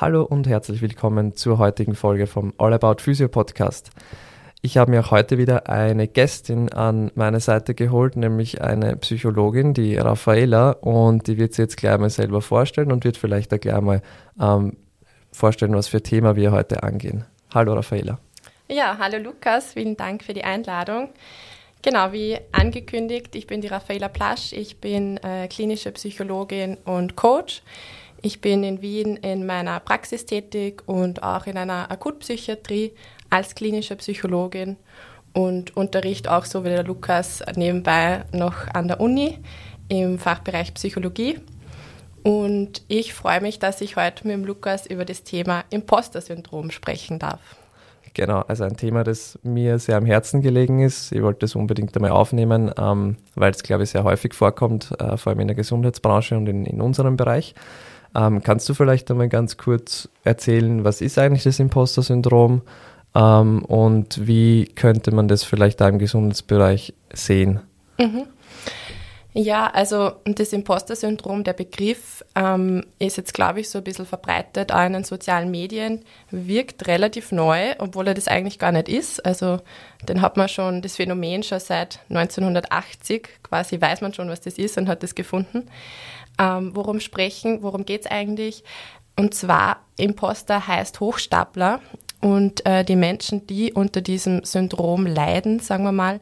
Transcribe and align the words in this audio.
Hallo 0.00 0.22
und 0.22 0.46
herzlich 0.46 0.80
willkommen 0.80 1.34
zur 1.34 1.58
heutigen 1.58 1.96
Folge 1.96 2.28
vom 2.28 2.54
All 2.56 2.72
About 2.72 3.02
Physio 3.02 3.26
Podcast. 3.26 3.90
Ich 4.62 4.76
habe 4.76 4.92
mir 4.92 5.00
auch 5.00 5.10
heute 5.10 5.38
wieder 5.38 5.68
eine 5.68 6.06
Gästin 6.06 6.72
an 6.72 7.10
meine 7.16 7.40
Seite 7.40 7.74
geholt, 7.74 8.14
nämlich 8.14 8.62
eine 8.62 8.94
Psychologin, 8.94 9.74
die 9.74 9.96
Raffaela, 9.96 10.70
und 10.70 11.26
die 11.26 11.36
wird 11.36 11.54
sie 11.54 11.62
jetzt 11.62 11.76
gleich 11.76 11.98
mal 11.98 12.10
selber 12.10 12.42
vorstellen 12.42 12.92
und 12.92 13.02
wird 13.02 13.16
vielleicht 13.16 13.52
auch 13.52 13.58
gleich 13.58 13.80
mal 13.80 14.00
ähm, 14.40 14.76
vorstellen, 15.32 15.74
was 15.74 15.88
für 15.88 16.00
Thema 16.00 16.36
wir 16.36 16.52
heute 16.52 16.84
angehen. 16.84 17.24
Hallo 17.52 17.74
Raffaela. 17.74 18.20
Ja, 18.68 18.98
hallo 19.00 19.18
Lukas, 19.18 19.72
vielen 19.72 19.96
Dank 19.96 20.22
für 20.22 20.32
die 20.32 20.44
Einladung. 20.44 21.08
Genau, 21.82 22.12
wie 22.12 22.38
angekündigt, 22.52 23.34
ich 23.34 23.48
bin 23.48 23.62
die 23.62 23.68
Raffaela 23.68 24.06
Plasch, 24.06 24.52
ich 24.52 24.80
bin 24.80 25.16
äh, 25.18 25.48
klinische 25.48 25.90
Psychologin 25.90 26.76
und 26.84 27.16
Coach. 27.16 27.62
Ich 28.20 28.40
bin 28.40 28.64
in 28.64 28.82
Wien 28.82 29.16
in 29.16 29.46
meiner 29.46 29.78
Praxis 29.78 30.26
tätig 30.26 30.82
und 30.86 31.22
auch 31.22 31.46
in 31.46 31.56
einer 31.56 31.90
Akutpsychiatrie 31.90 32.92
als 33.30 33.54
klinische 33.54 33.94
Psychologin 33.96 34.76
und 35.34 35.76
unterrichte 35.76 36.32
auch 36.32 36.44
so 36.44 36.64
wie 36.64 36.70
der 36.70 36.82
Lukas 36.82 37.44
nebenbei 37.54 38.24
noch 38.32 38.66
an 38.74 38.88
der 38.88 39.00
Uni 39.00 39.38
im 39.88 40.18
Fachbereich 40.18 40.74
Psychologie. 40.74 41.38
Und 42.24 42.82
ich 42.88 43.14
freue 43.14 43.40
mich, 43.40 43.60
dass 43.60 43.80
ich 43.80 43.96
heute 43.96 44.26
mit 44.26 44.34
dem 44.34 44.44
Lukas 44.44 44.86
über 44.86 45.04
das 45.04 45.22
Thema 45.22 45.64
Imposter-Syndrom 45.70 46.72
sprechen 46.72 47.20
darf. 47.20 47.40
Genau, 48.14 48.40
also 48.40 48.64
ein 48.64 48.76
Thema, 48.76 49.04
das 49.04 49.38
mir 49.44 49.78
sehr 49.78 49.96
am 49.96 50.04
Herzen 50.04 50.42
gelegen 50.42 50.80
ist. 50.80 51.12
Ich 51.12 51.22
wollte 51.22 51.46
es 51.46 51.54
unbedingt 51.54 51.94
einmal 51.94 52.10
aufnehmen, 52.10 52.72
ähm, 52.76 53.16
weil 53.36 53.52
es, 53.52 53.62
glaube 53.62 53.84
ich, 53.84 53.90
sehr 53.90 54.02
häufig 54.02 54.34
vorkommt, 54.34 54.92
äh, 54.98 55.16
vor 55.16 55.30
allem 55.30 55.40
in 55.40 55.46
der 55.46 55.54
Gesundheitsbranche 55.54 56.36
und 56.36 56.48
in, 56.48 56.66
in 56.66 56.80
unserem 56.80 57.16
Bereich. 57.16 57.54
Ähm, 58.18 58.42
kannst 58.42 58.68
du 58.68 58.74
vielleicht 58.74 59.10
einmal 59.10 59.28
ganz 59.28 59.56
kurz 59.56 60.08
erzählen, 60.24 60.82
was 60.82 61.00
ist 61.00 61.18
eigentlich 61.18 61.44
das 61.44 61.60
Imposter-Syndrom 61.60 62.62
ähm, 63.14 63.64
und 63.64 64.26
wie 64.26 64.64
könnte 64.74 65.14
man 65.14 65.28
das 65.28 65.44
vielleicht 65.44 65.80
da 65.80 65.88
im 65.88 66.00
Gesundheitsbereich 66.00 66.94
sehen? 67.12 67.60
Mhm. 67.96 68.24
Ja, 69.34 69.68
also 69.68 70.12
das 70.24 70.52
Imposter-Syndrom, 70.52 71.44
der 71.44 71.52
Begriff 71.52 72.24
ähm, 72.34 72.84
ist 72.98 73.18
jetzt, 73.18 73.34
glaube 73.34 73.60
ich, 73.60 73.70
so 73.70 73.78
ein 73.78 73.84
bisschen 73.84 74.06
verbreitet, 74.06 74.72
auch 74.72 74.84
in 74.84 74.94
den 74.94 75.04
sozialen 75.04 75.52
Medien, 75.52 76.02
wirkt 76.32 76.88
relativ 76.88 77.30
neu, 77.30 77.74
obwohl 77.78 78.08
er 78.08 78.14
das 78.14 78.26
eigentlich 78.26 78.58
gar 78.58 78.72
nicht 78.72 78.88
ist. 78.88 79.24
Also 79.24 79.60
den 80.08 80.22
hat 80.22 80.36
man 80.36 80.48
schon, 80.48 80.82
das 80.82 80.96
Phänomen 80.96 81.44
schon 81.44 81.60
seit 81.60 82.00
1980, 82.08 83.28
quasi 83.44 83.80
weiß 83.80 84.00
man 84.00 84.12
schon, 84.12 84.28
was 84.28 84.40
das 84.40 84.58
ist 84.58 84.76
und 84.76 84.88
hat 84.88 85.04
das 85.04 85.14
gefunden 85.14 85.68
ähm, 86.38 86.72
worum 86.74 87.00
sprechen, 87.00 87.62
worum 87.62 87.84
geht 87.84 88.02
es 88.02 88.10
eigentlich. 88.10 88.64
Und 89.16 89.34
zwar, 89.34 89.84
Imposter 89.96 90.68
heißt 90.68 91.00
Hochstapler 91.00 91.80
und 92.20 92.64
äh, 92.66 92.84
die 92.84 92.96
Menschen, 92.96 93.46
die 93.46 93.72
unter 93.72 94.00
diesem 94.00 94.44
Syndrom 94.44 95.06
leiden, 95.06 95.60
sagen 95.60 95.84
wir 95.84 95.92
mal, 95.92 96.20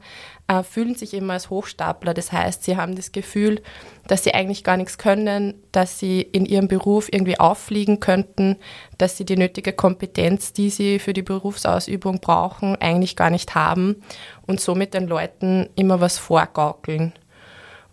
äh, 0.48 0.62
fühlen 0.62 0.94
sich 0.94 1.14
immer 1.14 1.34
als 1.34 1.50
Hochstapler. 1.50 2.14
Das 2.14 2.32
heißt, 2.32 2.64
sie 2.64 2.76
haben 2.76 2.94
das 2.96 3.12
Gefühl, 3.12 3.62
dass 4.06 4.24
sie 4.24 4.34
eigentlich 4.34 4.62
gar 4.62 4.76
nichts 4.76 4.98
können, 4.98 5.54
dass 5.72 5.98
sie 5.98 6.20
in 6.20 6.46
ihrem 6.46 6.68
Beruf 6.68 7.08
irgendwie 7.10 7.40
auffliegen 7.40 8.00
könnten, 8.00 8.56
dass 8.98 9.16
sie 9.16 9.24
die 9.24 9.36
nötige 9.36 9.72
Kompetenz, 9.72 10.52
die 10.52 10.70
sie 10.70 10.98
für 10.98 11.12
die 11.12 11.22
Berufsausübung 11.22 12.20
brauchen, 12.20 12.76
eigentlich 12.76 13.16
gar 13.16 13.30
nicht 13.30 13.54
haben 13.54 14.02
und 14.46 14.60
somit 14.60 14.94
den 14.94 15.06
Leuten 15.06 15.68
immer 15.76 16.00
was 16.00 16.18
vorgaukeln. 16.18 17.12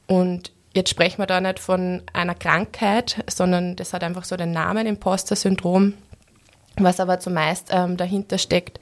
Und 0.08 0.52
Jetzt 0.76 0.90
sprechen 0.90 1.20
wir 1.20 1.28
da 1.28 1.40
nicht 1.40 1.60
von 1.60 2.02
einer 2.14 2.34
Krankheit, 2.34 3.24
sondern 3.30 3.76
das 3.76 3.94
hat 3.94 4.04
einfach 4.04 4.24
so 4.24 4.36
den 4.36 4.52
Namen 4.52 4.88
Imposter-Syndrom. 4.88 5.94
Was 6.78 7.00
aber 7.00 7.20
zumeist 7.20 7.70
ähm, 7.72 7.98
dahinter 7.98 8.40
steckt, 8.40 8.80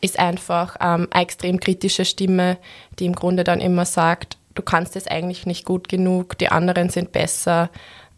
ist 0.00 0.18
einfach 0.18 0.76
ähm, 0.80 1.08
eine 1.10 1.22
extrem 1.22 1.58
kritische 1.58 2.04
Stimme, 2.04 2.58
die 2.98 3.06
im 3.06 3.14
Grunde 3.14 3.42
dann 3.42 3.60
immer 3.60 3.84
sagt, 3.84 4.36
du 4.54 4.62
kannst 4.62 4.94
es 4.94 5.08
eigentlich 5.08 5.44
nicht 5.44 5.64
gut 5.64 5.88
genug, 5.88 6.38
die 6.38 6.48
anderen 6.48 6.90
sind 6.90 7.10
besser. 7.10 7.70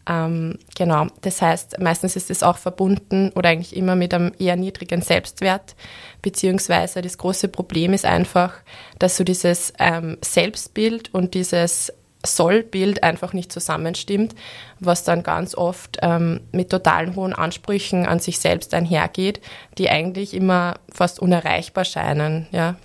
Ähm, 0.07 0.59
genau, 0.75 1.07
das 1.21 1.41
heißt, 1.41 1.79
meistens 1.79 2.15
ist 2.15 2.29
es 2.29 2.43
auch 2.43 2.57
verbunden 2.57 3.31
oder 3.33 3.49
eigentlich 3.49 3.75
immer 3.75 3.95
mit 3.95 4.13
einem 4.13 4.33
eher 4.37 4.55
niedrigen 4.55 5.01
Selbstwert, 5.01 5.75
beziehungsweise 6.21 7.01
das 7.01 7.17
große 7.17 7.47
Problem 7.47 7.93
ist 7.93 8.05
einfach, 8.05 8.53
dass 8.99 9.17
so 9.17 9.23
dieses 9.23 9.73
ähm, 9.79 10.17
Selbstbild 10.21 11.11
und 11.11 11.33
dieses 11.33 11.91
Sollbild 12.25 13.03
einfach 13.03 13.33
nicht 13.33 13.51
zusammenstimmt, 13.51 14.35
was 14.79 15.03
dann 15.03 15.23
ganz 15.23 15.55
oft 15.55 15.99
ähm, 16.01 16.41
mit 16.51 16.69
totalen 16.69 17.15
hohen 17.15 17.33
Ansprüchen 17.33 18.05
an 18.05 18.19
sich 18.19 18.39
selbst 18.39 18.73
einhergeht, 18.73 19.41
die 19.77 19.89
eigentlich 19.89 20.33
immer 20.33 20.75
fast 20.91 21.19
unerreichbar 21.19 21.85
scheinen. 21.85 22.47
Ja. 22.51 22.75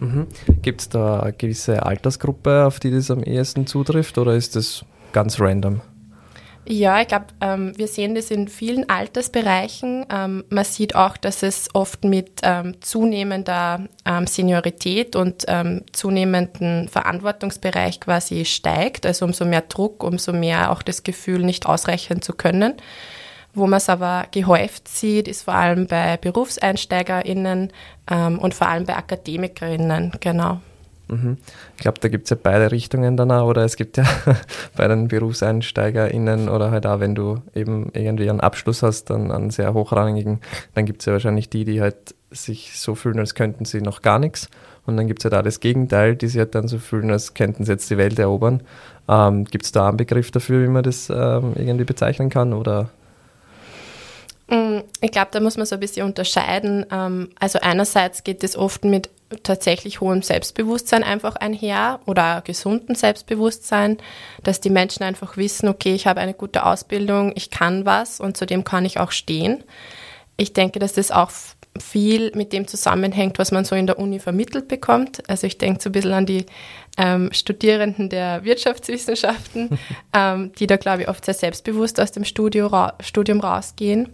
Mhm. 0.00 0.26
Gibt 0.62 0.80
es 0.82 0.88
da 0.88 1.20
eine 1.20 1.32
gewisse 1.32 1.84
Altersgruppe, 1.84 2.66
auf 2.66 2.80
die 2.80 2.90
das 2.90 3.10
am 3.10 3.22
ehesten 3.22 3.66
zutrifft 3.66 4.18
oder 4.18 4.34
ist 4.34 4.56
das 4.56 4.84
ganz 5.12 5.40
random? 5.40 5.80
Ja, 6.68 7.00
ich 7.00 7.06
glaube, 7.06 7.26
ähm, 7.40 7.72
wir 7.76 7.86
sehen 7.86 8.16
das 8.16 8.32
in 8.32 8.48
vielen 8.48 8.88
Altersbereichen. 8.88 10.04
Ähm, 10.10 10.44
man 10.48 10.64
sieht 10.64 10.96
auch, 10.96 11.16
dass 11.16 11.44
es 11.44 11.68
oft 11.74 12.02
mit 12.04 12.40
ähm, 12.42 12.80
zunehmender 12.80 13.86
ähm, 14.04 14.26
Seniorität 14.26 15.14
und 15.14 15.44
ähm, 15.46 15.84
zunehmenden 15.92 16.88
Verantwortungsbereich 16.88 18.00
quasi 18.00 18.44
steigt. 18.44 19.06
Also 19.06 19.26
umso 19.26 19.44
mehr 19.44 19.60
Druck, 19.60 20.02
umso 20.02 20.32
mehr 20.32 20.72
auch 20.72 20.82
das 20.82 21.04
Gefühl, 21.04 21.44
nicht 21.44 21.66
ausreichen 21.66 22.20
zu 22.20 22.32
können. 22.32 22.74
Wo 23.54 23.68
man 23.68 23.78
es 23.78 23.88
aber 23.88 24.26
gehäuft 24.32 24.88
sieht, 24.88 25.28
ist 25.28 25.42
vor 25.42 25.54
allem 25.54 25.86
bei 25.86 26.16
BerufseinsteigerInnen 26.16 27.72
ähm, 28.10 28.38
und 28.40 28.54
vor 28.54 28.68
allem 28.68 28.86
bei 28.86 28.96
AkademikerInnen, 28.96 30.14
genau. 30.18 30.60
Mhm. 31.08 31.36
Ich 31.76 31.82
glaube, 31.82 32.00
da 32.00 32.08
gibt 32.08 32.24
es 32.24 32.30
ja 32.30 32.36
beide 32.40 32.72
Richtungen 32.72 33.16
dann 33.16 33.30
auch, 33.30 33.48
oder 33.48 33.64
es 33.64 33.76
gibt 33.76 33.96
ja 33.96 34.04
bei 34.76 34.88
den 34.88 35.08
BerufseinsteigerInnen 35.08 36.48
oder 36.48 36.70
halt 36.70 36.86
auch, 36.86 37.00
wenn 37.00 37.14
du 37.14 37.42
eben 37.54 37.90
irgendwie 37.92 38.28
einen 38.28 38.40
Abschluss 38.40 38.82
hast, 38.82 39.10
dann 39.10 39.30
einen 39.30 39.50
sehr 39.50 39.72
hochrangigen, 39.74 40.40
dann 40.74 40.84
gibt 40.84 41.02
es 41.02 41.06
ja 41.06 41.12
wahrscheinlich 41.12 41.48
die, 41.48 41.64
die 41.64 41.80
halt 41.80 42.14
sich 42.30 42.78
so 42.78 42.94
fühlen, 42.94 43.18
als 43.18 43.34
könnten 43.34 43.64
sie 43.64 43.80
noch 43.80 44.02
gar 44.02 44.18
nichts. 44.18 44.48
Und 44.84 44.96
dann 44.96 45.06
gibt 45.06 45.20
es 45.20 45.24
halt 45.24 45.34
auch 45.34 45.42
das 45.42 45.60
Gegenteil, 45.60 46.16
die 46.16 46.28
sich 46.28 46.38
halt 46.38 46.54
dann 46.54 46.68
so 46.68 46.78
fühlen, 46.78 47.10
als 47.10 47.34
könnten 47.34 47.64
sie 47.64 47.72
jetzt 47.72 47.90
die 47.90 47.98
Welt 47.98 48.18
erobern. 48.18 48.62
Ähm, 49.08 49.44
gibt 49.44 49.64
es 49.64 49.72
da 49.72 49.88
einen 49.88 49.96
Begriff 49.96 50.30
dafür, 50.30 50.62
wie 50.62 50.70
man 50.70 50.82
das 50.82 51.10
ähm, 51.10 51.54
irgendwie 51.56 51.84
bezeichnen 51.84 52.30
kann? 52.30 52.52
Oder 52.52 52.90
mm, 54.48 54.78
ich 55.00 55.10
glaube, 55.10 55.28
da 55.32 55.40
muss 55.40 55.56
man 55.56 55.66
so 55.66 55.74
ein 55.74 55.80
bisschen 55.80 56.06
unterscheiden. 56.06 56.86
Ähm, 56.90 57.28
also 57.38 57.58
einerseits 57.60 58.22
geht 58.22 58.44
es 58.44 58.56
oft 58.56 58.84
mit 58.84 59.10
tatsächlich 59.42 60.00
hohem 60.00 60.22
Selbstbewusstsein 60.22 61.02
einfach 61.02 61.36
einher 61.36 62.00
oder 62.06 62.42
gesunden 62.42 62.94
Selbstbewusstsein, 62.94 63.98
dass 64.42 64.60
die 64.60 64.70
Menschen 64.70 65.02
einfach 65.02 65.36
wissen, 65.36 65.68
okay, 65.68 65.94
ich 65.94 66.06
habe 66.06 66.20
eine 66.20 66.34
gute 66.34 66.64
Ausbildung, 66.64 67.32
ich 67.34 67.50
kann 67.50 67.84
was 67.84 68.20
und 68.20 68.36
zu 68.36 68.46
dem 68.46 68.64
kann 68.64 68.84
ich 68.84 69.00
auch 69.00 69.10
stehen. 69.10 69.64
Ich 70.36 70.52
denke, 70.52 70.78
dass 70.78 70.92
das 70.92 71.10
auch 71.10 71.30
viel 71.80 72.32
mit 72.34 72.52
dem 72.52 72.66
zusammenhängt, 72.66 73.38
was 73.38 73.52
man 73.52 73.64
so 73.64 73.74
in 73.74 73.86
der 73.86 73.98
Uni 73.98 74.18
vermittelt 74.18 74.68
bekommt. 74.68 75.28
Also 75.28 75.46
ich 75.46 75.58
denke 75.58 75.82
so 75.82 75.90
ein 75.90 75.92
bisschen 75.92 76.12
an 76.12 76.26
die 76.26 76.46
ähm, 76.96 77.30
Studierenden 77.32 78.08
der 78.08 78.44
Wirtschaftswissenschaften, 78.44 79.78
ähm, 80.14 80.52
die 80.58 80.66
da, 80.66 80.76
glaube 80.76 81.02
ich, 81.02 81.08
oft 81.08 81.24
sehr 81.24 81.34
selbstbewusst 81.34 82.00
aus 82.00 82.12
dem 82.12 82.24
Studio 82.24 82.66
ra 82.68 82.94
Studium 83.00 83.40
rausgehen. 83.40 84.08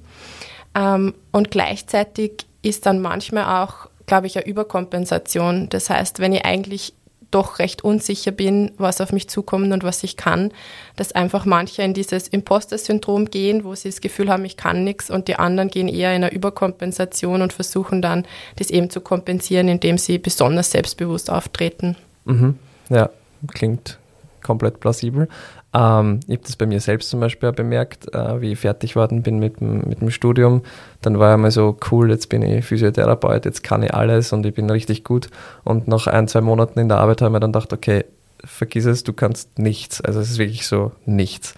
Ähm, 0.75 1.15
und 1.31 1.51
gleichzeitig 1.51 2.47
ist 2.63 2.87
dann 2.87 3.01
manchmal 3.01 3.63
auch 3.63 3.89
glaube 4.13 4.27
ich, 4.27 4.37
eine 4.37 4.47
Überkompensation. 4.47 5.71
Das 5.71 5.89
heißt, 5.89 6.19
wenn 6.19 6.35
ich 6.35 6.45
eigentlich 6.45 6.93
doch 7.31 7.61
recht 7.61 7.83
unsicher 7.83 8.31
bin, 8.31 8.73
was 8.77 9.01
auf 9.01 9.11
mich 9.11 9.27
zukommt 9.31 9.73
und 9.73 9.85
was 9.85 10.05
ich 10.05 10.19
kann, 10.19 10.53
dass 10.97 11.13
einfach 11.13 11.47
manche 11.47 11.81
in 11.81 11.95
dieses 11.95 12.29
Imposter-Syndrom 12.29 13.31
gehen, 13.31 13.65
wo 13.65 13.75
sie 13.75 13.89
das 13.89 14.03
Gefühl 14.03 14.29
haben, 14.29 14.45
ich 14.45 14.59
kann 14.59 14.85
nichts 14.85 15.09
und 15.09 15.29
die 15.29 15.37
anderen 15.37 15.71
gehen 15.71 15.89
eher 15.89 16.15
in 16.15 16.25
eine 16.25 16.31
Überkompensation 16.31 17.41
und 17.41 17.55
versuchen 17.55 18.03
dann, 18.03 18.27
das 18.57 18.69
eben 18.69 18.91
zu 18.91 19.01
kompensieren, 19.01 19.69
indem 19.69 19.97
sie 19.97 20.19
besonders 20.19 20.73
selbstbewusst 20.73 21.31
auftreten. 21.31 21.97
Mhm. 22.27 22.59
Ja, 22.91 23.09
klingt 23.55 23.99
komplett 24.43 24.81
plausibel. 24.81 25.29
Ähm, 25.75 26.21
ich 26.27 26.37
habe 26.37 26.47
das 26.47 26.57
bei 26.57 26.67
mir 26.67 26.81
selbst 26.81 27.11
zum 27.11 27.21
Beispiel 27.21 27.49
auch 27.49 27.55
bemerkt, 27.55 28.15
äh, 28.15 28.41
wie 28.41 28.53
ich 28.53 28.59
fertig 28.59 28.95
geworden 28.95 29.23
bin 29.23 29.39
mit, 29.39 29.61
mit 29.61 30.01
dem 30.01 30.11
Studium. 30.11 30.63
Dann 31.01 31.19
war 31.19 31.35
ich 31.35 31.41
mal 31.41 31.51
so, 31.51 31.77
cool, 31.91 32.11
jetzt 32.11 32.29
bin 32.29 32.43
ich 32.43 32.65
Physiotherapeut, 32.65 33.45
jetzt 33.45 33.63
kann 33.63 33.83
ich 33.83 33.95
alles 33.95 34.33
und 34.33 34.45
ich 34.45 34.55
bin 34.55 34.69
richtig 34.71 35.05
gut. 35.05 35.31
Und 35.65 35.89
nach 35.89 36.07
ein, 36.07 36.29
zwei 36.29 36.41
Monaten 36.41 36.79
in 36.79 36.89
der 36.89 36.99
Arbeit 36.99 37.23
habe 37.23 37.31
ich 37.31 37.33
mir 37.33 37.41
dann 37.41 37.53
gedacht, 37.53 37.73
okay, 37.73 38.05
vergiss 38.45 38.87
es, 38.87 39.05
du 39.05 39.13
kannst 39.13 39.59
nichts. 39.59 40.01
Also 40.01 40.21
es 40.21 40.31
ist 40.31 40.39
wirklich 40.39 40.67
so 40.67 40.93
nichts. 41.07 41.55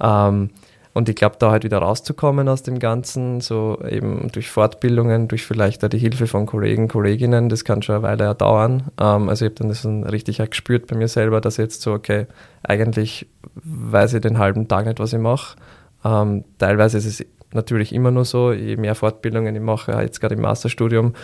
Ähm, 0.00 0.50
und 0.94 1.08
ich 1.08 1.16
glaube, 1.16 1.36
da 1.38 1.50
halt 1.50 1.64
wieder 1.64 1.78
rauszukommen 1.78 2.48
aus 2.48 2.62
dem 2.62 2.78
Ganzen, 2.78 3.40
so 3.40 3.78
eben 3.88 4.30
durch 4.32 4.50
Fortbildungen, 4.50 5.28
durch 5.28 5.46
vielleicht 5.46 5.84
auch 5.84 5.88
die 5.88 5.98
Hilfe 5.98 6.26
von 6.26 6.46
Kollegen, 6.46 6.88
Kolleginnen, 6.88 7.48
das 7.48 7.64
kann 7.64 7.82
schon 7.82 7.96
eine 7.96 8.04
Weile 8.04 8.34
dauern. 8.34 8.84
Ähm, 9.00 9.28
also 9.28 9.44
ich 9.44 9.50
habe 9.50 9.58
dann 9.58 9.68
das 9.68 9.82
dann 9.82 10.04
richtig 10.04 10.42
auch 10.42 10.50
gespürt 10.50 10.86
bei 10.86 10.96
mir 10.96 11.08
selber, 11.08 11.40
dass 11.40 11.54
ich 11.54 11.64
jetzt 11.64 11.82
so, 11.82 11.92
okay, 11.92 12.26
eigentlich 12.62 13.26
weiß 13.54 14.14
ich 14.14 14.20
den 14.20 14.38
halben 14.38 14.68
Tag 14.68 14.86
nicht, 14.86 14.98
was 14.98 15.12
ich 15.12 15.20
mache. 15.20 15.56
Ähm, 16.04 16.44
teilweise 16.58 16.98
ist 16.98 17.06
es 17.06 17.24
natürlich 17.52 17.92
immer 17.92 18.10
nur 18.10 18.24
so. 18.24 18.52
Je 18.52 18.76
mehr 18.76 18.94
Fortbildungen 18.94 19.54
ich 19.54 19.62
mache, 19.62 19.92
jetzt 19.92 20.20
gerade 20.20 20.34
im 20.34 20.42
Masterstudium, 20.42 21.14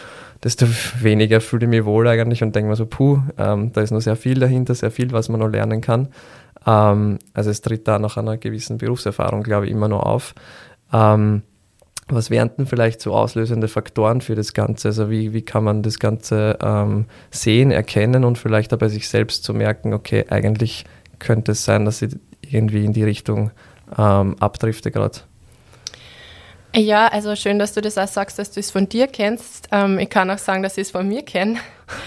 desto 0.42 0.66
weniger 1.00 1.40
fühle 1.40 1.64
ich 1.64 1.70
mich 1.70 1.84
wohl 1.84 2.08
eigentlich 2.08 2.42
und 2.42 2.54
denke 2.54 2.70
mir 2.70 2.76
so, 2.76 2.86
puh, 2.86 3.18
ähm, 3.38 3.72
da 3.72 3.80
ist 3.80 3.90
noch 3.90 4.00
sehr 4.00 4.16
viel 4.16 4.38
dahinter, 4.38 4.74
sehr 4.74 4.90
viel, 4.90 5.12
was 5.12 5.28
man 5.28 5.40
noch 5.40 5.48
lernen 5.48 5.80
kann. 5.80 6.08
Ähm, 6.66 7.18
also 7.32 7.50
es 7.50 7.60
tritt 7.60 7.88
da 7.88 7.98
nach 7.98 8.16
einer 8.16 8.36
gewissen 8.36 8.78
Berufserfahrung, 8.78 9.42
glaube 9.42 9.66
ich, 9.66 9.72
immer 9.72 9.88
noch 9.88 10.02
auf. 10.02 10.34
Ähm, 10.92 11.42
was 12.08 12.28
wären 12.30 12.50
denn 12.56 12.66
vielleicht 12.66 13.00
so 13.00 13.14
auslösende 13.14 13.68
Faktoren 13.68 14.20
für 14.20 14.34
das 14.34 14.52
Ganze? 14.52 14.88
Also 14.88 15.10
wie, 15.10 15.32
wie 15.32 15.42
kann 15.42 15.64
man 15.64 15.82
das 15.82 15.98
Ganze 15.98 16.58
ähm, 16.62 17.06
sehen, 17.30 17.70
erkennen 17.70 18.24
und 18.24 18.36
vielleicht 18.36 18.74
auch 18.74 18.78
bei 18.78 18.88
sich 18.88 19.08
selbst 19.08 19.42
zu 19.44 19.54
merken, 19.54 19.94
okay, 19.94 20.26
eigentlich 20.28 20.84
könnte 21.18 21.52
es 21.52 21.64
sein, 21.64 21.86
dass 21.86 22.02
ich 22.02 22.14
irgendwie 22.42 22.84
in 22.84 22.92
die 22.92 23.04
Richtung 23.04 23.52
ähm, 23.96 24.36
abdrifte 24.38 24.90
gerade? 24.90 25.20
Ja, 26.76 27.06
also 27.08 27.36
schön, 27.36 27.58
dass 27.58 27.72
du 27.72 27.80
das 27.80 27.96
auch 27.96 28.08
sagst, 28.08 28.38
dass 28.38 28.50
du 28.50 28.60
es 28.60 28.70
von 28.70 28.88
dir 28.88 29.06
kennst. 29.06 29.68
Ähm, 29.70 29.98
ich 29.98 30.10
kann 30.10 30.30
auch 30.30 30.38
sagen, 30.38 30.62
dass 30.62 30.76
ich 30.76 30.82
es 30.82 30.90
von 30.90 31.06
mir 31.06 31.22
kenne. 31.22 31.58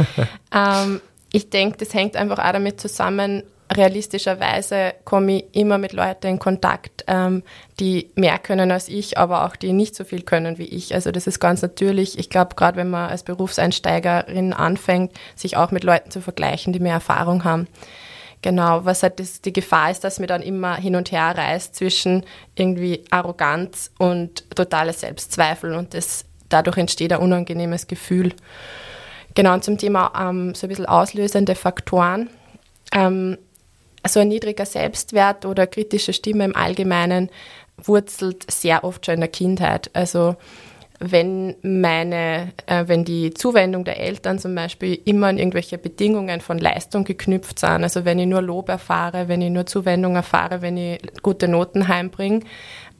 ähm, 0.53 1.01
ich 1.31 1.49
denke, 1.49 1.77
das 1.77 1.93
hängt 1.93 2.15
einfach 2.15 2.39
auch 2.39 2.51
damit 2.51 2.79
zusammen, 2.81 3.43
realistischerweise 3.73 4.93
komme 5.03 5.37
ich 5.37 5.45
immer 5.53 5.77
mit 5.77 5.93
Leuten 5.93 6.27
in 6.27 6.39
Kontakt, 6.39 7.03
ähm, 7.07 7.43
die 7.79 8.11
mehr 8.15 8.39
können 8.39 8.71
als 8.71 8.87
ich, 8.87 9.17
aber 9.17 9.45
auch 9.45 9.55
die 9.55 9.73
nicht 9.73 9.95
so 9.95 10.03
viel 10.03 10.21
können 10.21 10.57
wie 10.57 10.65
ich. 10.65 10.93
Also 10.93 11.11
das 11.11 11.27
ist 11.27 11.39
ganz 11.39 11.61
natürlich. 11.61 12.17
Ich 12.17 12.29
glaube, 12.29 12.55
gerade 12.55 12.77
wenn 12.77 12.89
man 12.89 13.09
als 13.09 13.23
Berufseinsteigerin 13.23 14.53
anfängt, 14.53 15.11
sich 15.35 15.57
auch 15.57 15.71
mit 15.71 15.83
Leuten 15.83 16.11
zu 16.11 16.21
vergleichen, 16.21 16.73
die 16.73 16.79
mehr 16.79 16.93
Erfahrung 16.93 17.43
haben. 17.43 17.67
Genau, 18.41 18.85
was 18.85 19.03
halt 19.03 19.19
das, 19.19 19.41
die 19.41 19.51
Gefahr 19.51 19.91
ist, 19.91 20.03
dass 20.03 20.19
mir 20.19 20.27
dann 20.27 20.43
immer 20.43 20.75
hin 20.75 20.95
und 20.95 21.11
her 21.11 21.33
reißt 21.35 21.75
zwischen 21.75 22.23
irgendwie 22.55 23.03
Arroganz 23.09 23.91
und 23.97 24.49
totales 24.55 25.01
Selbstzweifel 25.01 25.73
und 25.73 25.93
das, 25.93 26.25
dadurch 26.47 26.77
entsteht 26.77 27.11
ein 27.11 27.19
unangenehmes 27.19 27.87
Gefühl. 27.87 28.33
Genau, 29.33 29.53
und 29.53 29.63
zum 29.63 29.77
Thema 29.77 30.13
ähm, 30.17 30.55
so 30.55 30.67
ein 30.67 30.69
bisschen 30.69 30.85
auslösende 30.85 31.55
Faktoren. 31.55 32.29
Ähm, 32.93 33.37
so 34.05 34.19
ein 34.19 34.27
niedriger 34.27 34.65
Selbstwert 34.65 35.45
oder 35.45 35.67
kritische 35.67 36.13
Stimme 36.13 36.45
im 36.45 36.55
Allgemeinen 36.55 37.29
wurzelt 37.77 38.49
sehr 38.51 38.83
oft 38.83 39.05
schon 39.05 39.15
in 39.15 39.21
der 39.21 39.29
Kindheit. 39.29 39.89
Also 39.93 40.35
wenn 40.99 41.55
meine, 41.61 42.53
äh, 42.65 42.85
wenn 42.87 43.05
die 43.05 43.33
Zuwendung 43.33 43.83
der 43.83 43.99
Eltern 43.99 44.39
zum 44.39 44.55
Beispiel 44.55 44.99
immer 45.05 45.27
an 45.27 45.37
irgendwelche 45.37 45.77
Bedingungen 45.77 46.41
von 46.41 46.57
Leistung 46.57 47.03
geknüpft 47.03 47.59
sind, 47.59 47.83
also 47.83 48.03
wenn 48.03 48.17
ich 48.17 48.25
nur 48.25 48.41
Lob 48.41 48.69
erfahre, 48.69 49.27
wenn 49.27 49.41
ich 49.41 49.51
nur 49.51 49.67
Zuwendung 49.67 50.15
erfahre, 50.15 50.61
wenn 50.61 50.75
ich 50.77 50.99
gute 51.21 51.47
Noten 51.47 51.87
heimbringe, 51.87 52.41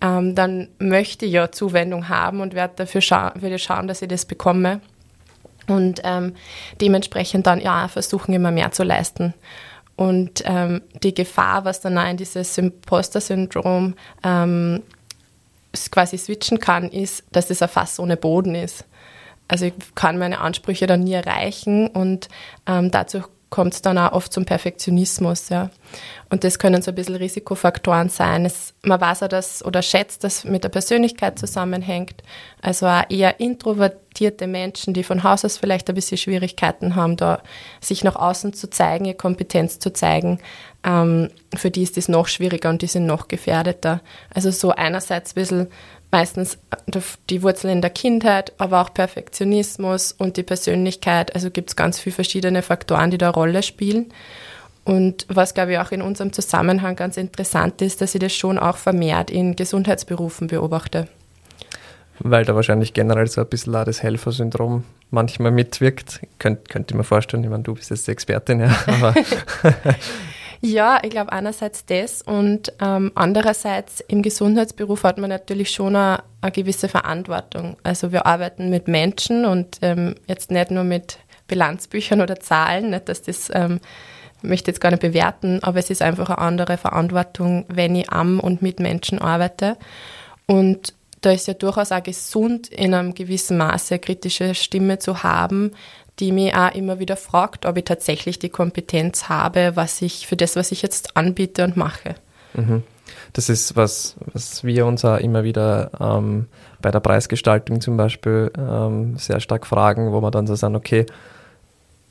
ähm, 0.01 0.35
dann 0.35 0.67
möchte 0.77 1.25
ich 1.25 1.31
ja 1.31 1.51
Zuwendung 1.51 2.07
haben 2.07 2.41
und 2.41 2.53
werde 2.53 2.75
dafür 2.77 3.01
scha 3.01 3.33
würde 3.35 3.57
schauen, 3.57 3.87
dass 3.87 4.03
ich 4.03 4.09
das 4.09 4.25
bekomme 4.25 4.79
und 5.67 6.01
ähm, 6.03 6.33
dementsprechend 6.79 7.47
dann 7.47 7.59
ja 7.59 7.87
versuchen 7.87 8.33
immer 8.33 8.51
mehr 8.51 8.71
zu 8.71 8.83
leisten. 8.83 9.33
Und 9.97 10.43
ähm, 10.45 10.81
die 11.03 11.13
Gefahr, 11.13 11.65
was 11.65 11.81
dann 11.81 11.97
auch 11.97 12.09
in 12.09 12.17
dieses 12.17 12.57
Imposter-Syndrom 12.57 13.95
ähm, 14.23 14.83
quasi 15.91 16.17
switchen 16.17 16.59
kann, 16.59 16.89
ist, 16.89 17.23
dass 17.31 17.49
es 17.49 17.61
ein 17.61 17.67
Fass 17.67 17.99
ohne 17.99 18.15
Boden 18.15 18.55
ist. 18.55 18.85
Also 19.47 19.65
ich 19.65 19.73
kann 19.95 20.17
meine 20.17 20.39
Ansprüche 20.39 20.87
dann 20.87 21.03
nie 21.03 21.13
erreichen 21.13 21.87
und 21.87 22.29
ähm, 22.67 22.91
dazu 22.91 23.23
kommt 23.49 23.73
es 23.73 23.81
dann 23.81 23.97
auch 23.97 24.11
oft 24.11 24.33
zum 24.33 24.45
Perfektionismus, 24.45 25.49
ja. 25.49 25.69
Und 26.29 26.43
das 26.43 26.59
können 26.59 26.81
so 26.81 26.91
ein 26.91 26.95
bisschen 26.95 27.15
Risikofaktoren 27.15 28.09
sein. 28.09 28.45
Es, 28.45 28.73
man 28.83 28.99
weiß 28.99 29.23
auch, 29.23 29.29
dass 29.29 29.63
oder 29.63 29.81
schätzt, 29.81 30.25
dass 30.25 30.43
mit 30.43 30.65
der 30.65 30.69
Persönlichkeit 30.69 31.39
zusammenhängt. 31.39 32.23
Also 32.61 32.87
auch 32.87 33.03
eher 33.09 33.39
introvertierte 33.39 34.47
Menschen, 34.47 34.93
die 34.93 35.03
von 35.03 35.23
Haus 35.23 35.45
aus 35.45 35.57
vielleicht 35.57 35.87
ein 35.87 35.95
bisschen 35.95 36.17
Schwierigkeiten 36.17 36.95
haben, 36.95 37.15
da 37.15 37.41
sich 37.79 38.03
nach 38.03 38.17
außen 38.17 38.51
zu 38.51 38.69
zeigen, 38.69 39.05
ihre 39.05 39.15
Kompetenz 39.15 39.79
zu 39.79 39.93
zeigen. 39.93 40.39
Ähm, 40.83 41.29
für 41.55 41.71
die 41.71 41.83
ist 41.83 41.95
das 41.95 42.09
noch 42.09 42.27
schwieriger 42.27 42.69
und 42.69 42.81
die 42.81 42.87
sind 42.87 43.05
noch 43.05 43.29
gefährdeter. 43.29 44.01
Also 44.33 44.51
so 44.51 44.71
einerseits 44.71 45.31
ein 45.31 45.35
bisschen 45.35 45.67
meistens 46.11 46.57
die 47.29 47.43
Wurzel 47.43 47.69
in 47.69 47.81
der 47.81 47.89
Kindheit, 47.89 48.53
aber 48.57 48.81
auch 48.81 48.93
Perfektionismus 48.93 50.11
und 50.11 50.37
die 50.37 50.43
Persönlichkeit. 50.43 51.35
Also 51.35 51.51
gibt 51.51 51.69
es 51.69 51.75
ganz 51.75 51.99
viele 51.99 52.15
verschiedene 52.15 52.61
Faktoren, 52.61 53.11
die 53.11 53.17
da 53.17 53.27
eine 53.27 53.35
Rolle 53.35 53.63
spielen. 53.63 54.07
Und 54.85 55.25
was, 55.27 55.53
glaube 55.53 55.73
ich, 55.73 55.79
auch 55.79 55.91
in 55.91 56.01
unserem 56.01 56.31
Zusammenhang 56.31 56.95
ganz 56.95 57.17
interessant 57.17 57.81
ist, 57.81 57.99
dass 57.99 58.15
ich 58.15 58.21
das 58.21 58.33
schon 58.33 58.57
auch 58.57 58.77
vermehrt 58.77 59.29
in 59.29 59.57
Gesundheitsberufen 59.57 60.47
beobachte. 60.47 61.09
Weil 62.19 62.45
da 62.45 62.55
wahrscheinlich 62.55 62.93
generell 62.93 63.27
so 63.27 63.41
ein 63.41 63.47
bisschen 63.47 63.75
auch 63.75 63.83
das 63.83 64.01
Helfersyndrom 64.01 64.85
manchmal 65.11 65.51
mitwirkt. 65.51 66.21
Könnt, 66.39 66.69
könnte 66.69 66.93
ich 66.93 66.97
mir 66.97 67.03
vorstellen, 67.03 67.43
ich 67.43 67.49
meine, 67.49 67.63
du 67.63 67.75
bist 67.75 67.89
jetzt 67.89 68.07
die 68.07 68.11
Expertin, 68.11 68.61
ja, 68.61 68.75
aber 68.87 69.13
Ja, 70.61 70.99
ich 71.03 71.11
glaube 71.11 71.31
einerseits 71.31 71.85
das 71.85 72.21
und 72.21 72.73
ähm, 72.81 73.11
andererseits 73.15 74.01
im 74.01 74.21
Gesundheitsberuf 74.21 75.03
hat 75.03 75.17
man 75.17 75.29
natürlich 75.29 75.69
schon 75.71 75.95
eine, 75.95 76.23
eine, 76.41 76.51
gewisse 76.51 76.89
Verantwortung. 76.89 77.77
Also 77.83 78.11
wir 78.11 78.25
arbeiten 78.25 78.69
mit 78.69 78.87
Menschen 78.87 79.45
und 79.45 79.77
ähm, 79.81 80.15
jetzt 80.27 80.49
nicht 80.49 80.71
nur 80.71 80.83
mit 80.83 81.19
Bilanzbüchern 81.47 82.21
oder 82.21 82.39
Zahlen, 82.39 82.89
nicht, 82.89 83.07
dass 83.07 83.21
das 83.21 83.51
ähm, 83.53 83.79
möchte 84.41 84.71
jetzt 84.71 84.81
gar 84.81 84.91
nicht 84.91 85.01
bewerten, 85.01 85.59
aber 85.63 85.79
es 85.79 85.89
ist 85.89 86.01
einfach 86.01 86.29
eine 86.29 86.39
andere 86.39 86.77
Verantwortung, 86.77 87.65
wenn 87.69 87.95
ich 87.95 88.11
am 88.11 88.39
und 88.39 88.61
mit 88.61 88.79
Menschen 88.79 89.19
arbeite. 89.19 89.77
Und 90.45 90.93
da 91.21 91.31
ist 91.31 91.47
ja 91.47 91.53
durchaus 91.53 91.91
auch 91.91 92.03
gesund, 92.03 92.67
in 92.67 92.93
einem 92.93 93.13
gewissen 93.13 93.57
Maße 93.57 93.99
kritische 93.99 94.55
Stimme 94.55 94.99
zu 94.99 95.23
haben, 95.23 95.71
die 96.19 96.31
mich 96.31 96.55
auch 96.55 96.73
immer 96.73 96.99
wieder 96.99 97.15
fragt, 97.15 97.65
ob 97.65 97.77
ich 97.77 97.85
tatsächlich 97.85 98.39
die 98.39 98.49
Kompetenz 98.49 99.29
habe, 99.29 99.75
was 99.75 100.01
ich 100.01 100.27
für 100.27 100.35
das, 100.35 100.55
was 100.55 100.71
ich 100.71 100.81
jetzt 100.81 101.15
anbiete 101.15 101.63
und 101.63 101.77
mache. 101.77 102.15
Mhm. 102.53 102.83
Das 103.33 103.49
ist 103.49 103.75
was, 103.75 104.15
was 104.33 104.63
wir 104.63 104.85
uns 104.85 105.05
auch 105.05 105.17
immer 105.17 105.43
wieder 105.43 105.91
ähm, 105.99 106.47
bei 106.81 106.91
der 106.91 106.99
Preisgestaltung 106.99 107.81
zum 107.81 107.97
Beispiel 107.97 108.51
ähm, 108.57 109.17
sehr 109.17 109.39
stark 109.39 109.67
fragen, 109.67 110.11
wo 110.11 110.21
wir 110.21 110.31
dann 110.31 110.47
so 110.47 110.55
sagen, 110.55 110.75
okay, 110.75 111.05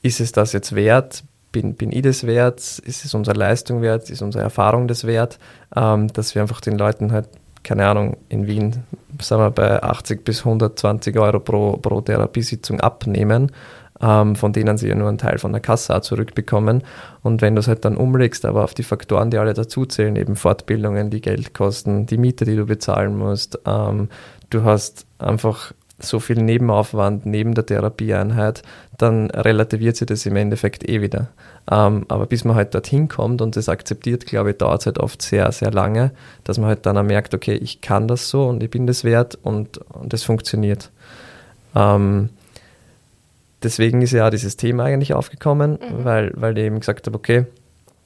ist 0.02 0.20
es 0.20 0.32
das 0.32 0.52
jetzt 0.52 0.74
wert? 0.74 1.24
Bin, 1.52 1.74
bin 1.74 1.90
ich 1.90 2.02
das 2.02 2.26
wert? 2.26 2.60
Ist 2.60 3.04
es 3.04 3.14
unsere 3.14 3.36
Leistung 3.36 3.82
wert? 3.82 4.10
Ist 4.10 4.22
unsere 4.22 4.44
Erfahrung 4.44 4.88
das 4.88 5.06
wert? 5.06 5.38
Ähm, 5.74 6.12
dass 6.12 6.34
wir 6.34 6.42
einfach 6.42 6.60
den 6.60 6.78
Leuten 6.78 7.12
halt, 7.12 7.28
keine 7.62 7.86
Ahnung, 7.86 8.16
in 8.28 8.46
Wien, 8.46 8.84
sagen 9.20 9.42
wir 9.42 9.50
bei 9.50 9.82
80 9.82 10.24
bis 10.24 10.40
120 10.40 11.18
Euro 11.18 11.40
pro, 11.40 11.76
pro 11.76 12.00
Therapiesitzung 12.00 12.80
abnehmen 12.80 13.52
ähm, 14.00 14.36
von 14.36 14.52
denen 14.52 14.78
sie 14.78 14.88
ja 14.88 14.94
nur 14.94 15.08
einen 15.08 15.18
Teil 15.18 15.38
von 15.38 15.52
der 15.52 15.60
Kasse 15.60 15.96
auch 15.96 16.00
zurückbekommen. 16.00 16.82
Und 17.22 17.42
wenn 17.42 17.54
du 17.54 17.60
es 17.60 17.68
halt 17.68 17.84
dann 17.84 17.96
umlegst, 17.96 18.44
aber 18.44 18.64
auf 18.64 18.74
die 18.74 18.82
Faktoren, 18.82 19.30
die 19.30 19.38
alle 19.38 19.54
dazuzählen, 19.54 20.16
eben 20.16 20.36
Fortbildungen, 20.36 21.10
die 21.10 21.20
Geld 21.20 21.54
kosten, 21.54 22.06
die 22.06 22.18
Miete, 22.18 22.44
die 22.44 22.56
du 22.56 22.66
bezahlen 22.66 23.16
musst, 23.16 23.58
ähm, 23.66 24.08
du 24.50 24.64
hast 24.64 25.06
einfach 25.18 25.72
so 25.98 26.20
viel 26.20 26.42
Nebenaufwand 26.42 27.24
neben 27.24 27.54
der 27.54 27.64
Therapieeinheit, 27.64 28.62
dann 28.98 29.30
relativiert 29.30 29.96
sich 29.96 30.06
das 30.06 30.26
im 30.26 30.36
Endeffekt 30.36 30.88
eh 30.88 31.00
wieder. 31.00 31.28
Ähm, 31.70 32.04
aber 32.08 32.26
bis 32.26 32.44
man 32.44 32.54
halt 32.54 32.74
dorthin 32.74 33.08
kommt 33.08 33.40
und 33.40 33.56
das 33.56 33.68
akzeptiert, 33.68 34.26
glaube 34.26 34.50
ich, 34.50 34.58
dauert 34.58 34.80
es 34.80 34.86
halt 34.86 34.98
oft 34.98 35.22
sehr, 35.22 35.50
sehr 35.52 35.72
lange, 35.72 36.12
dass 36.44 36.58
man 36.58 36.68
halt 36.68 36.84
dann 36.86 36.98
auch 36.98 37.02
merkt, 37.02 37.34
okay, 37.34 37.54
ich 37.54 37.80
kann 37.80 38.08
das 38.08 38.28
so 38.28 38.46
und 38.46 38.62
ich 38.62 38.70
bin 38.70 38.86
das 38.86 39.04
wert 39.04 39.38
und, 39.42 39.78
und 39.78 40.12
das 40.12 40.22
funktioniert. 40.22 40.90
Ähm, 41.74 42.30
deswegen 43.66 44.00
ist 44.00 44.12
ja 44.12 44.26
auch 44.26 44.30
dieses 44.30 44.56
Thema 44.56 44.84
eigentlich 44.84 45.12
aufgekommen, 45.12 45.72
mhm. 45.72 46.04
weil, 46.04 46.32
weil 46.36 46.56
ich 46.56 46.64
eben 46.64 46.78
gesagt 46.78 47.06
habe, 47.06 47.16
okay, 47.16 47.46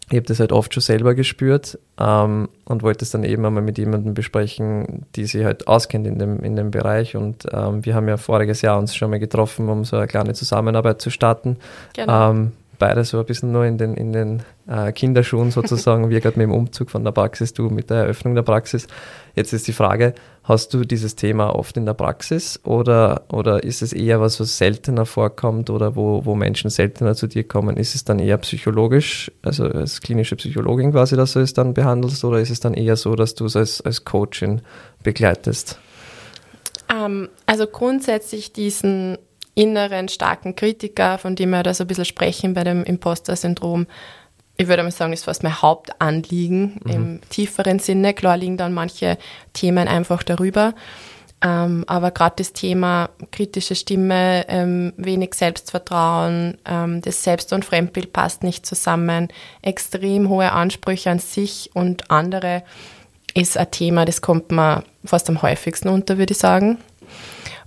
ich 0.08 0.16
habe 0.16 0.26
das 0.26 0.40
halt 0.40 0.50
oft 0.50 0.74
schon 0.74 0.80
selber 0.80 1.14
gespürt 1.14 1.78
ähm, 1.98 2.48
und 2.64 2.82
wollte 2.82 3.04
es 3.04 3.12
dann 3.12 3.22
eben 3.22 3.44
einmal 3.46 3.62
mit 3.62 3.78
jemandem 3.78 4.14
besprechen, 4.14 5.06
die 5.14 5.24
sich 5.26 5.44
halt 5.44 5.68
auskennt 5.68 6.06
in 6.06 6.18
dem, 6.18 6.40
in 6.40 6.56
dem 6.56 6.72
Bereich. 6.72 7.14
Und 7.14 7.46
ähm, 7.52 7.84
wir 7.84 7.94
haben 7.94 8.08
ja 8.08 8.16
voriges 8.16 8.60
Jahr 8.62 8.78
uns 8.78 8.96
schon 8.96 9.10
mal 9.10 9.20
getroffen, 9.20 9.68
um 9.68 9.84
so 9.84 9.96
eine 9.96 10.08
kleine 10.08 10.32
Zusammenarbeit 10.32 11.00
zu 11.00 11.10
starten. 11.10 11.58
Genau. 11.94 12.30
Ähm, 12.30 12.52
beide 12.80 13.04
so 13.04 13.20
ein 13.20 13.26
bisschen 13.26 13.52
nur 13.52 13.64
in 13.66 13.78
den, 13.78 13.94
in 13.94 14.12
den 14.12 14.42
äh, 14.66 14.90
Kinderschuhen 14.90 15.52
sozusagen, 15.52 16.10
wir 16.10 16.20
gerade 16.20 16.38
mit 16.38 16.48
dem 16.48 16.54
Umzug 16.54 16.90
von 16.90 17.04
der 17.04 17.12
Praxis, 17.12 17.54
du 17.54 17.68
mit 17.68 17.90
der 17.90 17.98
Eröffnung 17.98 18.34
der 18.34 18.42
Praxis. 18.42 18.88
Jetzt 19.36 19.52
ist 19.52 19.68
die 19.68 19.72
Frage, 19.72 20.14
hast 20.50 20.74
du 20.74 20.84
dieses 20.84 21.16
Thema 21.16 21.54
oft 21.54 21.76
in 21.76 21.86
der 21.86 21.94
Praxis 21.94 22.60
oder, 22.64 23.22
oder 23.32 23.64
ist 23.64 23.80
es 23.80 23.92
eher 23.92 24.20
was, 24.20 24.38
was 24.40 24.58
seltener 24.58 25.06
vorkommt 25.06 25.70
oder 25.70 25.96
wo, 25.96 26.24
wo 26.26 26.34
Menschen 26.34 26.68
seltener 26.68 27.14
zu 27.14 27.26
dir 27.26 27.44
kommen? 27.44 27.76
Ist 27.76 27.94
es 27.94 28.04
dann 28.04 28.18
eher 28.18 28.36
psychologisch, 28.38 29.30
also 29.42 29.64
als 29.64 30.00
klinische 30.00 30.36
Psychologin 30.36 30.92
quasi, 30.92 31.16
dass 31.16 31.32
du 31.32 31.40
es 31.40 31.54
dann 31.54 31.72
behandelst 31.72 32.24
oder 32.24 32.40
ist 32.40 32.50
es 32.50 32.60
dann 32.60 32.74
eher 32.74 32.96
so, 32.96 33.14
dass 33.14 33.34
du 33.34 33.46
es 33.46 33.56
als, 33.56 33.80
als 33.80 34.04
Coachin 34.04 34.60
begleitest? 35.02 35.78
Ähm, 36.92 37.28
also 37.46 37.66
grundsätzlich 37.66 38.52
diesen 38.52 39.16
inneren 39.54 40.08
starken 40.08 40.56
Kritiker, 40.56 41.18
von 41.18 41.36
dem 41.36 41.50
wir 41.50 41.62
da 41.62 41.74
so 41.74 41.84
ein 41.84 41.86
bisschen 41.86 42.04
sprechen 42.04 42.54
bei 42.54 42.64
dem 42.64 42.84
Imposter-Syndrom, 42.84 43.86
ich 44.60 44.68
würde 44.68 44.82
mal 44.82 44.90
sagen, 44.90 45.14
ist 45.14 45.24
fast 45.24 45.42
mein 45.42 45.62
Hauptanliegen 45.62 46.80
mhm. 46.84 46.90
im 46.92 47.20
tieferen 47.30 47.78
Sinne. 47.78 48.12
Klar 48.12 48.36
liegen 48.36 48.58
dann 48.58 48.74
manche 48.74 49.16
Themen 49.54 49.88
einfach 49.88 50.22
darüber. 50.22 50.74
Ähm, 51.42 51.84
aber 51.86 52.10
gerade 52.10 52.34
das 52.36 52.52
Thema 52.52 53.08
kritische 53.32 53.74
Stimme, 53.74 54.44
ähm, 54.48 54.92
wenig 54.98 55.32
Selbstvertrauen, 55.32 56.58
ähm, 56.66 57.00
das 57.00 57.24
Selbst- 57.24 57.54
und 57.54 57.64
Fremdbild 57.64 58.12
passt 58.12 58.42
nicht 58.42 58.66
zusammen, 58.66 59.28
extrem 59.62 60.28
hohe 60.28 60.52
Ansprüche 60.52 61.10
an 61.10 61.20
sich 61.20 61.70
und 61.72 62.10
andere 62.10 62.62
ist 63.32 63.56
ein 63.56 63.70
Thema, 63.70 64.04
das 64.04 64.20
kommt 64.20 64.52
mir 64.52 64.84
fast 65.06 65.30
am 65.30 65.40
häufigsten 65.40 65.88
unter, 65.88 66.18
würde 66.18 66.32
ich 66.32 66.38
sagen. 66.38 66.76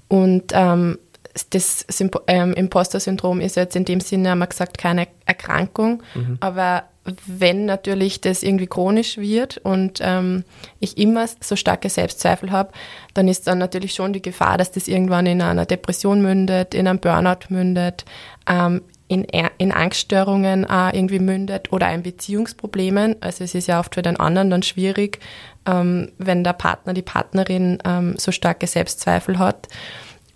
Und 0.10 0.52
ähm, 0.54 1.00
das 1.50 1.86
ähm, 2.28 2.54
Imposter-Syndrom 2.54 3.42
ist 3.42 3.56
jetzt 3.56 3.76
in 3.76 3.86
dem 3.86 4.00
Sinne, 4.00 4.30
haben 4.30 4.40
wir 4.40 4.48
gesagt, 4.48 4.78
keine 4.78 5.08
Erkrankung, 5.26 6.04
mhm. 6.14 6.38
aber 6.40 6.84
wenn 7.26 7.66
natürlich 7.66 8.22
das 8.22 8.44
irgendwie 8.44 8.68
chronisch 8.68 9.18
wird 9.18 9.58
und 9.58 10.00
ähm, 10.02 10.44
ich 10.80 10.98
immer 10.98 11.26
so 11.42 11.56
starke 11.56 11.90
Selbstzweifel 11.90 12.52
habe, 12.52 12.72
dann 13.14 13.28
ist 13.28 13.48
dann 13.48 13.58
natürlich 13.58 13.94
schon 13.94 14.14
die 14.14 14.22
Gefahr, 14.22 14.58
dass 14.58 14.72
das 14.72 14.88
irgendwann 14.88 15.26
in 15.26 15.42
einer 15.42 15.66
Depression 15.66 16.22
mündet, 16.22 16.74
in 16.74 16.88
einem 16.88 17.00
Burnout 17.00 17.50
mündet, 17.50 18.06
ähm, 18.48 18.82
in, 19.10 19.26
in 19.58 19.72
Angststörungen 19.72 20.64
äh, 20.64 20.96
irgendwie 20.96 21.20
mündet 21.20 21.72
oder 21.74 21.92
in 21.94 22.04
Beziehungsproblemen. 22.04 23.18
Also 23.22 23.44
es 23.44 23.54
ist 23.54 23.68
ja 23.68 23.80
oft 23.80 23.96
für 23.96 24.02
den 24.02 24.18
anderen 24.18 24.50
dann 24.50 24.64
schwierig, 24.64 25.20
ähm, 25.66 26.12
wenn 26.18 26.44
der 26.44 26.54
Partner, 26.54 26.94
die 26.94 27.02
Partnerin 27.02 27.80
ähm, 27.86 28.16
so 28.18 28.32
starke 28.32 28.66
Selbstzweifel 28.66 29.40
hat. 29.40 29.68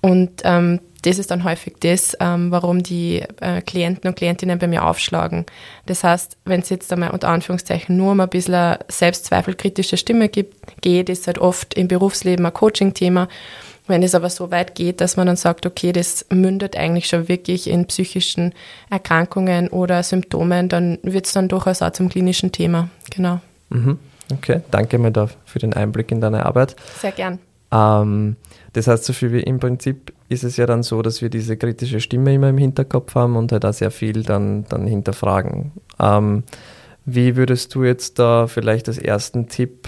Und 0.08 0.42
ähm, 0.46 0.80
das 1.02 1.20
ist 1.20 1.32
dann 1.32 1.44
häufig 1.44 1.76
das, 1.82 2.16
ähm, 2.22 2.50
warum 2.50 2.82
die 2.82 3.22
äh, 3.42 3.62
Klienten 3.62 4.08
und 4.08 4.16
Klientinnen 4.16 4.58
bei 4.58 4.68
mir 4.68 4.86
aufschlagen. 4.86 5.46
Das 5.86 6.06
heißt, 6.06 6.38
wenn 6.46 6.62
es 6.62 6.70
jetzt 6.70 6.92
einmal 6.94 7.12
unter 7.12 7.28
Anführungszeichen 7.28 7.98
nur 7.98 8.14
um 8.14 8.22
ein 8.22 8.30
bisschen 8.30 8.78
selbstzweifelkritische 8.88 9.98
Stimme 9.98 10.30
gibt, 10.30 10.82
geht, 10.82 11.10
ist 11.10 11.28
halt 11.28 11.40
oft 11.40 11.74
im 11.74 11.90
Berufsleben 11.90 12.46
ein 12.46 12.54
Coaching-Thema. 12.54 13.28
Wenn 13.86 14.02
es 14.02 14.16
aber 14.16 14.30
so 14.30 14.50
weit 14.50 14.76
geht, 14.76 15.02
dass 15.02 15.18
man 15.18 15.28
dann 15.28 15.36
sagt, 15.36 15.66
okay, 15.66 15.92
das 15.92 16.26
mündet 16.30 16.78
eigentlich 16.78 17.08
schon 17.08 17.28
wirklich 17.28 17.70
in 17.70 17.86
psychischen 17.88 18.54
Erkrankungen 18.90 19.68
oder 19.68 20.04
Symptomen, 20.04 20.70
dann 20.70 21.00
wird 21.04 21.26
es 21.26 21.34
dann 21.34 21.50
durchaus 21.50 21.82
auch 21.82 21.92
zum 21.92 22.08
klinischen 22.08 22.54
Thema. 22.54 22.90
Genau. 23.12 23.42
Mhm. 23.70 24.00
Okay, 24.32 24.62
danke 24.72 25.00
mir 25.00 25.12
da 25.12 25.28
für 25.46 25.60
den 25.60 25.74
Einblick 25.74 26.12
in 26.12 26.22
deine 26.22 26.46
Arbeit. 26.46 26.78
Sehr 27.02 27.12
gern. 27.12 27.40
Ähm, 27.72 28.36
das 28.74 28.88
heißt, 28.88 29.06
so 29.06 29.14
viel 29.14 29.32
wie 29.34 29.42
im 29.42 29.60
Prinzip 29.60 30.14
ist 30.30 30.44
es 30.44 30.58
ja 30.58 30.66
dann 30.66 30.84
so, 30.84 31.02
dass 31.02 31.22
wir 31.22 31.30
diese 31.30 31.58
kritische 31.58 32.00
Stimme 32.00 32.34
immer 32.34 32.50
im 32.50 32.58
Hinterkopf 32.58 33.16
haben 33.16 33.36
und 33.36 33.52
halt 33.52 33.66
auch 33.66 33.74
sehr 33.74 33.92
viel 33.92 34.24
dann, 34.24 34.66
dann 34.70 34.86
hinterfragen. 34.88 35.72
Ähm, 36.00 36.44
wie 37.06 37.36
würdest 37.38 37.74
du 37.74 37.84
jetzt 37.84 38.20
da 38.20 38.48
vielleicht 38.48 38.88
als 38.90 38.98
ersten 38.98 39.48
Tipp 39.48 39.88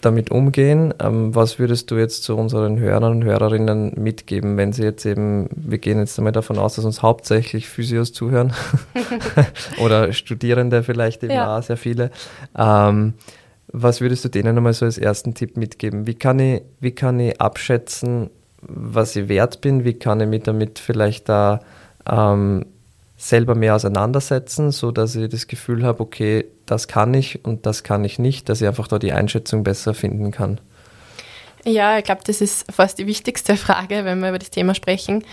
damit 0.00 0.30
umgehen? 0.30 0.94
Ähm, 1.00 1.34
was 1.34 1.58
würdest 1.58 1.90
du 1.90 1.96
jetzt 1.96 2.22
zu 2.22 2.36
unseren 2.36 2.78
Hörern 2.78 3.04
und 3.12 3.24
Hörerinnen 3.24 3.92
mitgeben, 3.96 4.56
wenn 4.56 4.72
sie 4.72 4.82
jetzt 4.82 5.04
eben, 5.04 5.48
wir 5.54 5.78
gehen 5.78 5.98
jetzt 5.98 6.18
einmal 6.18 6.32
davon 6.32 6.58
aus, 6.58 6.76
dass 6.76 6.84
uns 6.84 7.02
hauptsächlich 7.02 7.68
Physios 7.68 8.12
zuhören 8.12 8.54
oder 9.82 10.12
Studierende 10.12 10.82
vielleicht 10.82 11.22
eben 11.22 11.34
ja. 11.34 11.58
auch 11.58 11.62
sehr 11.62 11.76
viele. 11.76 12.10
Ähm, 12.56 13.14
was 13.68 14.00
würdest 14.00 14.24
du 14.24 14.28
denen 14.28 14.56
einmal 14.56 14.72
so 14.72 14.84
als 14.84 14.98
ersten 14.98 15.34
Tipp 15.34 15.56
mitgeben? 15.56 16.06
Wie 16.06 16.14
kann 16.14 16.38
ich, 16.38 16.62
wie 16.80 16.92
kann 16.92 17.18
ich 17.20 17.40
abschätzen, 17.40 18.30
was 18.60 19.16
ich 19.16 19.28
wert 19.28 19.60
bin? 19.60 19.84
Wie 19.84 19.94
kann 19.94 20.20
ich 20.20 20.28
mich 20.28 20.42
damit 20.42 20.78
vielleicht 20.78 21.28
da 21.28 21.60
ähm, 22.08 22.66
selber 23.16 23.54
mehr 23.54 23.74
auseinandersetzen, 23.74 24.70
so 24.70 24.90
dass 24.90 25.16
ich 25.16 25.28
das 25.28 25.46
Gefühl 25.46 25.84
habe, 25.84 26.00
okay, 26.00 26.46
das 26.66 26.88
kann 26.88 27.14
ich 27.14 27.44
und 27.44 27.66
das 27.66 27.82
kann 27.82 28.04
ich 28.04 28.18
nicht, 28.18 28.48
dass 28.48 28.60
ich 28.60 28.68
einfach 28.68 28.88
da 28.88 28.98
die 28.98 29.12
Einschätzung 29.12 29.64
besser 29.64 29.94
finden 29.94 30.30
kann? 30.30 30.60
Ja, 31.64 31.98
ich 31.98 32.04
glaube, 32.04 32.20
das 32.24 32.40
ist 32.40 32.70
fast 32.72 32.98
die 32.98 33.06
wichtigste 33.06 33.56
Frage, 33.56 34.04
wenn 34.04 34.20
wir 34.20 34.28
über 34.28 34.38
das 34.38 34.50
Thema 34.50 34.74
sprechen. 34.74 35.24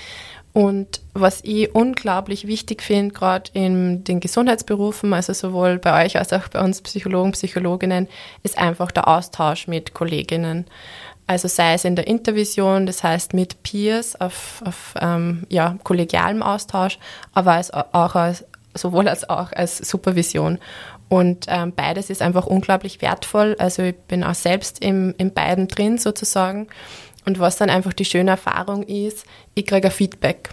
Und 0.54 1.02
was 1.14 1.42
ich 1.44 1.74
unglaublich 1.74 2.46
wichtig 2.46 2.84
finde, 2.84 3.14
gerade 3.14 3.50
in 3.54 4.04
den 4.04 4.20
Gesundheitsberufen, 4.20 5.12
also 5.12 5.34
sowohl 5.34 5.80
bei 5.80 6.06
euch 6.06 6.18
als 6.18 6.32
auch 6.32 6.48
bei 6.48 6.62
uns 6.62 6.82
Psychologen, 6.82 7.32
Psychologinnen, 7.32 8.08
ist 8.44 8.60
einfach 8.60 8.92
der 8.92 9.08
Austausch 9.08 9.68
mit 9.68 9.96
Kolleginnen. 9.96 10.66
Also 11.26 11.48
sei 11.48 11.74
es 11.74 11.86
in 11.86 11.96
der 11.96 12.06
Intervision, 12.06 12.86
das 12.86 13.04
heißt 13.04 13.34
mit 13.34 13.64
Peers 13.64 14.20
auf, 14.20 14.62
auf 14.66 14.94
ähm, 15.00 15.48
ja, 15.50 15.78
kollegialem 15.84 16.44
Austausch, 16.44 17.00
aber 17.34 17.54
als, 17.54 17.74
auch 17.74 18.14
als, 18.14 18.46
sowohl 18.76 19.08
als 19.08 19.28
auch 19.28 19.52
als 19.54 19.78
Supervision. 19.78 20.60
Und 21.10 21.46
ähm, 21.48 21.74
beides 21.76 22.10
ist 22.10 22.22
einfach 22.22 22.46
unglaublich 22.46 23.02
wertvoll. 23.02 23.56
Also 23.58 23.84
ich 23.84 23.96
bin 23.96 24.24
auch 24.24 24.36
selbst 24.36 24.84
im, 24.84 25.16
in 25.18 25.34
beiden 25.34 25.68
drin 25.68 25.98
sozusagen. 25.98 26.68
Und 27.26 27.40
was 27.40 27.58
dann 27.58 27.70
einfach 27.70 27.94
die 27.94 28.06
schöne 28.06 28.32
Erfahrung 28.32 28.84
ist, 28.84 29.26
ich 29.56 29.66
kriege 29.66 29.90
Feedback. 29.90 30.50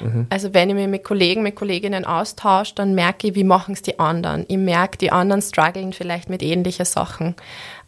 Mhm. 0.00 0.26
Also 0.30 0.54
wenn 0.54 0.70
ich 0.70 0.74
mich 0.74 0.88
mit 0.88 1.04
Kollegen, 1.04 1.42
mit 1.42 1.56
Kolleginnen 1.56 2.04
austausche, 2.04 2.74
dann 2.74 2.94
merke 2.94 3.28
ich, 3.28 3.34
wie 3.34 3.44
machen 3.44 3.74
es 3.74 3.82
die 3.82 3.98
anderen. 3.98 4.44
Ich 4.48 4.58
merke, 4.58 4.98
die 4.98 5.12
anderen 5.12 5.42
strugglen 5.42 5.92
vielleicht 5.92 6.28
mit 6.28 6.42
ähnlichen 6.42 6.84
Sachen. 6.84 7.34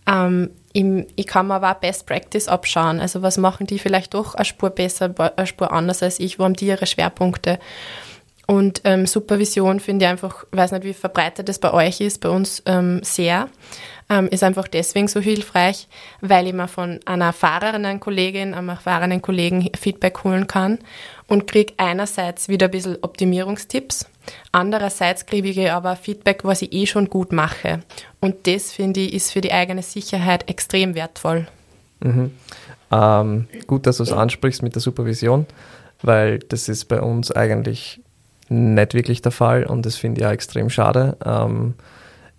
Ähm, 0.07 0.51
ich, 0.73 0.85
ich, 1.17 1.27
kann 1.27 1.49
mir 1.49 1.55
aber 1.55 1.73
auch 1.73 1.81
Best 1.81 2.07
Practice 2.07 2.49
abschauen. 2.49 3.01
Also 3.01 3.23
was 3.23 3.39
machen 3.39 3.67
die 3.67 3.79
vielleicht 3.79 4.15
doch 4.15 4.35
eine 4.35 4.45
Spur 4.45 4.71
besser, 4.71 5.13
eine 5.37 5.47
Spur 5.47 5.73
anders 5.73 6.03
als 6.03 6.21
ich, 6.21 6.39
wo 6.39 6.45
haben 6.45 6.55
die 6.55 6.67
ihre 6.67 6.87
Schwerpunkte. 6.87 7.59
Und 8.47 8.83
ähm, 8.85 9.07
Supervision 9.07 9.81
finde 9.81 10.05
ich 10.05 10.11
einfach, 10.11 10.45
weiß 10.53 10.71
nicht, 10.73 10.85
wie 10.85 10.95
verbreitet 10.95 11.49
das 11.49 11.59
bei 11.59 11.73
euch 11.73 12.01
ist, 12.01 12.21
bei 12.21 12.29
uns 12.29 12.63
ähm, 12.67 13.01
sehr 13.03 13.49
ähm, 14.09 14.29
ist 14.29 14.43
einfach 14.43 14.69
deswegen 14.69 15.09
so 15.09 15.21
hilfreich, 15.21 15.89
weil 16.21 16.47
ich 16.47 16.53
mir 16.53 16.69
von 16.69 17.01
einer 17.05 17.27
erfahrenen 17.27 18.01
Kollegin, 18.01 18.55
einem 18.55 18.69
erfahrenen 18.69 19.21
Kollegen 19.21 19.71
Feedback 19.77 20.23
holen 20.25 20.47
kann 20.47 20.79
und 21.27 21.47
kriege 21.47 21.75
einerseits 21.77 22.49
wieder 22.49 22.67
ein 22.67 22.71
bisschen 22.71 22.99
Optimierungstipps, 23.03 24.07
andererseits 24.53 25.27
kriege 25.27 25.49
ich 25.49 25.71
aber 25.71 25.97
Feedback, 25.97 26.45
was 26.45 26.63
ich 26.63 26.73
eh 26.73 26.87
schon 26.87 27.11
gut 27.11 27.33
mache. 27.33 27.81
Und 28.21 28.47
das, 28.47 28.73
finde 28.73 29.01
ich, 29.01 29.15
ist 29.15 29.33
für 29.33 29.41
die 29.41 29.53
eigene 29.53 29.83
Sicherheit 29.83 30.49
extrem 30.49 30.95
wertvoll. 30.95 31.47
Mhm. 32.01 32.33
Ähm, 32.93 33.49
gut, 33.67 33.87
dass 33.87 33.97
du 33.97 34.05
es 34.05 34.13
ansprichst 34.13 34.63
mit 34.63 34.75
der 34.75 34.83
Supervision, 34.83 35.47
weil 36.03 36.39
das 36.39 36.69
ist 36.69 36.85
bei 36.87 37.01
uns 37.01 37.33
eigentlich 37.33 38.01
nicht 38.49 38.95
wirklich 38.95 39.23
der 39.23 39.33
Fall 39.33 39.65
und 39.65 39.85
das 39.85 39.97
finde 39.97 40.21
ich 40.21 40.27
auch 40.27 40.31
extrem 40.31 40.71
schade. 40.71 41.17
Ähm, 41.25 41.75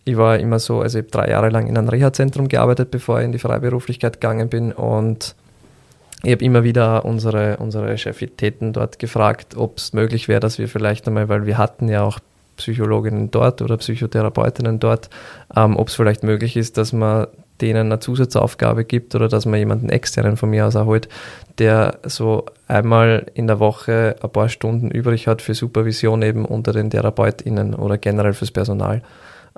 ich 0.08 0.18
war 0.18 0.40
immer 0.40 0.60
so, 0.60 0.82
also 0.82 1.00
ich 1.00 1.06
habe 1.06 1.12
drei 1.12 1.32
Jahre 1.32 1.50
lang 1.50 1.68
in 1.68 1.78
einem 1.78 1.90
Reha-Zentrum 1.90 2.48
gearbeitet, 2.48 2.92
bevor 2.92 3.20
ich 3.20 3.26
in 3.26 3.32
die 3.32 3.40
Freiberuflichkeit 3.40 4.22
gegangen 4.22 4.50
bin 4.50 4.72
und 4.72 5.36
ich 6.24 6.32
habe 6.32 6.44
immer 6.44 6.64
wieder 6.64 7.06
unsere, 7.06 7.58
unsere 7.58 7.96
Chefitäten 7.98 8.74
dort 8.74 8.98
gefragt, 9.00 9.56
ob 9.56 9.78
es 9.78 9.94
möglich 9.94 10.28
wäre, 10.28 10.40
dass 10.40 10.58
wir 10.58 10.68
vielleicht 10.68 11.08
einmal, 11.08 11.30
weil 11.30 11.46
wir 11.46 11.58
hatten 11.58 11.90
ja 11.90 12.04
auch 12.04 12.20
Psychologinnen 12.56 13.30
dort 13.30 13.62
oder 13.62 13.78
Psychotherapeutinnen 13.78 14.80
dort, 14.80 15.10
ähm, 15.56 15.78
ob 15.78 15.90
es 15.90 15.96
vielleicht 15.96 16.24
möglich 16.24 16.58
ist, 16.58 16.78
dass 16.78 16.92
man 16.92 17.28
denen 17.62 17.88
eine 17.88 18.00
Zusatzaufgabe 18.00 18.84
gibt 18.84 19.14
oder 19.16 19.28
dass 19.28 19.46
man 19.46 19.60
jemanden 19.60 19.90
externen 19.90 20.38
von 20.38 20.50
mir 20.50 20.66
aus 20.66 20.76
erholt, 20.76 21.08
der 21.60 22.00
so 22.04 22.46
einmal 22.68 23.28
in 23.34 23.48
der 23.48 23.60
Woche 23.60 24.16
ein 24.22 24.30
paar 24.30 24.50
Stunden 24.50 24.90
übrig 24.90 25.28
hat 25.28 25.42
für 25.42 25.54
Supervision 25.54 26.22
eben 26.22 26.46
unter 26.46 26.72
den 26.72 26.90
TherapeutInnen 26.90 27.74
oder 27.76 27.98
generell 27.98 28.34
fürs 28.34 28.52
Personal. 28.52 29.02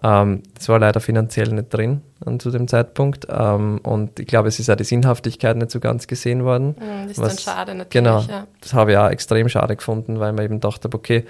Ähm, 0.01 0.43
das 0.55 0.69
war 0.69 0.79
leider 0.79 0.99
finanziell 0.99 1.49
nicht 1.49 1.73
drin 1.73 2.01
an, 2.25 2.39
zu 2.39 2.51
dem 2.51 2.67
Zeitpunkt. 2.67 3.27
Ähm, 3.29 3.79
und 3.83 4.19
ich 4.19 4.27
glaube, 4.27 4.47
es 4.47 4.59
ist 4.59 4.69
auch 4.69 4.75
die 4.75 4.83
Sinnhaftigkeit 4.83 5.57
nicht 5.57 5.71
so 5.71 5.79
ganz 5.79 6.07
gesehen 6.07 6.43
worden. 6.43 6.75
Mm, 6.79 7.07
das 7.07 7.11
ist 7.11 7.19
was, 7.19 7.35
dann 7.35 7.37
schade 7.37 7.75
natürlich. 7.75 8.05
Genau, 8.05 8.21
ja. 8.21 8.47
das 8.61 8.73
habe 8.73 8.91
ich 8.91 8.97
auch 8.97 9.09
extrem 9.09 9.49
schade 9.49 9.75
gefunden, 9.75 10.19
weil 10.19 10.33
man 10.33 10.45
eben 10.45 10.59
dachte, 10.59 10.89
okay, 10.93 11.25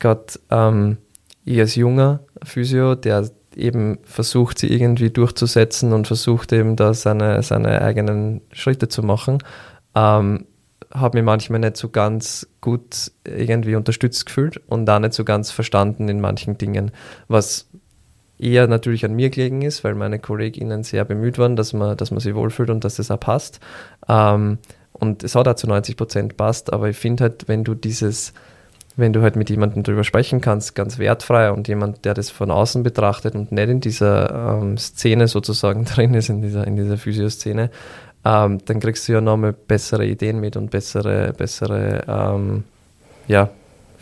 Gott, 0.00 0.40
ähm, 0.50 0.98
ich 1.44 1.60
als 1.60 1.74
junger 1.74 2.20
Physio, 2.42 2.94
der 2.94 3.28
eben 3.54 3.98
versucht, 4.04 4.58
sie 4.58 4.68
irgendwie 4.68 5.10
durchzusetzen 5.10 5.92
und 5.92 6.06
versucht 6.06 6.52
eben 6.52 6.76
da 6.76 6.92
seine, 6.92 7.42
seine 7.42 7.80
eigenen 7.80 8.42
Schritte 8.52 8.88
zu 8.88 9.02
machen, 9.02 9.38
ähm, 9.94 10.46
habe 10.92 11.18
mich 11.18 11.24
manchmal 11.24 11.60
nicht 11.60 11.76
so 11.76 11.88
ganz 11.88 12.46
gut 12.60 13.10
irgendwie 13.24 13.76
unterstützt 13.76 14.26
gefühlt 14.26 14.60
und 14.68 14.86
da 14.86 15.00
nicht 15.00 15.14
so 15.14 15.24
ganz 15.24 15.50
verstanden 15.50 16.08
in 16.08 16.20
manchen 16.20 16.58
Dingen, 16.58 16.90
was 17.28 17.68
eher 18.38 18.66
natürlich 18.66 19.04
an 19.04 19.14
mir 19.14 19.30
gelegen 19.30 19.62
ist, 19.62 19.84
weil 19.84 19.94
meine 19.94 20.18
KollegInnen 20.18 20.82
sehr 20.82 21.04
bemüht 21.04 21.38
waren, 21.38 21.56
dass 21.56 21.72
man, 21.72 21.96
dass 21.96 22.10
man 22.10 22.20
sich 22.20 22.34
wohlfühlt 22.34 22.70
und 22.70 22.84
dass 22.84 22.96
das 22.96 23.10
auch 23.10 23.20
passt. 23.20 23.60
Ähm, 24.08 24.58
und 24.92 25.24
es 25.24 25.34
hat 25.34 25.48
auch 25.48 25.54
zu 25.54 25.66
90 25.66 25.96
Prozent 25.96 26.36
passt, 26.36 26.72
aber 26.72 26.88
ich 26.88 26.96
finde 26.96 27.24
halt, 27.24 27.48
wenn 27.48 27.64
du 27.64 27.74
dieses, 27.74 28.32
wenn 28.96 29.12
du 29.12 29.22
halt 29.22 29.36
mit 29.36 29.50
jemandem 29.50 29.82
darüber 29.82 30.04
sprechen 30.04 30.40
kannst, 30.40 30.74
ganz 30.74 30.98
wertfrei 30.98 31.50
und 31.50 31.68
jemand, 31.68 32.04
der 32.04 32.14
das 32.14 32.30
von 32.30 32.50
außen 32.50 32.82
betrachtet 32.82 33.34
und 33.34 33.52
nicht 33.52 33.68
in 33.68 33.80
dieser 33.80 34.58
ähm, 34.60 34.78
Szene 34.78 35.28
sozusagen 35.28 35.84
drin 35.86 36.14
ist, 36.14 36.28
in 36.28 36.42
dieser, 36.42 36.66
in 36.66 36.76
dieser 36.76 36.96
Physioszene, 36.96 37.70
ähm, 38.24 38.58
dann 38.64 38.80
kriegst 38.80 39.06
du 39.08 39.12
ja 39.12 39.20
nochmal 39.20 39.52
bessere 39.52 40.06
Ideen 40.06 40.40
mit 40.40 40.56
und 40.56 40.70
bessere, 40.70 41.32
bessere, 41.32 42.04
ähm, 42.08 42.64
ja, 43.28 43.50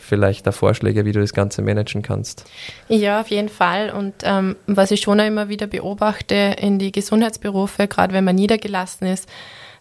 vielleicht 0.05 0.47
da 0.47 0.51
Vorschläge, 0.51 1.05
wie 1.05 1.11
du 1.11 1.19
das 1.19 1.33
Ganze 1.33 1.61
managen 1.61 2.01
kannst. 2.01 2.45
Ja, 2.87 3.21
auf 3.21 3.27
jeden 3.27 3.49
Fall. 3.49 3.89
Und 3.89 4.13
ähm, 4.23 4.55
was 4.67 4.91
ich 4.91 5.01
schon 5.01 5.19
immer 5.19 5.49
wieder 5.49 5.67
beobachte 5.67 6.55
in 6.59 6.79
die 6.79 6.91
Gesundheitsberufe, 6.91 7.87
gerade 7.87 8.13
wenn 8.13 8.23
man 8.23 8.35
niedergelassen 8.35 9.07
ist, 9.07 9.27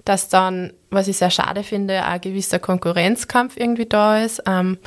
dass 0.04 0.28
dann, 0.28 0.73
was 0.90 1.09
ich 1.09 1.16
sehr 1.16 1.31
schade 1.31 1.62
finde, 1.62 2.04
ein 2.04 2.21
gewisser 2.21 2.59
Konkurrenzkampf 2.59 3.57
irgendwie 3.57 3.87
da 3.87 4.23
ist, 4.23 4.43
ähm, 4.47 4.78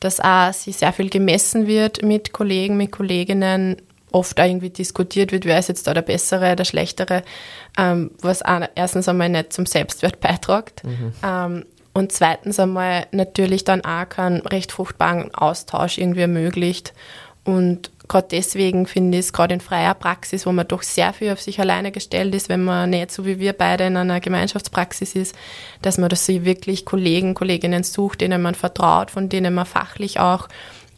dass 0.00 0.20
auch 0.20 0.52
sie 0.52 0.72
sehr 0.72 0.92
viel 0.92 1.10
gemessen 1.10 1.66
wird 1.66 2.02
mit 2.02 2.32
Kollegen, 2.32 2.76
mit 2.76 2.92
Kolleginnen, 2.92 3.76
oft 4.12 4.38
auch 4.38 4.44
irgendwie 4.44 4.70
diskutiert 4.70 5.32
wird, 5.32 5.44
wer 5.44 5.58
ist 5.58 5.68
jetzt 5.68 5.86
da 5.86 5.94
der 5.94 6.02
Bessere, 6.02 6.54
der 6.54 6.64
Schlechtere, 6.64 7.22
ähm, 7.78 8.10
was 8.20 8.42
auch 8.42 8.60
erstens 8.74 9.08
einmal 9.08 9.28
nicht 9.28 9.52
zum 9.52 9.66
Selbstwert 9.66 10.20
beiträgt. 10.20 10.84
Mhm. 10.84 11.12
Ähm, 11.22 11.64
und 11.94 12.12
zweitens 12.12 12.58
einmal 12.58 13.06
natürlich 13.12 13.64
dann 13.64 13.84
auch 13.84 14.08
keinen 14.08 14.40
recht 14.40 14.72
fruchtbaren 14.72 15.34
Austausch 15.34 15.98
irgendwie 15.98 16.22
ermöglicht. 16.22 16.94
Und 17.44 17.90
gerade 18.08 18.28
deswegen 18.30 18.86
finde 18.86 19.18
ich 19.18 19.26
es 19.26 19.32
gerade 19.32 19.54
in 19.54 19.60
freier 19.60 19.94
Praxis, 19.94 20.46
wo 20.46 20.52
man 20.52 20.68
doch 20.68 20.82
sehr 20.82 21.12
viel 21.12 21.32
auf 21.32 21.40
sich 21.40 21.60
alleine 21.60 21.90
gestellt 21.90 22.34
ist, 22.34 22.48
wenn 22.48 22.64
man 22.64 22.90
nicht 22.90 23.10
so 23.10 23.26
wie 23.26 23.40
wir 23.40 23.52
beide 23.52 23.84
in 23.84 23.96
einer 23.96 24.20
Gemeinschaftspraxis 24.20 25.14
ist, 25.16 25.34
dass 25.82 25.98
man 25.98 26.08
sich 26.14 26.44
wirklich 26.44 26.84
Kollegen, 26.84 27.34
Kolleginnen 27.34 27.82
sucht, 27.82 28.20
denen 28.20 28.40
man 28.40 28.54
vertraut, 28.54 29.10
von 29.10 29.28
denen 29.28 29.54
man 29.54 29.66
fachlich 29.66 30.20
auch 30.20 30.48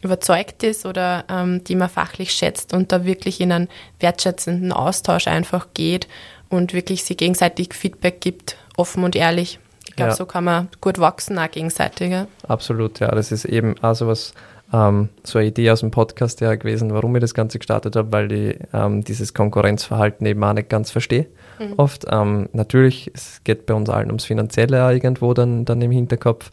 überzeugt 0.01 0.61
ist 0.63 0.85
oder 0.85 1.25
ähm, 1.29 1.63
die 1.63 1.75
man 1.75 1.89
fachlich 1.89 2.31
schätzt 2.31 2.73
und 2.73 2.91
da 2.91 3.05
wirklich 3.05 3.41
in 3.41 3.51
einen 3.51 3.69
wertschätzenden 3.99 4.71
Austausch 4.71 5.27
einfach 5.27 5.67
geht 5.73 6.07
und 6.49 6.73
wirklich 6.73 7.03
sie 7.03 7.17
gegenseitig 7.17 7.73
Feedback 7.73 8.21
gibt, 8.21 8.55
offen 8.77 9.03
und 9.03 9.15
ehrlich. 9.15 9.59
Ich 9.95 9.97
glaube, 9.97 10.09
ja. 10.11 10.15
so 10.17 10.25
kann 10.25 10.43
man 10.43 10.67
gut 10.81 10.99
wachsen, 10.99 11.39
auch 11.39 11.49
gegenseitig. 11.49 12.11
Ja. 12.11 12.27
Absolut, 12.49 12.99
ja. 12.99 13.07
Das 13.11 13.31
ist 13.31 13.45
eben 13.45 13.75
auch 13.81 13.95
so 13.95 14.07
was, 14.07 14.33
ähm, 14.73 15.07
so 15.23 15.39
eine 15.39 15.47
Idee 15.47 15.71
aus 15.71 15.79
dem 15.79 15.91
Podcast 15.91 16.41
ja 16.41 16.53
gewesen, 16.55 16.93
warum 16.93 17.15
ich 17.15 17.21
das 17.21 17.33
Ganze 17.33 17.59
gestartet 17.59 17.95
habe, 17.95 18.11
weil 18.11 18.29
ich 18.33 18.59
ähm, 18.73 19.05
dieses 19.05 19.33
Konkurrenzverhalten 19.33 20.27
eben 20.27 20.43
auch 20.43 20.51
nicht 20.51 20.67
ganz 20.67 20.91
verstehe. 20.91 21.27
Mhm. 21.59 21.75
Oft. 21.77 22.07
Ähm, 22.11 22.49
natürlich, 22.51 23.09
es 23.13 23.39
geht 23.45 23.65
bei 23.65 23.73
uns 23.73 23.89
allen 23.89 24.07
ums 24.07 24.25
Finanzielle 24.25 24.79
irgendwo 24.91 25.33
dann, 25.33 25.63
dann 25.63 25.81
im 25.81 25.91
Hinterkopf. 25.91 26.51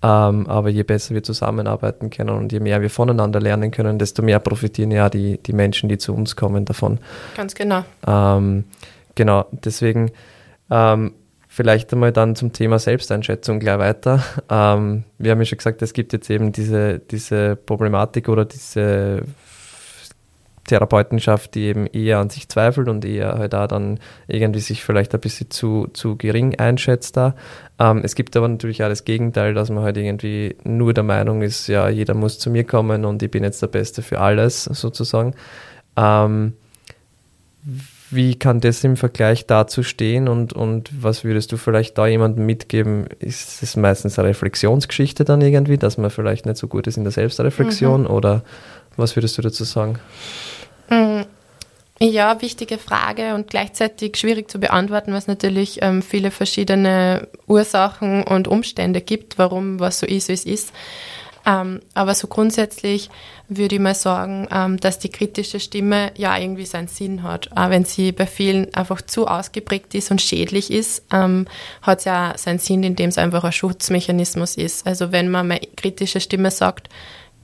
Ähm, 0.00 0.46
aber 0.46 0.68
je 0.68 0.84
besser 0.84 1.16
wir 1.16 1.24
zusammenarbeiten 1.24 2.10
können 2.10 2.30
und 2.30 2.52
je 2.52 2.60
mehr 2.60 2.80
wir 2.80 2.90
voneinander 2.90 3.40
lernen 3.40 3.72
können, 3.72 3.98
desto 3.98 4.22
mehr 4.22 4.38
profitieren 4.38 4.92
ja 4.92 5.10
die, 5.10 5.38
die 5.42 5.52
Menschen, 5.52 5.88
die 5.88 5.98
zu 5.98 6.14
uns 6.14 6.36
kommen, 6.36 6.64
davon. 6.64 7.00
Ganz 7.36 7.56
genau. 7.56 7.82
Ähm, 8.06 8.66
genau, 9.16 9.46
deswegen 9.50 10.12
ähm, 10.70 11.12
vielleicht 11.54 11.92
einmal 11.92 12.10
dann 12.10 12.34
zum 12.34 12.52
Thema 12.52 12.80
Selbsteinschätzung 12.80 13.60
gleich 13.60 13.78
weiter. 13.78 14.22
Ähm, 14.50 15.04
wir 15.18 15.30
haben 15.30 15.38
ja 15.40 15.44
schon 15.46 15.58
gesagt, 15.58 15.80
es 15.82 15.92
gibt 15.94 16.12
jetzt 16.12 16.28
eben 16.28 16.52
diese, 16.52 16.98
diese 16.98 17.56
Problematik 17.56 18.28
oder 18.28 18.44
diese 18.44 19.22
Therapeutenschaft, 20.66 21.54
die 21.54 21.64
eben 21.64 21.86
eher 21.86 22.18
an 22.18 22.30
sich 22.30 22.48
zweifelt 22.48 22.88
und 22.88 23.04
eher 23.04 23.38
halt 23.38 23.52
da 23.52 23.66
dann 23.66 24.00
irgendwie 24.26 24.60
sich 24.60 24.84
vielleicht 24.84 25.14
ein 25.14 25.20
bisschen 25.20 25.50
zu, 25.50 25.88
zu 25.92 26.16
gering 26.16 26.58
einschätzt 26.58 27.16
da. 27.16 27.34
Ähm, 27.78 28.02
es 28.04 28.14
gibt 28.14 28.36
aber 28.36 28.48
natürlich 28.48 28.82
auch 28.82 28.88
das 28.88 29.04
Gegenteil, 29.04 29.54
dass 29.54 29.70
man 29.70 29.82
halt 29.82 29.96
irgendwie 29.96 30.56
nur 30.64 30.92
der 30.92 31.04
Meinung 31.04 31.42
ist, 31.42 31.68
ja, 31.68 31.88
jeder 31.88 32.14
muss 32.14 32.38
zu 32.38 32.50
mir 32.50 32.64
kommen 32.64 33.04
und 33.04 33.22
ich 33.22 33.30
bin 33.30 33.44
jetzt 33.44 33.62
der 33.62 33.68
Beste 33.68 34.02
für 34.02 34.20
alles 34.20 34.64
sozusagen. 34.64 35.34
Ähm, 35.96 36.54
wie 38.10 38.34
kann 38.34 38.60
das 38.60 38.84
im 38.84 38.96
Vergleich 38.96 39.46
dazu 39.46 39.82
stehen 39.82 40.28
und, 40.28 40.52
und 40.52 40.90
was 41.02 41.24
würdest 41.24 41.52
du 41.52 41.56
vielleicht 41.56 41.98
da 41.98 42.06
jemandem 42.06 42.46
mitgeben? 42.46 43.06
Ist 43.18 43.62
es 43.62 43.76
meistens 43.76 44.18
eine 44.18 44.28
Reflexionsgeschichte 44.28 45.24
dann 45.24 45.40
irgendwie, 45.40 45.78
dass 45.78 45.98
man 45.98 46.10
vielleicht 46.10 46.46
nicht 46.46 46.58
so 46.58 46.68
gut 46.68 46.86
ist 46.86 46.96
in 46.96 47.04
der 47.04 47.12
Selbstreflexion 47.12 48.02
mhm. 48.02 48.10
oder 48.10 48.42
was 48.96 49.16
würdest 49.16 49.38
du 49.38 49.42
dazu 49.42 49.64
sagen? 49.64 49.98
Mhm. 50.90 51.24
Ja, 52.00 52.42
wichtige 52.42 52.78
Frage 52.78 53.34
und 53.34 53.48
gleichzeitig 53.48 54.16
schwierig 54.16 54.50
zu 54.50 54.58
beantworten, 54.58 55.12
weil 55.12 55.18
es 55.18 55.28
natürlich 55.28 55.78
ähm, 55.80 56.02
viele 56.02 56.32
verschiedene 56.32 57.28
Ursachen 57.46 58.24
und 58.24 58.48
Umstände 58.48 59.00
gibt, 59.00 59.38
warum 59.38 59.78
was 59.78 60.00
so 60.00 60.06
ist, 60.06 60.28
wie 60.28 60.32
es 60.32 60.44
ist. 60.44 60.72
Ähm, 61.46 61.80
aber 61.92 62.14
so 62.14 62.26
grundsätzlich 62.26 63.10
würde 63.48 63.74
ich 63.74 63.80
mal 63.80 63.94
sagen, 63.94 64.48
ähm, 64.50 64.78
dass 64.78 64.98
die 64.98 65.10
kritische 65.10 65.60
Stimme 65.60 66.12
ja 66.16 66.38
irgendwie 66.38 66.64
seinen 66.64 66.88
Sinn 66.88 67.22
hat. 67.22 67.50
Auch 67.54 67.70
wenn 67.70 67.84
sie 67.84 68.12
bei 68.12 68.26
vielen 68.26 68.72
einfach 68.74 69.02
zu 69.02 69.26
ausgeprägt 69.26 69.94
ist 69.94 70.10
und 70.10 70.22
schädlich 70.22 70.70
ist, 70.70 71.04
ähm, 71.12 71.46
hat 71.82 71.98
es 71.98 72.04
ja 72.06 72.32
seinen 72.36 72.58
Sinn, 72.58 72.82
indem 72.82 73.10
es 73.10 73.18
einfach 73.18 73.44
ein 73.44 73.52
Schutzmechanismus 73.52 74.56
ist. 74.56 74.86
Also 74.86 75.12
wenn 75.12 75.30
man 75.30 75.48
mal 75.48 75.60
kritische 75.76 76.20
Stimme 76.20 76.50
sagt, 76.50 76.88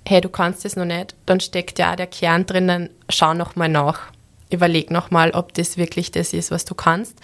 hey, 0.07 0.23
du 0.23 0.31
kannst 0.31 0.65
es 0.65 0.77
noch 0.77 0.87
nicht, 0.87 1.15
dann 1.27 1.41
steckt 1.41 1.79
ja 1.79 1.93
auch 1.93 1.97
der 1.97 2.07
Kern 2.07 2.47
drinnen, 2.47 2.89
schau 3.11 3.35
nochmal 3.35 3.69
nach. 3.69 4.01
Überleg 4.51 4.91
nochmal, 4.91 5.31
ob 5.33 5.55
das 5.55 5.77
wirklich 5.77 6.11
das 6.11 6.33
ist, 6.33 6.51
was 6.51 6.65
du 6.65 6.75
kannst. 6.75 7.17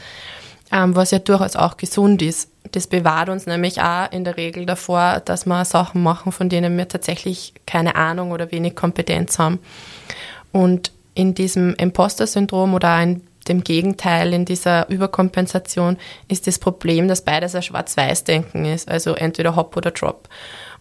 Ähm, 0.70 0.94
was 0.94 1.10
ja 1.10 1.20
durchaus 1.20 1.56
auch 1.56 1.76
gesund 1.76 2.22
ist. 2.22 2.50
Das 2.76 2.86
bewahrt 2.86 3.30
uns 3.30 3.46
nämlich 3.46 3.80
auch 3.80 4.12
in 4.12 4.24
der 4.24 4.36
Regel 4.36 4.66
davor, 4.66 5.22
dass 5.24 5.46
wir 5.46 5.64
Sachen 5.64 6.02
machen, 6.02 6.30
von 6.30 6.50
denen 6.50 6.76
wir 6.76 6.86
tatsächlich 6.86 7.54
keine 7.64 7.96
Ahnung 7.96 8.32
oder 8.32 8.52
wenig 8.52 8.76
Kompetenz 8.76 9.38
haben. 9.38 9.60
Und 10.52 10.92
in 11.14 11.32
diesem 11.32 11.74
Imposter-Syndrom 11.76 12.74
oder 12.74 13.02
in 13.02 13.22
dem 13.48 13.64
Gegenteil, 13.64 14.34
in 14.34 14.44
dieser 14.44 14.90
Überkompensation, 14.90 15.96
ist 16.28 16.46
das 16.46 16.58
Problem, 16.58 17.08
dass 17.08 17.22
beides 17.22 17.54
ein 17.54 17.62
Schwarz-Weiß-Denken 17.62 18.66
ist, 18.66 18.90
also 18.90 19.14
entweder 19.14 19.56
Hop 19.56 19.74
oder 19.74 19.90
Drop. 19.90 20.28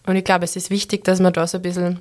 Und 0.06 0.16
ich 0.16 0.24
glaube, 0.24 0.44
es 0.44 0.54
ist 0.54 0.68
wichtig, 0.68 1.02
dass 1.04 1.18
man 1.18 1.32
da 1.32 1.46
so 1.46 1.56
ein 1.56 1.62
bisschen 1.62 2.00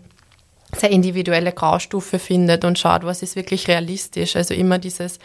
sehr 0.76 0.92
individuelle 0.92 1.52
Graustufe 1.52 2.20
findet 2.20 2.64
und 2.66 2.78
schaut, 2.78 3.04
was 3.04 3.22
ist 3.22 3.36
wirklich 3.36 3.68
realistisch. 3.68 4.36
Also 4.36 4.54
immer 4.54 4.78
dieses 4.78 5.20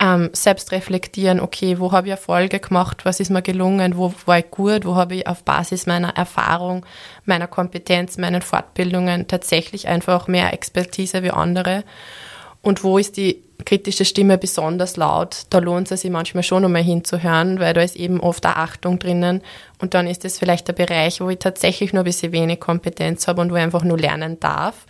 ähm, 0.00 0.30
Selbstreflektieren, 0.32 1.40
okay, 1.40 1.78
wo 1.78 1.92
habe 1.92 2.08
ich 2.08 2.12
Erfolge 2.12 2.58
gemacht, 2.58 3.04
was 3.04 3.20
ist 3.20 3.30
mir 3.30 3.42
gelungen, 3.42 3.96
wo 3.96 4.12
war 4.26 4.38
ich 4.38 4.50
gut, 4.50 4.84
wo 4.84 4.96
habe 4.96 5.16
ich 5.16 5.26
auf 5.26 5.44
Basis 5.44 5.86
meiner 5.86 6.16
Erfahrung, 6.16 6.84
meiner 7.24 7.46
Kompetenz, 7.46 8.18
meinen 8.18 8.42
Fortbildungen 8.42 9.28
tatsächlich 9.28 9.88
einfach 9.88 10.26
mehr 10.26 10.52
Expertise 10.52 11.22
wie 11.22 11.30
andere? 11.30 11.84
Und 12.62 12.82
wo 12.82 12.98
ist 12.98 13.16
die 13.18 13.43
kritische 13.64 14.04
Stimme 14.04 14.38
besonders 14.38 14.96
laut, 14.96 15.46
da 15.50 15.58
lohnt 15.58 15.90
es 15.90 16.02
sich 16.02 16.10
manchmal 16.10 16.42
schon, 16.42 16.64
um 16.64 16.72
mal 16.72 16.82
hinzuhören, 16.82 17.60
weil 17.60 17.74
da 17.74 17.82
ist 17.82 17.96
eben 17.96 18.20
oft 18.20 18.46
auch 18.46 18.56
Achtung 18.56 18.98
drinnen. 18.98 19.42
Und 19.80 19.94
dann 19.94 20.06
ist 20.06 20.24
es 20.24 20.38
vielleicht 20.38 20.68
der 20.68 20.72
Bereich, 20.72 21.20
wo 21.20 21.28
ich 21.30 21.38
tatsächlich 21.38 21.92
nur 21.92 22.02
ein 22.02 22.06
bisschen 22.06 22.32
wenig 22.32 22.60
Kompetenz 22.60 23.26
habe 23.28 23.40
und 23.40 23.50
wo 23.50 23.56
ich 23.56 23.62
einfach 23.62 23.84
nur 23.84 23.98
lernen 23.98 24.40
darf. 24.40 24.86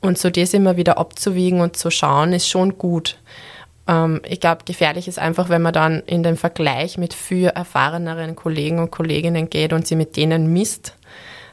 Und 0.00 0.18
so 0.18 0.30
das 0.30 0.54
immer 0.54 0.76
wieder 0.76 0.98
abzuwiegen 0.98 1.60
und 1.60 1.76
zu 1.76 1.90
schauen, 1.90 2.32
ist 2.32 2.48
schon 2.48 2.78
gut. 2.78 3.18
Ähm, 3.86 4.20
ich 4.26 4.40
glaube, 4.40 4.64
gefährlich 4.64 5.08
ist 5.08 5.18
einfach, 5.18 5.48
wenn 5.48 5.62
man 5.62 5.72
dann 5.72 6.00
in 6.06 6.22
den 6.22 6.36
Vergleich 6.36 6.96
mit 6.96 7.12
viel 7.12 7.48
erfahreneren 7.48 8.36
Kollegen 8.36 8.78
und 8.78 8.90
Kolleginnen 8.90 9.50
geht 9.50 9.72
und 9.72 9.86
sie 9.86 9.96
mit 9.96 10.16
denen 10.16 10.52
misst. 10.52 10.96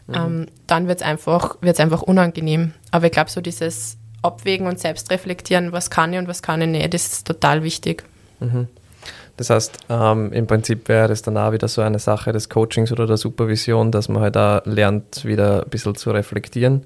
Mhm. 0.08 0.16
Ähm, 0.16 0.46
dann 0.68 0.88
wird 0.88 1.02
es 1.02 1.06
einfach, 1.06 1.58
wird's 1.62 1.80
einfach 1.80 2.02
unangenehm. 2.02 2.74
Aber 2.92 3.08
ich 3.08 3.12
glaube, 3.12 3.30
so 3.30 3.42
dieses 3.42 3.98
abwägen 4.22 4.68
und 4.68 4.80
selbst 4.80 5.12
reflektieren, 5.12 5.72
was 5.72 5.90
kann 5.90 6.14
ich 6.14 6.20
und 6.20 6.28
was 6.28 6.42
kann 6.42 6.62
ich 6.62 6.68
nicht, 6.68 6.94
das 6.94 7.08
ist 7.08 7.28
total 7.28 7.64
wichtig. 7.64 8.04
Mhm. 8.40 8.68
Das 9.38 9.52
heißt, 9.52 9.78
ähm, 9.90 10.34
im 10.34 10.48
Prinzip 10.48 10.90
wäre 10.90 11.08
das 11.08 11.22
dann 11.22 11.38
auch 11.38 11.52
wieder 11.52 11.68
so 11.68 11.82
eine 11.82 12.00
Sache 12.00 12.34
des 12.34 12.50
Coachings 12.50 12.92
oder 12.92 13.06
der 13.06 13.18
Supervision, 13.18 13.92
dass 13.92 14.10
man 14.10 14.24
halt 14.24 14.36
da 14.36 14.64
lernt, 14.66 15.26
wieder 15.26 15.64
ein 15.64 15.70
bisschen 15.70 15.96
zu 15.96 16.10
reflektieren. 16.10 16.86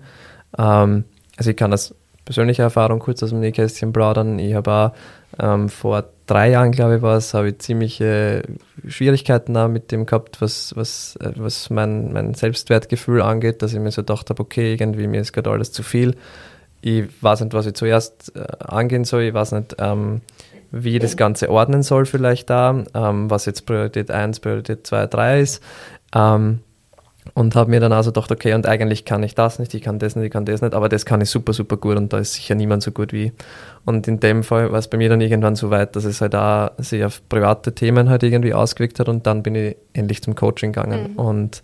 Ähm, 0.58 1.06
also 1.38 1.50
ich 1.50 1.56
kann 1.56 1.72
das 1.72 1.96
persönliche 2.26 2.62
Erfahrung 2.62 3.00
kurz 3.00 3.24
aus 3.24 3.30
dem 3.30 3.39
Nähkästchen 3.39 3.94
plaudern. 3.94 4.38
Ich 4.38 4.54
habe 4.54 4.72
auch 4.72 4.91
ähm, 5.39 5.70
vor 5.70 6.04
drei 6.28 6.50
Jahren, 6.50 6.74
glaube 6.74 6.98
ich, 6.98 7.02
war 7.02 7.15
es, 7.15 7.34
habe 7.34 7.50
ich 7.50 7.60
ziemliche 7.60 8.44
Schwierigkeiten 8.86 9.56
auch 9.56 9.70
mit 9.70 9.91
dem 9.94 10.06
gehabt, 10.06 10.41
was, 10.41 10.76
was, 10.76 11.17
äh, 11.22 11.32
was 11.38 11.70
mein, 11.70 12.12
mein 12.12 12.34
Selbstwertgefühl 12.34 13.22
angeht, 13.22 13.62
dass 13.62 13.74
ich 13.74 13.80
mir 13.80 13.91
so 13.91 14.02
gedacht 14.02 14.30
habe, 14.30 14.41
okay, 14.41 14.74
irgendwie 14.74 15.08
mir 15.08 15.22
ist 15.22 15.32
gerade 15.32 15.50
alles 15.50 15.72
zu 15.72 15.84
viel 15.84 16.15
ich 16.82 17.06
weiß 17.22 17.41
nicht, 17.41 17.54
was 17.54 17.65
ich 17.65 17.74
zuerst 17.74 18.34
äh, 18.36 18.46
angehen 18.60 19.06
soll, 19.06 19.24
ich 19.24 19.34
weiß 19.34 19.52
nicht, 19.54 19.76
ähm, 19.80 20.22
wie 20.72 20.96
ich 20.96 21.02
das 21.02 21.17
Ganze 21.17 21.50
ordnen 21.50 21.84
soll 21.84 22.06
vielleicht 22.06 22.50
da, 22.50 22.84
ähm, 22.94 23.30
was 23.30 23.46
jetzt 23.46 23.65
Priorität 23.65 24.10
1, 24.10 24.39
Priorität 24.39 24.88
2, 24.88 25.08
3 25.08 25.41
ist. 25.41 25.63
Ähm, 26.15 26.60
und 27.34 27.56
habe 27.56 27.70
mir 27.70 27.80
dann 27.80 27.94
also 27.94 28.12
gedacht, 28.12 28.32
okay, 28.32 28.54
und 28.54 28.65
eigentlich 28.65 29.06
kann 29.06 29.22
ich 29.22 29.36
das 29.36 29.60
nicht, 29.60 29.74
ich 29.74 29.82
kann 29.82 30.00
das 30.00 30.15
nicht, 30.15 30.26
ich 30.26 30.32
kann 30.32 30.46
das 30.46 30.62
nicht, 30.62 30.74
aber 30.74 30.89
das 30.89 31.06
kann 31.06 31.22
ich 31.22 31.30
super, 31.30 31.54
super 31.54 31.78
gut 31.78 31.96
und 31.98 32.12
da 32.12 32.17
ist 32.17 32.34
sicher 32.34 32.56
niemand 32.56 32.82
so 32.84 32.91
gut 32.91 33.13
wie 33.13 33.26
ich. 33.26 33.32
Und 33.86 34.08
in 34.08 34.20
dem 34.20 34.44
Fall 34.44 34.72
war 34.72 34.80
es 34.80 34.88
bei 34.88 34.98
mir 34.98 35.10
dann 35.10 35.22
irgendwann 35.22 35.56
so 35.56 35.70
weit, 35.70 35.96
dass 35.96 36.04
es 36.04 36.20
halt 36.20 36.36
auch 36.36 36.72
sich 36.78 37.04
auf 37.04 37.22
private 37.30 37.74
Themen 37.74 38.10
halt 38.10 38.24
irgendwie 38.24 38.54
ausgewirkt 38.54 39.00
hat 39.00 39.08
und 39.08 39.28
dann 39.28 39.44
bin 39.44 39.56
ich 39.56 39.78
endlich 39.94 40.24
zum 40.24 40.36
Coaching 40.36 40.74
gegangen. 40.74 41.12
Mhm. 41.13 41.20
Und 41.20 41.62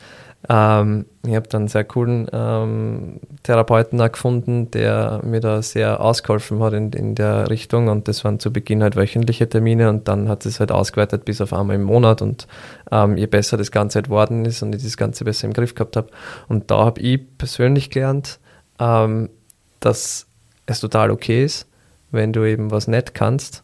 ähm, 0.50 1.06
ich 1.26 1.36
habe 1.36 1.48
dann 1.50 1.64
einen 1.64 1.68
sehr 1.68 1.84
coolen 1.84 2.28
ähm, 2.32 3.20
Therapeuten 3.44 4.00
auch 4.00 4.12
gefunden, 4.12 4.72
der 4.72 5.20
mir 5.24 5.42
da 5.42 5.62
sehr 5.62 6.00
ausgeholfen 6.00 6.62
hat 6.62 6.74
in, 6.74 6.94
in 6.94 7.16
der 7.16 7.50
Richtung. 7.50 7.90
Und 7.90 8.08
das 8.08 8.24
waren 8.24 8.40
zu 8.40 8.54
Beginn 8.54 8.82
halt 8.82 8.96
wöchentliche 8.96 9.50
Termine 9.50 9.90
und 9.90 10.08
dann 10.08 10.30
hat 10.30 10.46
es 10.46 10.62
halt 10.62 10.72
ausgeweitet 10.72 11.26
bis 11.26 11.42
auf 11.42 11.52
einmal 11.52 11.76
im 11.76 11.84
Monat. 11.84 12.22
Und 12.22 12.48
ähm, 12.92 13.18
je 13.18 13.26
besser 13.26 13.58
das 13.58 13.72
Ganze 13.72 13.98
halt 13.98 14.10
worden 14.10 14.46
ist 14.46 14.62
und 14.64 14.74
ich 14.74 14.84
das 14.84 14.96
Ganze 14.96 15.26
besser 15.26 15.48
im 15.48 15.54
Griff 15.54 15.76
gehabt 15.76 15.98
habe 15.98 16.08
und 16.48 16.72
da 16.72 16.86
habe 16.86 17.02
ich 17.02 17.20
persönlich 17.38 17.90
gelernt, 17.90 18.40
ähm, 18.80 19.30
dass 19.82 20.28
es 20.66 20.80
total 20.80 21.12
okay 21.12 21.44
ist, 21.44 21.68
wenn 22.12 22.32
du 22.32 22.46
eben 22.46 22.72
was 22.72 22.88
nicht 22.88 23.14
kannst, 23.14 23.64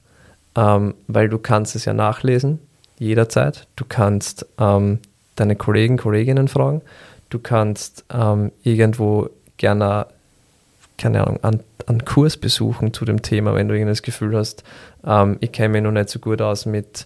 ähm, 0.55 0.95
weil 1.07 1.29
du 1.29 1.37
kannst 1.37 1.75
es 1.75 1.85
ja 1.85 1.93
nachlesen, 1.93 2.59
jederzeit. 2.99 3.67
Du 3.75 3.85
kannst 3.87 4.45
ähm, 4.59 4.99
deine 5.35 5.55
Kollegen, 5.55 5.97
Kolleginnen 5.97 6.47
fragen. 6.47 6.81
Du 7.29 7.39
kannst 7.39 8.05
ähm, 8.13 8.51
irgendwo 8.63 9.29
gerne, 9.57 10.07
keine 10.97 11.25
Ahnung, 11.25 11.43
einen, 11.43 11.61
einen 11.87 12.05
Kurs 12.05 12.37
besuchen 12.37 12.93
zu 12.93 13.05
dem 13.05 13.21
Thema, 13.21 13.55
wenn 13.55 13.67
du 13.67 13.75
irgendwie 13.75 13.91
das 13.91 14.03
Gefühl 14.03 14.35
hast, 14.37 14.63
ähm, 15.05 15.37
ich 15.39 15.51
kenne 15.51 15.69
mich 15.69 15.81
noch 15.83 15.91
nicht 15.91 16.09
so 16.09 16.19
gut 16.19 16.41
aus 16.41 16.65
mit, 16.65 17.05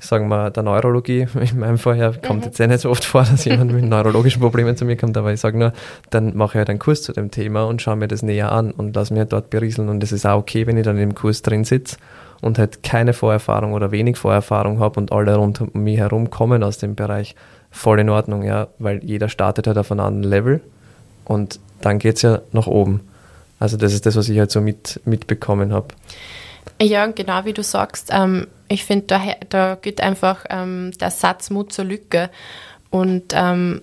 sagen 0.00 0.28
wir, 0.28 0.50
der 0.50 0.62
Neurologie. 0.62 1.26
In 1.52 1.60
meinem 1.60 1.78
Fall 1.78 1.98
ja, 1.98 2.12
kommt 2.12 2.40
mhm. 2.40 2.46
jetzt 2.46 2.60
eh 2.60 2.66
nicht 2.66 2.80
so 2.80 2.90
oft 2.90 3.04
vor, 3.04 3.22
dass 3.22 3.44
jemand 3.44 3.72
mit 3.72 3.84
neurologischen 3.84 4.40
Problemen 4.40 4.76
zu 4.76 4.84
mir 4.84 4.96
kommt, 4.96 5.16
aber 5.16 5.32
ich 5.32 5.40
sage 5.40 5.58
nur, 5.58 5.72
dann 6.10 6.36
mache 6.36 6.52
ich 6.52 6.58
halt 6.58 6.70
einen 6.70 6.78
Kurs 6.78 7.02
zu 7.02 7.12
dem 7.12 7.30
Thema 7.30 7.64
und 7.64 7.80
schaue 7.80 7.96
mir 7.96 8.08
das 8.08 8.22
näher 8.22 8.52
an 8.52 8.72
und 8.72 8.94
lasse 8.96 9.14
mir 9.14 9.24
dort 9.24 9.50
berieseln. 9.50 9.88
Und 9.88 10.02
es 10.02 10.12
ist 10.12 10.26
auch 10.26 10.38
okay, 10.38 10.66
wenn 10.66 10.76
ich 10.76 10.84
dann 10.84 10.98
im 10.98 11.14
Kurs 11.14 11.42
drin 11.42 11.64
sitze 11.64 11.96
und 12.40 12.58
halt 12.58 12.82
keine 12.82 13.12
Vorerfahrung 13.12 13.72
oder 13.72 13.90
wenig 13.90 14.16
Vorerfahrung 14.16 14.80
habe 14.80 14.98
und 14.98 15.12
alle 15.12 15.36
rund 15.36 15.60
um 15.60 15.70
mich 15.74 15.98
herum 15.98 16.30
kommen 16.30 16.62
aus 16.62 16.78
dem 16.78 16.94
Bereich, 16.94 17.34
voll 17.70 18.00
in 18.00 18.08
Ordnung, 18.08 18.42
ja, 18.42 18.68
weil 18.78 19.04
jeder 19.04 19.28
startet 19.28 19.66
halt 19.66 19.78
auf 19.78 19.90
einem 19.90 20.00
anderen 20.00 20.30
Level 20.30 20.60
und 21.24 21.60
dann 21.80 21.98
geht 21.98 22.16
es 22.16 22.22
ja 22.22 22.40
nach 22.52 22.66
oben. 22.66 23.00
Also 23.58 23.76
das 23.76 23.92
ist 23.92 24.06
das, 24.06 24.16
was 24.16 24.28
ich 24.28 24.38
halt 24.38 24.50
so 24.50 24.60
mit, 24.60 25.00
mitbekommen 25.04 25.72
habe. 25.72 25.88
Ja, 26.80 27.06
genau 27.06 27.44
wie 27.44 27.52
du 27.52 27.62
sagst, 27.62 28.08
ähm, 28.10 28.46
ich 28.68 28.84
finde, 28.84 29.06
da, 29.06 29.20
da 29.48 29.78
geht 29.80 30.00
einfach 30.00 30.46
ähm, 30.48 30.92
der 30.98 31.10
Satz 31.10 31.50
Mut 31.50 31.72
zur 31.72 31.84
Lücke. 31.84 32.30
Und 32.90 33.32
ähm, 33.34 33.82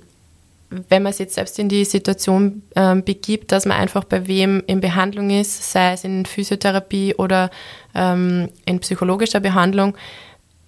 wenn 0.69 1.03
man 1.03 1.13
sich 1.13 1.19
jetzt 1.19 1.35
selbst 1.35 1.59
in 1.59 1.69
die 1.69 1.85
Situation 1.85 2.63
ähm, 2.75 3.03
begibt, 3.03 3.51
dass 3.51 3.65
man 3.65 3.77
einfach 3.77 4.03
bei 4.03 4.27
wem 4.27 4.63
in 4.67 4.81
Behandlung 4.81 5.29
ist, 5.29 5.71
sei 5.71 5.93
es 5.93 6.03
in 6.03 6.25
Physiotherapie 6.25 7.15
oder 7.15 7.51
ähm, 7.95 8.49
in 8.65 8.79
psychologischer 8.79 9.39
Behandlung, 9.39 9.95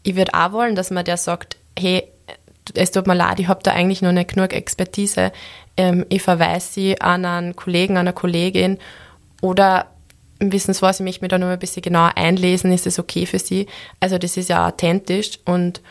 ich 0.03 0.15
würde 0.15 0.34
auch 0.34 0.51
wollen, 0.51 0.75
dass 0.75 0.91
man 0.91 1.03
der 1.03 1.17
sagt, 1.17 1.58
hey, 1.77 2.03
es 2.73 2.91
tut 2.91 3.08
mir 3.08 3.15
leid, 3.15 3.39
ich 3.39 3.47
habe 3.47 3.62
da 3.63 3.71
eigentlich 3.71 4.01
noch 4.01 4.12
nicht 4.12 4.34
genug 4.34 4.53
Expertise. 4.53 5.32
Ähm, 5.77 6.05
ich 6.10 6.21
verweise 6.21 6.71
sie 6.71 7.01
an 7.01 7.25
einen 7.25 7.55
Kollegen, 7.55 7.97
an 7.97 8.08
eine 8.08 8.13
Kollegin 8.13 8.77
oder 9.41 9.88
wissen 10.39 10.73
Sie 10.73 10.82
was, 10.82 10.99
ich 10.99 11.03
möchte 11.03 11.21
mich 11.21 11.29
da 11.29 11.38
noch 11.38 11.47
ein 11.47 11.60
bisschen 11.60 11.82
genauer 11.82 12.13
einlesen, 12.15 12.71
ist 12.71 12.86
das 12.86 12.99
okay 12.99 13.25
für 13.25 13.39
Sie? 13.39 13.67
Also 13.99 14.17
das 14.17 14.38
ist 14.38 14.49
ja 14.49 14.67
authentisch 14.67 15.39
und 15.45 15.82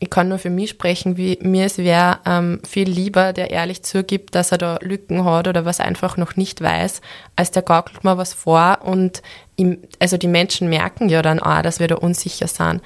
ich 0.00 0.10
kann 0.10 0.28
nur 0.28 0.38
für 0.38 0.50
mich 0.50 0.70
sprechen, 0.70 1.16
wie 1.16 1.38
mir 1.40 1.66
es 1.66 1.78
wäre 1.78 2.18
ähm, 2.26 2.60
viel 2.68 2.88
lieber, 2.88 3.32
der 3.32 3.50
ehrlich 3.50 3.84
zugibt, 3.84 4.34
dass 4.34 4.52
er 4.52 4.58
da 4.58 4.78
Lücken 4.82 5.24
hat 5.24 5.48
oder 5.48 5.64
was 5.64 5.80
einfach 5.80 6.16
noch 6.16 6.36
nicht 6.36 6.60
weiß, 6.60 7.00
als 7.36 7.52
der 7.52 7.62
gaukelt 7.62 8.04
mal 8.04 8.18
was 8.18 8.34
vor 8.34 8.80
und 8.82 9.22
ihm, 9.56 9.78
also 10.00 10.16
die 10.16 10.28
Menschen 10.28 10.68
merken 10.68 11.08
ja 11.08 11.22
dann 11.22 11.40
auch, 11.40 11.62
dass 11.62 11.80
wir 11.80 11.88
da 11.88 11.94
unsicher 11.94 12.48
sind. 12.48 12.82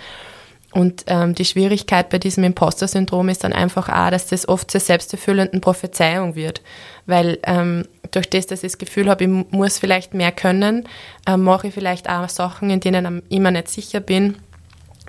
Und 0.73 1.05
ähm, 1.07 1.35
die 1.35 1.47
Schwierigkeit 1.47 2.11
bei 2.11 2.19
diesem 2.19 2.45
Imposter-Syndrom 2.45 3.31
ist 3.31 3.43
dann 3.43 3.53
einfach 3.53 3.89
auch, 3.89 4.11
dass 4.11 4.27
das 4.27 4.49
oft 4.49 4.71
zur 4.71 4.81
selbsterfüllenden 4.81 5.61
Prophezeiung 5.61 6.35
wird. 6.35 6.61
Weil 7.07 7.39
ähm, 7.45 7.87
durch 8.11 8.29
das, 8.29 8.47
dass 8.47 8.63
ich 8.63 8.73
das 8.73 8.79
Gefühl 8.79 9.09
habe, 9.09 9.25
ich 9.25 9.31
muss 9.51 9.79
vielleicht 9.79 10.13
mehr 10.13 10.33
können, 10.33 10.87
äh, 11.27 11.37
mache 11.37 11.69
ich 11.69 11.75
vielleicht 11.75 12.09
auch 12.11 12.29
Sachen, 12.29 12.69
in 12.71 12.81
denen 12.81 13.23
ich 13.29 13.41
mir 13.41 13.51
nicht 13.51 13.69
sicher 13.69 14.01
bin 14.01 14.37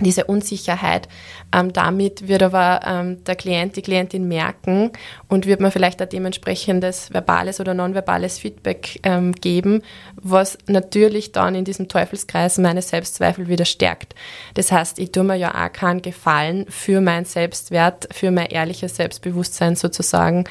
diese 0.05 0.25
Unsicherheit. 0.25 1.07
Ähm, 1.53 1.73
damit 1.73 2.27
wird 2.27 2.43
aber 2.43 2.81
ähm, 2.85 3.23
der 3.23 3.35
Klient, 3.35 3.75
die 3.75 3.81
Klientin 3.81 4.27
merken 4.27 4.91
und 5.27 5.45
wird 5.45 5.62
man 5.62 5.71
vielleicht 5.71 6.01
auch 6.01 6.07
dementsprechendes 6.07 7.13
verbales 7.13 7.59
oder 7.59 7.73
nonverbales 7.73 8.39
Feedback 8.39 8.99
ähm, 9.03 9.33
geben, 9.33 9.81
was 10.15 10.57
natürlich 10.67 11.31
dann 11.31 11.55
in 11.55 11.65
diesem 11.65 11.88
Teufelskreis 11.88 12.57
meine 12.57 12.81
Selbstzweifel 12.81 13.47
wieder 13.47 13.65
stärkt. 13.65 14.15
Das 14.53 14.71
heißt, 14.71 14.99
ich 14.99 15.12
tue 15.12 15.23
mir 15.23 15.35
ja 15.35 15.53
auch 15.53 15.71
keinen 15.73 16.01
Gefallen 16.01 16.65
für 16.69 17.01
meinen 17.01 17.25
Selbstwert, 17.25 18.07
für 18.12 18.31
mein 18.31 18.47
ehrliches 18.47 18.95
Selbstbewusstsein 18.95 19.75
sozusagen, 19.75 20.45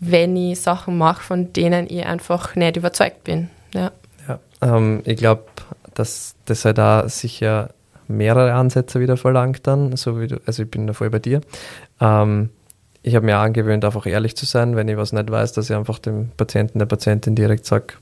wenn 0.00 0.36
ich 0.36 0.60
Sachen 0.60 0.96
mache, 0.96 1.22
von 1.22 1.52
denen 1.52 1.86
ich 1.88 2.06
einfach 2.06 2.54
nicht 2.54 2.76
überzeugt 2.76 3.24
bin. 3.24 3.50
Ja, 3.74 3.90
ja 4.28 4.38
ähm, 4.62 5.02
ich 5.04 5.16
glaube, 5.16 5.44
dass 5.94 6.36
das 6.44 6.64
halt 6.64 6.78
da 6.78 7.08
sicher 7.08 7.70
mehrere 8.08 8.54
Ansätze 8.54 9.00
wieder 9.00 9.16
verlangt 9.16 9.66
dann, 9.66 9.96
so 9.96 10.20
wie 10.20 10.26
du, 10.26 10.40
also 10.46 10.62
ich 10.62 10.70
bin 10.70 10.86
da 10.86 10.92
voll 10.92 11.10
bei 11.10 11.18
dir. 11.18 11.40
Ähm, 12.00 12.50
ich 13.02 13.14
habe 13.14 13.26
mir 13.26 13.38
angewöhnt, 13.38 13.84
einfach 13.84 14.06
ehrlich 14.06 14.36
zu 14.36 14.44
sein, 14.44 14.76
wenn 14.76 14.88
ich 14.88 14.96
was 14.96 15.12
nicht 15.12 15.30
weiß, 15.30 15.52
dass 15.52 15.70
ich 15.70 15.76
einfach 15.76 15.98
dem 15.98 16.30
Patienten, 16.36 16.78
der 16.78 16.86
Patientin 16.86 17.34
direkt 17.34 17.64
sage, 17.64 17.94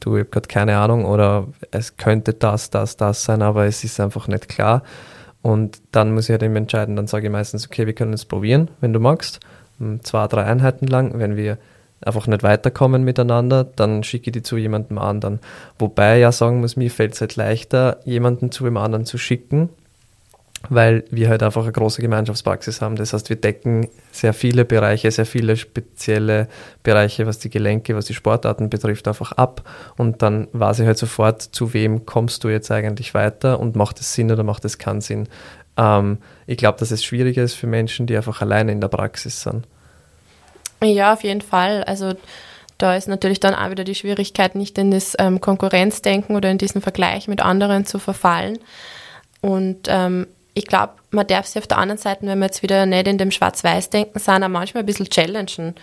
du, 0.00 0.16
ich 0.16 0.20
habe 0.20 0.30
gerade 0.30 0.48
keine 0.48 0.76
Ahnung 0.78 1.04
oder 1.04 1.48
es 1.70 1.96
könnte 1.96 2.34
das, 2.34 2.70
das, 2.70 2.96
das 2.96 3.24
sein, 3.24 3.42
aber 3.42 3.66
es 3.66 3.84
ist 3.84 4.00
einfach 4.00 4.28
nicht 4.28 4.48
klar. 4.48 4.82
Und 5.42 5.82
dann 5.92 6.14
muss 6.14 6.24
ich 6.24 6.30
halt 6.30 6.42
eben 6.42 6.56
entscheiden, 6.56 6.96
dann 6.96 7.06
sage 7.06 7.26
ich 7.26 7.32
meistens, 7.32 7.66
okay, 7.66 7.86
wir 7.86 7.92
können 7.92 8.14
es 8.14 8.24
probieren, 8.24 8.70
wenn 8.80 8.92
du 8.92 9.00
magst, 9.00 9.40
zwei, 10.02 10.26
drei 10.28 10.44
Einheiten 10.44 10.86
lang, 10.86 11.18
wenn 11.18 11.36
wir 11.36 11.58
einfach 12.06 12.26
nicht 12.26 12.42
weiterkommen 12.42 13.04
miteinander, 13.04 13.64
dann 13.64 14.02
schicke 14.04 14.30
ich 14.30 14.32
die 14.32 14.42
zu 14.42 14.56
jemandem 14.56 14.98
anderen. 14.98 15.40
Wobei 15.78 16.16
ich 16.16 16.22
ja 16.22 16.32
sagen 16.32 16.60
muss, 16.60 16.76
mir 16.76 16.90
fällt 16.90 17.14
es 17.14 17.20
halt 17.20 17.36
leichter, 17.36 17.98
jemanden 18.04 18.50
zu 18.50 18.64
dem 18.64 18.76
anderen 18.76 19.04
zu 19.04 19.18
schicken, 19.18 19.68
weil 20.68 21.04
wir 21.10 21.28
halt 21.28 21.42
einfach 21.42 21.62
eine 21.62 21.72
große 21.72 22.00
Gemeinschaftspraxis 22.00 22.80
haben. 22.80 22.96
Das 22.96 23.12
heißt, 23.12 23.28
wir 23.28 23.36
decken 23.36 23.88
sehr 24.12 24.32
viele 24.32 24.64
Bereiche, 24.64 25.10
sehr 25.10 25.26
viele 25.26 25.56
spezielle 25.56 26.48
Bereiche, 26.82 27.26
was 27.26 27.38
die 27.38 27.50
Gelenke, 27.50 27.96
was 27.96 28.06
die 28.06 28.14
Sportarten 28.14 28.70
betrifft, 28.70 29.08
einfach 29.08 29.32
ab. 29.32 29.68
Und 29.96 30.22
dann 30.22 30.48
weiß 30.52 30.80
ich 30.80 30.86
halt 30.86 30.98
sofort, 30.98 31.42
zu 31.42 31.74
wem 31.74 32.06
kommst 32.06 32.44
du 32.44 32.48
jetzt 32.48 32.70
eigentlich 32.70 33.14
weiter 33.14 33.60
und 33.60 33.76
macht 33.76 34.00
es 34.00 34.14
Sinn 34.14 34.30
oder 34.30 34.42
macht 34.42 34.64
es 34.64 34.78
keinen 34.78 35.00
Sinn. 35.00 35.28
Ähm, 35.76 36.18
ich 36.46 36.56
glaube, 36.56 36.78
dass 36.78 36.90
es 36.90 37.04
schwieriger 37.04 37.42
ist 37.42 37.54
für 37.54 37.66
Menschen, 37.66 38.06
die 38.06 38.16
einfach 38.16 38.40
alleine 38.40 38.72
in 38.72 38.80
der 38.80 38.88
Praxis 38.88 39.42
sind. 39.42 39.66
Ja, 40.92 41.12
auf 41.12 41.24
jeden 41.24 41.40
Fall. 41.40 41.84
Also 41.84 42.14
da 42.78 42.96
ist 42.96 43.08
natürlich 43.08 43.40
dann 43.40 43.54
auch 43.54 43.70
wieder 43.70 43.84
die 43.84 43.94
Schwierigkeit, 43.94 44.54
nicht 44.54 44.76
in 44.78 44.90
das 44.90 45.14
ähm, 45.18 45.40
Konkurrenzdenken 45.40 46.36
oder 46.36 46.50
in 46.50 46.58
diesen 46.58 46.80
Vergleich 46.80 47.28
mit 47.28 47.40
anderen 47.40 47.86
zu 47.86 47.98
verfallen. 47.98 48.58
Und 49.40 49.86
ähm, 49.88 50.26
ich 50.54 50.66
glaube, 50.66 50.94
man 51.10 51.26
darf 51.26 51.46
sich 51.46 51.60
auf 51.60 51.66
der 51.66 51.78
anderen 51.78 51.98
Seite, 51.98 52.26
wenn 52.26 52.38
wir 52.38 52.46
jetzt 52.46 52.62
wieder 52.62 52.86
nicht 52.86 53.08
in 53.08 53.18
dem 53.18 53.30
Schwarz-Weiß-Denken 53.30 54.18
sind, 54.18 54.42
auch 54.42 54.48
manchmal 54.48 54.82
ein 54.82 54.86
bisschen 54.86 55.10
challengen 55.10 55.74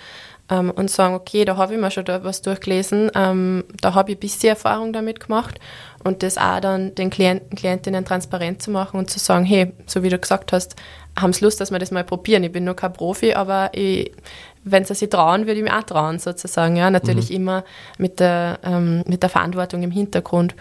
ähm, 0.49 0.71
und 0.71 0.89
sagen, 0.89 1.13
okay, 1.13 1.45
da 1.45 1.57
habe 1.57 1.73
ich 1.73 1.79
mir 1.79 1.91
schon 1.91 2.05
da 2.05 2.23
was 2.23 2.41
durchgelesen, 2.41 3.11
ähm, 3.15 3.63
da 3.81 3.93
habe 3.93 4.11
ich 4.11 4.17
ein 4.17 4.19
bisschen 4.19 4.49
Erfahrung 4.49 4.93
damit 4.93 5.19
gemacht 5.19 5.59
und 6.03 6.23
das 6.23 6.37
auch 6.37 6.59
dann 6.59 6.95
den 6.95 7.09
Klienten, 7.09 7.55
Klientinnen 7.55 8.05
transparent 8.05 8.61
zu 8.61 8.71
machen 8.71 8.97
und 8.97 9.09
zu 9.09 9.19
sagen, 9.19 9.45
hey, 9.45 9.73
so 9.85 10.03
wie 10.03 10.09
du 10.09 10.17
gesagt 10.17 10.53
hast, 10.53 10.75
haben 11.19 11.34
sie 11.34 11.43
Lust, 11.43 11.60
dass 11.60 11.71
wir 11.71 11.80
das 11.80 11.91
mal 11.91 12.04
probieren. 12.04 12.43
Ich 12.43 12.52
bin 12.52 12.63
nur 12.63 12.76
kein 12.76 12.93
Profi, 12.93 13.34
aber 13.34 13.71
wenn 14.63 14.86
sie 14.86 14.95
sich 14.95 15.10
trauen, 15.10 15.47
würde 15.47 15.60
ich 15.60 15.63
mir 15.63 15.78
auch 15.78 15.84
trauen, 15.84 16.19
sozusagen. 16.19 16.76
Ja, 16.76 16.89
natürlich 16.89 17.30
mhm. 17.30 17.36
immer 17.36 17.63
mit 17.97 18.19
der, 18.19 18.60
ähm, 18.63 19.04
mit 19.08 19.24
der 19.24 19.30
Verantwortung 19.30 19.84
im 19.84 19.91
Hintergrund. 19.91 20.56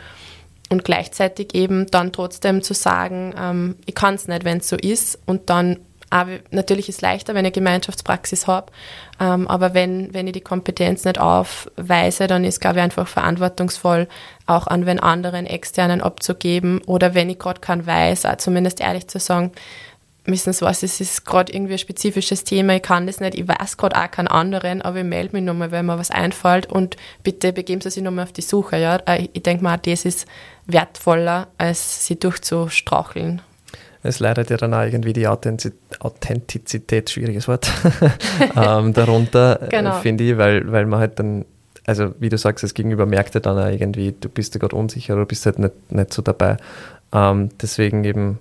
Und 0.70 0.84
gleichzeitig 0.84 1.54
eben 1.54 1.86
dann 1.90 2.12
trotzdem 2.12 2.62
zu 2.62 2.74
sagen, 2.74 3.34
ähm, 3.36 3.76
ich 3.86 3.94
kann 3.94 4.14
es 4.14 4.28
nicht, 4.28 4.44
wenn 4.44 4.58
es 4.58 4.68
so 4.68 4.76
ist. 4.76 5.18
Und 5.26 5.50
dann, 5.50 5.80
aber 6.10 6.38
natürlich 6.50 6.88
ist 6.88 6.96
es 6.96 7.00
leichter, 7.00 7.34
wenn 7.34 7.44
ich 7.44 7.52
Gemeinschaftspraxis 7.52 8.46
habe. 8.46 8.70
Ähm, 9.18 9.48
aber 9.48 9.74
wenn, 9.74 10.14
wenn 10.14 10.28
ich 10.28 10.32
die 10.32 10.40
Kompetenz 10.40 11.04
nicht 11.04 11.18
aufweise, 11.18 12.28
dann 12.28 12.44
ist, 12.44 12.60
glaube 12.60 12.76
ich, 12.76 12.82
einfach 12.84 13.08
verantwortungsvoll, 13.08 14.06
auch 14.46 14.68
an 14.68 14.86
den 14.86 15.00
anderen 15.00 15.44
Externen 15.44 16.00
abzugeben. 16.00 16.80
Oder 16.86 17.14
wenn 17.14 17.30
ich 17.30 17.40
gerade 17.40 17.60
keinen 17.60 17.84
weiß, 17.84 18.26
zumindest 18.38 18.80
ehrlich 18.80 19.08
zu 19.08 19.18
sagen, 19.18 19.50
Sie 20.26 20.60
was, 20.60 20.82
es 20.82 21.00
ist 21.00 21.24
gerade 21.24 21.52
irgendwie 21.52 21.72
ein 21.72 21.78
spezifisches 21.78 22.44
Thema, 22.44 22.76
ich 22.76 22.82
kann 22.82 23.06
das 23.06 23.20
nicht, 23.20 23.34
ich 23.34 23.48
weiß 23.48 23.76
gerade 23.76 23.96
auch 23.96 24.10
keinen 24.10 24.28
anderen, 24.28 24.82
aber 24.82 24.98
ich 24.98 25.04
melde 25.04 25.34
mich 25.34 25.44
nochmal, 25.44 25.70
wenn 25.70 25.86
mir 25.86 25.98
was 25.98 26.10
einfällt 26.10 26.66
und 26.66 26.96
bitte 27.22 27.52
begeben 27.52 27.80
Sie 27.80 27.90
sich 27.90 28.02
nochmal 28.02 28.24
auf 28.24 28.32
die 28.32 28.42
Suche. 28.42 28.76
Ja? 28.78 28.96
Äh, 29.06 29.28
ich 29.32 29.42
denke 29.42 29.64
mal, 29.64 29.78
das 29.78 30.04
ist 30.04 30.26
wertvoller, 30.66 31.48
als 31.58 32.06
sie 32.06 32.18
durchzustraucheln. 32.18 33.42
Es 34.02 34.18
leidet 34.18 34.48
ja 34.50 34.56
dann 34.56 34.72
auch 34.72 34.82
irgendwie 34.82 35.12
die 35.12 35.26
Authentizität, 35.26 37.10
schwieriges 37.10 37.48
Wort, 37.48 37.70
ähm, 38.56 38.94
darunter, 38.94 39.62
äh, 39.62 39.68
genau. 39.68 39.98
finde 40.00 40.24
ich, 40.24 40.38
weil, 40.38 40.70
weil 40.72 40.86
man 40.86 41.00
halt 41.00 41.18
dann, 41.18 41.44
also 41.86 42.14
wie 42.18 42.30
du 42.30 42.38
sagst, 42.38 42.62
das 42.62 42.72
Gegenüber 42.72 43.04
merkt 43.04 43.34
ja 43.34 43.40
dann 43.40 43.58
auch 43.58 43.66
irgendwie, 43.70 44.14
du 44.18 44.30
bist 44.30 44.54
ja 44.54 44.60
gerade 44.60 44.76
unsicher 44.76 45.14
oder 45.14 45.26
bist 45.26 45.44
halt 45.44 45.58
nicht, 45.58 45.92
nicht 45.92 46.14
so 46.14 46.22
dabei. 46.22 46.56
Ähm, 47.12 47.50
deswegen 47.60 48.04
eben 48.04 48.38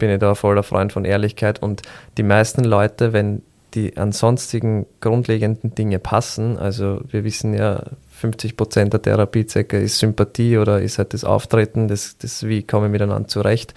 bin 0.00 0.10
ich 0.10 0.18
da 0.18 0.34
voller 0.34 0.64
Freund 0.64 0.92
von 0.92 1.04
Ehrlichkeit 1.04 1.62
und 1.62 1.82
die 2.16 2.24
meisten 2.24 2.64
Leute, 2.64 3.12
wenn 3.12 3.42
die 3.74 3.96
ansonstigen 3.96 4.86
grundlegenden 5.00 5.76
Dinge 5.76 6.00
passen, 6.00 6.58
also 6.58 7.00
wir 7.08 7.22
wissen 7.22 7.54
ja, 7.54 7.84
50 8.10 8.56
Prozent 8.56 8.92
der 8.92 9.02
Therapiezwecke 9.02 9.78
ist 9.78 9.98
Sympathie 9.98 10.58
oder 10.58 10.80
ist 10.80 10.98
halt 10.98 11.14
das 11.14 11.24
Auftreten, 11.24 11.86
das, 11.86 12.18
das 12.18 12.46
wie 12.46 12.64
komme 12.64 12.86
ich 12.86 12.92
miteinander 12.92 13.28
zurecht. 13.28 13.74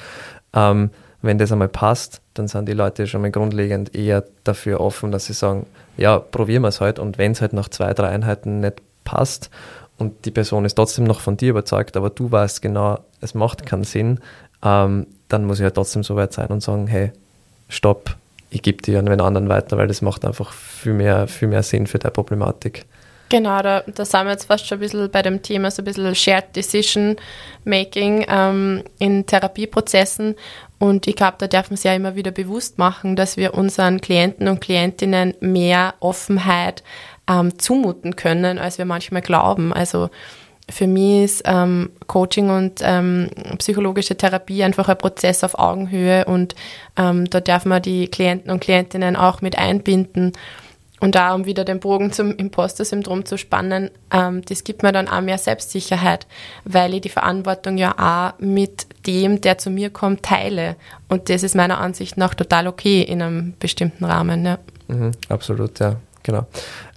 Ähm, 0.53 0.89
wenn 1.21 1.37
das 1.37 1.51
einmal 1.51 1.69
passt, 1.69 2.21
dann 2.33 2.47
sind 2.47 2.67
die 2.67 2.73
Leute 2.73 3.07
schon 3.07 3.21
mal 3.21 3.31
grundlegend 3.31 3.95
eher 3.95 4.25
dafür 4.43 4.81
offen, 4.81 5.11
dass 5.11 5.25
sie 5.25 5.33
sagen, 5.33 5.67
ja, 5.95 6.19
probieren 6.19 6.63
wir 6.63 6.69
es 6.69 6.81
halt 6.81 6.99
und 6.99 7.17
wenn 7.17 7.31
es 7.31 7.41
halt 7.41 7.53
nach 7.53 7.69
zwei, 7.69 7.93
drei 7.93 8.09
Einheiten 8.09 8.59
nicht 8.59 8.81
passt 9.05 9.49
und 9.97 10.25
die 10.25 10.31
Person 10.31 10.65
ist 10.65 10.73
trotzdem 10.73 11.05
noch 11.05 11.21
von 11.21 11.37
dir 11.37 11.51
überzeugt, 11.51 11.95
aber 11.95 12.09
du 12.09 12.31
weißt 12.31 12.61
genau, 12.61 12.99
es 13.21 13.35
macht 13.35 13.65
keinen 13.65 13.83
Sinn, 13.85 14.19
ähm, 14.63 15.07
dann 15.29 15.45
muss 15.45 15.59
ich 15.59 15.63
halt 15.63 15.75
trotzdem 15.75 16.03
so 16.03 16.15
weit 16.15 16.33
sein 16.33 16.47
und 16.47 16.61
sagen, 16.61 16.87
hey, 16.87 17.11
stopp, 17.69 18.15
ich 18.49 18.61
gebe 18.61 18.81
dir 18.81 18.99
an 18.99 19.07
den 19.07 19.21
anderen 19.21 19.49
weiter, 19.49 19.77
weil 19.77 19.87
das 19.87 20.01
macht 20.01 20.25
einfach 20.25 20.53
viel 20.53 20.93
mehr, 20.93 21.27
viel 21.27 21.47
mehr 21.47 21.63
Sinn 21.63 21.87
für 21.87 21.99
deine 21.99 22.11
Problematik. 22.11 22.85
Genau, 23.29 23.63
da, 23.63 23.81
da 23.87 24.05
sind 24.05 24.25
wir 24.25 24.31
jetzt 24.31 24.45
fast 24.45 24.67
schon 24.67 24.77
ein 24.77 24.81
bisschen 24.81 25.09
bei 25.09 25.23
dem 25.23 25.41
Thema, 25.41 25.71
so 25.71 25.81
ein 25.81 25.85
bisschen 25.85 26.13
Shared 26.13 26.55
Decision 26.55 27.15
Making 27.65 28.27
ähm, 28.29 28.83
in 28.99 29.25
Therapieprozessen. 29.25 30.35
Und 30.77 31.07
ich 31.07 31.15
glaube, 31.15 31.37
da 31.39 31.47
darf 31.47 31.71
man 31.71 31.77
sich 31.77 31.85
ja 31.85 31.95
immer 31.95 32.15
wieder 32.15 32.29
bewusst 32.29 32.77
machen, 32.77 33.15
dass 33.15 33.35
wir 33.35 33.55
unseren 33.55 34.01
Klienten 34.01 34.47
und 34.47 34.61
Klientinnen 34.61 35.33
mehr 35.39 35.95
Offenheit 35.99 36.83
ähm, 37.27 37.57
zumuten 37.57 38.15
können, 38.15 38.59
als 38.59 38.77
wir 38.77 38.85
manchmal 38.85 39.23
glauben. 39.23 39.73
Also 39.73 40.11
für 40.69 40.87
mich 40.87 41.23
ist 41.23 41.43
ähm, 41.45 41.91
Coaching 42.07 42.49
und 42.49 42.79
ähm, 42.81 43.29
psychologische 43.57 44.15
Therapie 44.15 44.63
einfach 44.63 44.87
ein 44.87 44.97
Prozess 44.97 45.43
auf 45.43 45.59
Augenhöhe 45.59 46.25
und 46.25 46.55
ähm, 46.95 47.29
da 47.29 47.41
darf 47.41 47.65
man 47.65 47.81
die 47.81 48.07
Klienten 48.07 48.49
und 48.49 48.61
Klientinnen 48.61 49.15
auch 49.15 49.41
mit 49.41 49.57
einbinden. 49.57 50.31
Und 51.03 51.15
da, 51.15 51.33
um 51.35 51.45
wieder 51.45 51.65
den 51.65 51.81
Bogen 51.81 52.13
zum 52.13 52.33
Imposter-Syndrom 52.33 53.25
zu 53.25 53.37
spannen, 53.37 53.91
ähm, 54.09 54.41
das 54.45 54.63
gibt 54.63 54.83
mir 54.83 54.93
dann 54.93 55.09
auch 55.09 55.19
mehr 55.19 55.37
Selbstsicherheit, 55.37 56.27
weil 56.63 56.93
ich 56.93 57.01
die 57.01 57.09
Verantwortung 57.09 57.77
ja 57.77 57.93
auch 57.97 58.39
mit 58.39 58.87
dem, 59.05 59.41
der 59.41 59.57
zu 59.57 59.69
mir 59.69 59.89
kommt, 59.89 60.23
teile. 60.23 60.77
Und 61.09 61.29
das 61.29 61.43
ist 61.43 61.55
meiner 61.55 61.79
Ansicht 61.79 62.15
nach 62.15 62.35
total 62.35 62.67
okay 62.67 63.01
in 63.01 63.21
einem 63.21 63.53
bestimmten 63.59 64.05
Rahmen. 64.05 64.45
Ja. 64.45 64.59
Mhm, 64.87 65.11
absolut, 65.27 65.77
ja, 65.79 65.97
genau. 66.23 66.45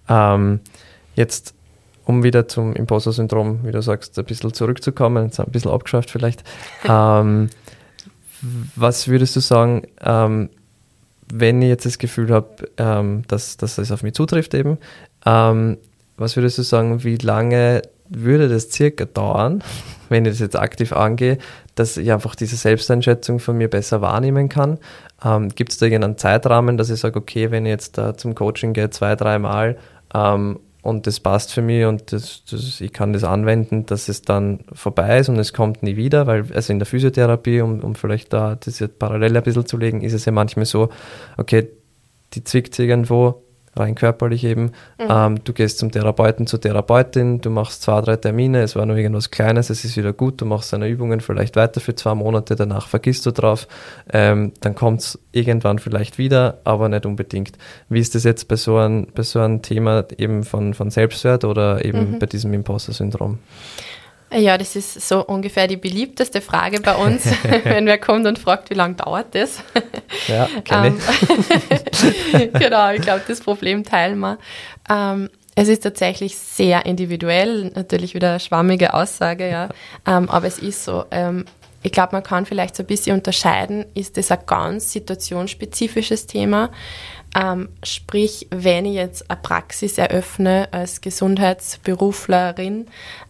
Ähm, 0.08 0.60
jetzt, 1.16 1.55
um 2.06 2.22
wieder 2.22 2.48
zum 2.48 2.72
Imposter-Syndrom, 2.72 3.64
wie 3.64 3.72
du 3.72 3.82
sagst, 3.82 4.18
ein 4.18 4.24
bisschen 4.24 4.54
zurückzukommen, 4.54 5.26
jetzt 5.26 5.40
ein 5.40 5.50
bisschen 5.50 5.72
abgeschafft 5.72 6.10
vielleicht. 6.10 6.44
ähm, 6.88 7.50
was 8.76 9.08
würdest 9.08 9.34
du 9.36 9.40
sagen, 9.40 9.82
ähm, 10.00 10.48
wenn 11.30 11.60
ich 11.60 11.68
jetzt 11.68 11.84
das 11.84 11.98
Gefühl 11.98 12.30
habe, 12.30 12.70
ähm, 12.78 13.22
dass, 13.28 13.56
dass 13.56 13.74
das 13.76 13.90
auf 13.90 14.04
mich 14.04 14.14
zutrifft 14.14 14.54
eben, 14.54 14.78
ähm, 15.26 15.78
was 16.16 16.36
würdest 16.36 16.58
du 16.58 16.62
sagen, 16.62 17.02
wie 17.02 17.16
lange 17.16 17.82
würde 18.08 18.48
das 18.48 18.70
circa 18.70 19.04
dauern, 19.04 19.64
wenn 20.08 20.24
ich 20.24 20.32
das 20.32 20.38
jetzt 20.38 20.56
aktiv 20.56 20.92
angehe, 20.92 21.38
dass 21.74 21.96
ich 21.96 22.12
einfach 22.12 22.36
diese 22.36 22.54
Selbsteinschätzung 22.54 23.40
von 23.40 23.58
mir 23.58 23.68
besser 23.68 24.00
wahrnehmen 24.00 24.48
kann? 24.48 24.78
Ähm, 25.24 25.48
Gibt 25.48 25.72
es 25.72 25.78
da 25.78 25.86
irgendeinen 25.86 26.18
Zeitrahmen, 26.18 26.76
dass 26.76 26.88
ich 26.88 27.00
sage, 27.00 27.18
okay, 27.18 27.50
wenn 27.50 27.66
ich 27.66 27.70
jetzt 27.70 27.98
da 27.98 28.16
zum 28.16 28.36
Coaching 28.36 28.74
gehe, 28.74 28.90
zwei, 28.90 29.16
dreimal 29.16 29.76
ähm, 30.14 30.60
und 30.86 31.08
das 31.08 31.18
passt 31.18 31.52
für 31.52 31.62
mich 31.62 31.84
und 31.84 32.12
das, 32.12 32.44
das, 32.48 32.80
ich 32.80 32.92
kann 32.92 33.12
das 33.12 33.24
anwenden, 33.24 33.86
dass 33.86 34.08
es 34.08 34.22
dann 34.22 34.60
vorbei 34.72 35.18
ist 35.18 35.28
und 35.28 35.36
es 35.36 35.52
kommt 35.52 35.82
nie 35.82 35.96
wieder, 35.96 36.28
weil 36.28 36.44
also 36.54 36.72
in 36.72 36.78
der 36.78 36.86
Physiotherapie, 36.86 37.60
um, 37.60 37.80
um 37.80 37.96
vielleicht 37.96 38.32
da 38.32 38.54
das 38.54 38.78
jetzt 38.78 39.00
parallel 39.00 39.36
ein 39.36 39.42
bisschen 39.42 39.66
zu 39.66 39.78
legen, 39.78 40.02
ist 40.02 40.12
es 40.12 40.26
ja 40.26 40.32
manchmal 40.32 40.64
so, 40.64 40.90
okay, 41.36 41.68
die 42.34 42.44
zwickt 42.44 42.78
irgendwo, 42.78 43.42
rein 43.76 43.94
körperlich 43.94 44.44
eben. 44.44 44.72
Mhm. 44.98 45.06
Ähm, 45.08 45.44
du 45.44 45.52
gehst 45.52 45.78
zum 45.78 45.90
Therapeuten, 45.90 46.46
zur 46.46 46.60
Therapeutin, 46.60 47.40
du 47.40 47.50
machst 47.50 47.82
zwei, 47.82 48.00
drei 48.00 48.16
Termine, 48.16 48.62
es 48.62 48.76
war 48.76 48.86
nur 48.86 48.96
irgendwas 48.96 49.30
Kleines, 49.30 49.70
es 49.70 49.84
ist 49.84 49.96
wieder 49.96 50.12
gut, 50.12 50.40
du 50.40 50.46
machst 50.46 50.72
deine 50.72 50.88
Übungen 50.88 51.20
vielleicht 51.20 51.56
weiter 51.56 51.80
für 51.80 51.94
zwei 51.94 52.14
Monate, 52.14 52.56
danach 52.56 52.88
vergisst 52.88 53.26
du 53.26 53.30
drauf, 53.30 53.68
ähm, 54.12 54.52
dann 54.60 54.74
kommt 54.74 55.00
es 55.00 55.18
irgendwann 55.32 55.78
vielleicht 55.78 56.18
wieder, 56.18 56.58
aber 56.64 56.88
nicht 56.88 57.06
unbedingt. 57.06 57.58
Wie 57.88 58.00
ist 58.00 58.14
das 58.14 58.24
jetzt 58.24 58.48
bei 58.48 58.56
so 58.56 58.76
einem, 58.76 59.08
bei 59.14 59.22
so 59.22 59.40
einem 59.40 59.62
Thema 59.62 60.04
eben 60.16 60.44
von, 60.44 60.74
von 60.74 60.90
Selbstwert 60.90 61.44
oder 61.44 61.84
eben 61.84 62.12
mhm. 62.12 62.18
bei 62.18 62.26
diesem 62.26 62.52
Imposter-Syndrom? 62.52 63.38
Ja, 64.32 64.58
das 64.58 64.74
ist 64.74 65.08
so 65.08 65.24
ungefähr 65.24 65.68
die 65.68 65.76
beliebteste 65.76 66.40
Frage 66.40 66.80
bei 66.80 66.94
uns, 66.96 67.24
wenn 67.64 67.86
wer 67.86 67.98
kommt 67.98 68.26
und 68.26 68.38
fragt, 68.38 68.70
wie 68.70 68.74
lange 68.74 68.94
dauert 68.94 69.34
das? 69.34 69.62
Ja, 70.28 70.48
kenne 70.64 70.96
ich. 70.96 72.52
genau, 72.52 72.90
ich 72.90 73.02
glaube, 73.02 73.22
das 73.26 73.40
Problem 73.40 73.84
teilen 73.84 74.18
wir. 74.18 74.38
Ähm, 74.88 75.28
es 75.54 75.68
ist 75.68 75.82
tatsächlich 75.82 76.36
sehr 76.36 76.86
individuell, 76.86 77.70
natürlich 77.74 78.14
wieder 78.14 78.30
eine 78.30 78.40
schwammige 78.40 78.94
Aussage, 78.94 79.48
ja, 79.48 79.68
ähm, 80.06 80.28
aber 80.28 80.46
es 80.46 80.58
ist 80.58 80.84
so. 80.84 81.04
Ähm, 81.10 81.44
ich 81.82 81.92
glaube, 81.92 82.16
man 82.16 82.22
kann 82.24 82.46
vielleicht 82.46 82.74
so 82.74 82.82
ein 82.82 82.86
bisschen 82.86 83.16
unterscheiden, 83.16 83.84
ist 83.94 84.16
das 84.16 84.32
ein 84.32 84.40
ganz 84.46 84.90
situationsspezifisches 84.92 86.26
Thema? 86.26 86.70
Ähm, 87.34 87.68
sprich, 87.82 88.46
wenn 88.50 88.86
ich 88.86 88.94
jetzt 88.94 89.30
eine 89.30 89.40
Praxis 89.40 89.98
eröffne 89.98 90.68
als 90.72 91.00
Gesundheitsberuflerin, 91.00 92.86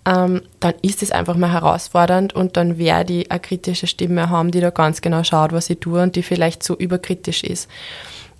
ähm, 0.07 0.43
dann 0.61 0.75
ist 0.83 1.03
es 1.03 1.11
einfach 1.11 1.37
mal 1.37 1.53
herausfordernd 1.53 2.33
und 2.33 2.57
dann 2.57 2.79
werde 2.79 3.15
ich 3.15 3.31
eine 3.33 3.41
kritische 3.41 3.87
Stimme 3.87 4.31
haben, 4.31 4.53
die 4.53 4.61
da 4.61 4.71
ganz 4.71 5.01
genau 5.01 5.25
schaut, 5.25 5.53
was 5.53 5.71
ich 5.71 5.81
tue 5.81 6.03
und 6.03 6.15
die 6.15 6.23
vielleicht 6.23 6.63
zu 6.63 6.75
überkritisch 6.75 7.43
ist. 7.43 7.69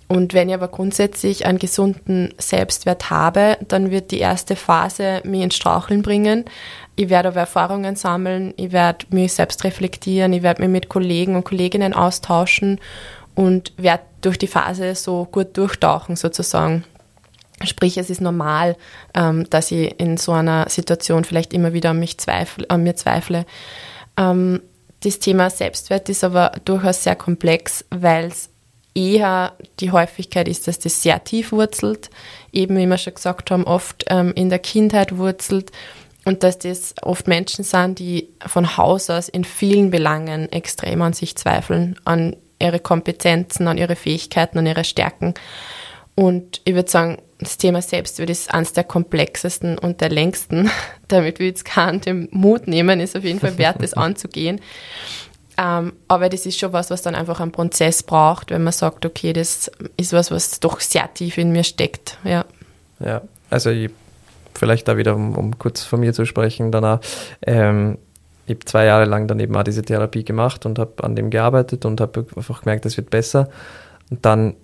Und 0.07 0.33
wenn 0.33 0.47
ich 0.47 0.55
aber 0.55 0.69
grundsätzlich 0.69 1.45
einen 1.45 1.59
gesunden 1.59 2.33
Selbstwert 2.37 3.09
habe, 3.09 3.57
dann 3.67 3.91
wird 3.91 4.11
die 4.11 4.19
erste 4.19 4.55
Phase 4.55 5.21
mich 5.25 5.41
ins 5.41 5.55
Straucheln 5.55 6.01
bringen. 6.01 6.45
Ich 6.95 7.09
werde 7.09 7.29
aber 7.29 7.41
Erfahrungen 7.41 7.97
sammeln, 7.97 8.53
ich 8.55 8.71
werde 8.71 9.05
mich 9.09 9.33
selbst 9.33 9.65
reflektieren, 9.65 10.31
ich 10.31 10.43
werde 10.43 10.61
mich 10.61 10.71
mit 10.71 10.89
Kollegen 10.89 11.35
und 11.35 11.43
Kolleginnen 11.43 11.93
austauschen 11.93 12.79
und 13.35 13.73
werde 13.77 14.03
durch 14.27 14.37
die 14.37 14.47
Phase 14.47 14.93
so 14.93 15.25
gut 15.25 15.55
durchtauchen 15.55 16.17
sozusagen. 16.17 16.83
Sprich, 17.63 17.97
es 17.97 18.09
ist 18.09 18.19
normal, 18.19 18.75
ähm, 19.15 19.49
dass 19.49 19.71
ich 19.71 19.99
in 19.99 20.17
so 20.17 20.33
einer 20.33 20.69
Situation 20.69 21.23
vielleicht 21.23 21.53
immer 21.53 21.71
wieder 21.71 21.91
an, 21.91 21.99
mich 21.99 22.17
zweifle, 22.17 22.69
an 22.69 22.83
mir 22.83 22.95
zweifle. 22.95 23.45
Ähm, 24.17 24.61
das 24.99 25.19
Thema 25.19 25.49
Selbstwert 25.49 26.09
ist 26.09 26.25
aber 26.25 26.51
durchaus 26.65 27.03
sehr 27.03 27.15
komplex, 27.15 27.85
weil 27.89 28.25
es 28.25 28.49
eher 28.93 29.53
die 29.79 29.91
Häufigkeit 29.91 30.49
ist, 30.49 30.67
dass 30.67 30.77
das 30.77 31.01
sehr 31.01 31.23
tief 31.23 31.53
wurzelt, 31.53 32.09
eben 32.51 32.77
wie 32.77 32.85
wir 32.85 32.97
schon 32.97 33.13
gesagt 33.13 33.49
haben, 33.49 33.63
oft 33.63 34.03
ähm, 34.07 34.33
in 34.35 34.49
der 34.49 34.59
Kindheit 34.59 35.17
wurzelt 35.17 35.71
und 36.25 36.43
dass 36.43 36.59
das 36.59 36.95
oft 37.01 37.29
Menschen 37.29 37.63
sind, 37.63 37.99
die 37.99 38.27
von 38.45 38.75
Haus 38.75 39.09
aus 39.09 39.29
in 39.29 39.45
vielen 39.45 39.89
Belangen 39.89 40.51
extrem 40.51 41.01
an 41.01 41.13
sich 41.13 41.37
zweifeln, 41.37 41.97
an 42.03 42.35
ihre 42.59 42.79
Kompetenzen, 42.79 43.67
an 43.67 43.77
ihre 43.77 43.95
Fähigkeiten, 43.95 44.57
an 44.57 44.67
ihre 44.67 44.83
Stärken. 44.83 45.33
Und 46.15 46.61
ich 46.65 46.73
würde 46.73 46.89
sagen, 46.89 47.19
das 47.39 47.57
Thema 47.57 47.81
Selbstwert 47.81 48.31
ist 48.31 48.51
eines 48.53 48.73
der 48.73 48.83
komplexesten 48.83 49.77
und 49.77 50.01
der 50.01 50.09
längsten. 50.09 50.71
Damit 51.07 51.39
wir 51.39 51.47
jetzt 51.47 51.65
keinen 51.65 52.01
den 52.01 52.27
Mut 52.31 52.67
nehmen, 52.67 52.99
ist 52.99 53.15
auf 53.15 53.23
jeden 53.23 53.39
Fall 53.39 53.57
wert, 53.57 53.77
das 53.81 53.93
anzugehen. 53.95 54.59
Ähm, 55.59 55.93
aber 56.07 56.29
das 56.29 56.45
ist 56.45 56.59
schon 56.59 56.73
was, 56.73 56.89
was 56.91 57.01
dann 57.01 57.15
einfach 57.15 57.39
einen 57.39 57.51
Prozess 57.51 58.03
braucht, 58.03 58.51
wenn 58.51 58.63
man 58.63 58.73
sagt, 58.73 59.05
okay, 59.05 59.33
das 59.33 59.71
ist 59.97 60.13
was, 60.13 60.29
was 60.29 60.59
doch 60.59 60.79
sehr 60.79 61.11
tief 61.13 61.37
in 61.37 61.51
mir 61.51 61.63
steckt. 61.63 62.17
Ja, 62.23 62.45
ja 62.99 63.21
also 63.49 63.71
ich, 63.71 63.89
vielleicht 64.53 64.87
da 64.87 64.97
wieder, 64.97 65.15
um, 65.15 65.35
um 65.35 65.57
kurz 65.57 65.83
von 65.83 65.99
mir 65.99 66.13
zu 66.13 66.25
sprechen, 66.25 66.71
danach. 66.71 66.99
Ähm, 67.41 67.97
ich 68.47 68.55
habe 68.55 68.65
zwei 68.65 68.85
Jahre 68.85 69.05
lang 69.05 69.27
dann 69.27 69.39
eben 69.41 69.55
auch 69.57 69.63
diese 69.63 69.81
Therapie 69.81 70.23
gemacht 70.23 70.65
und 70.65 70.79
habe 70.79 71.03
an 71.03 71.15
dem 71.15 71.29
gearbeitet 71.29 71.85
und 71.85 71.99
habe 71.99 72.25
einfach 72.35 72.61
gemerkt, 72.61 72.85
es 72.85 72.95
wird 72.95 73.09
besser. 73.09 73.49
Und 74.09 74.25
dann 74.25 74.55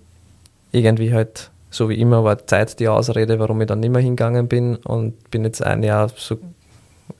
irgendwie 0.72 1.12
halt, 1.12 1.50
so 1.68 1.90
wie 1.90 2.00
immer, 2.00 2.24
war 2.24 2.46
Zeit 2.46 2.80
die 2.80 2.88
Ausrede, 2.88 3.38
warum 3.38 3.60
ich 3.60 3.66
dann 3.66 3.80
nicht 3.80 3.92
mehr 3.92 4.00
hingegangen 4.00 4.48
bin 4.48 4.76
und 4.76 5.30
bin 5.30 5.44
jetzt 5.44 5.62
ein 5.62 5.82
Jahr, 5.82 6.10
so, 6.16 6.38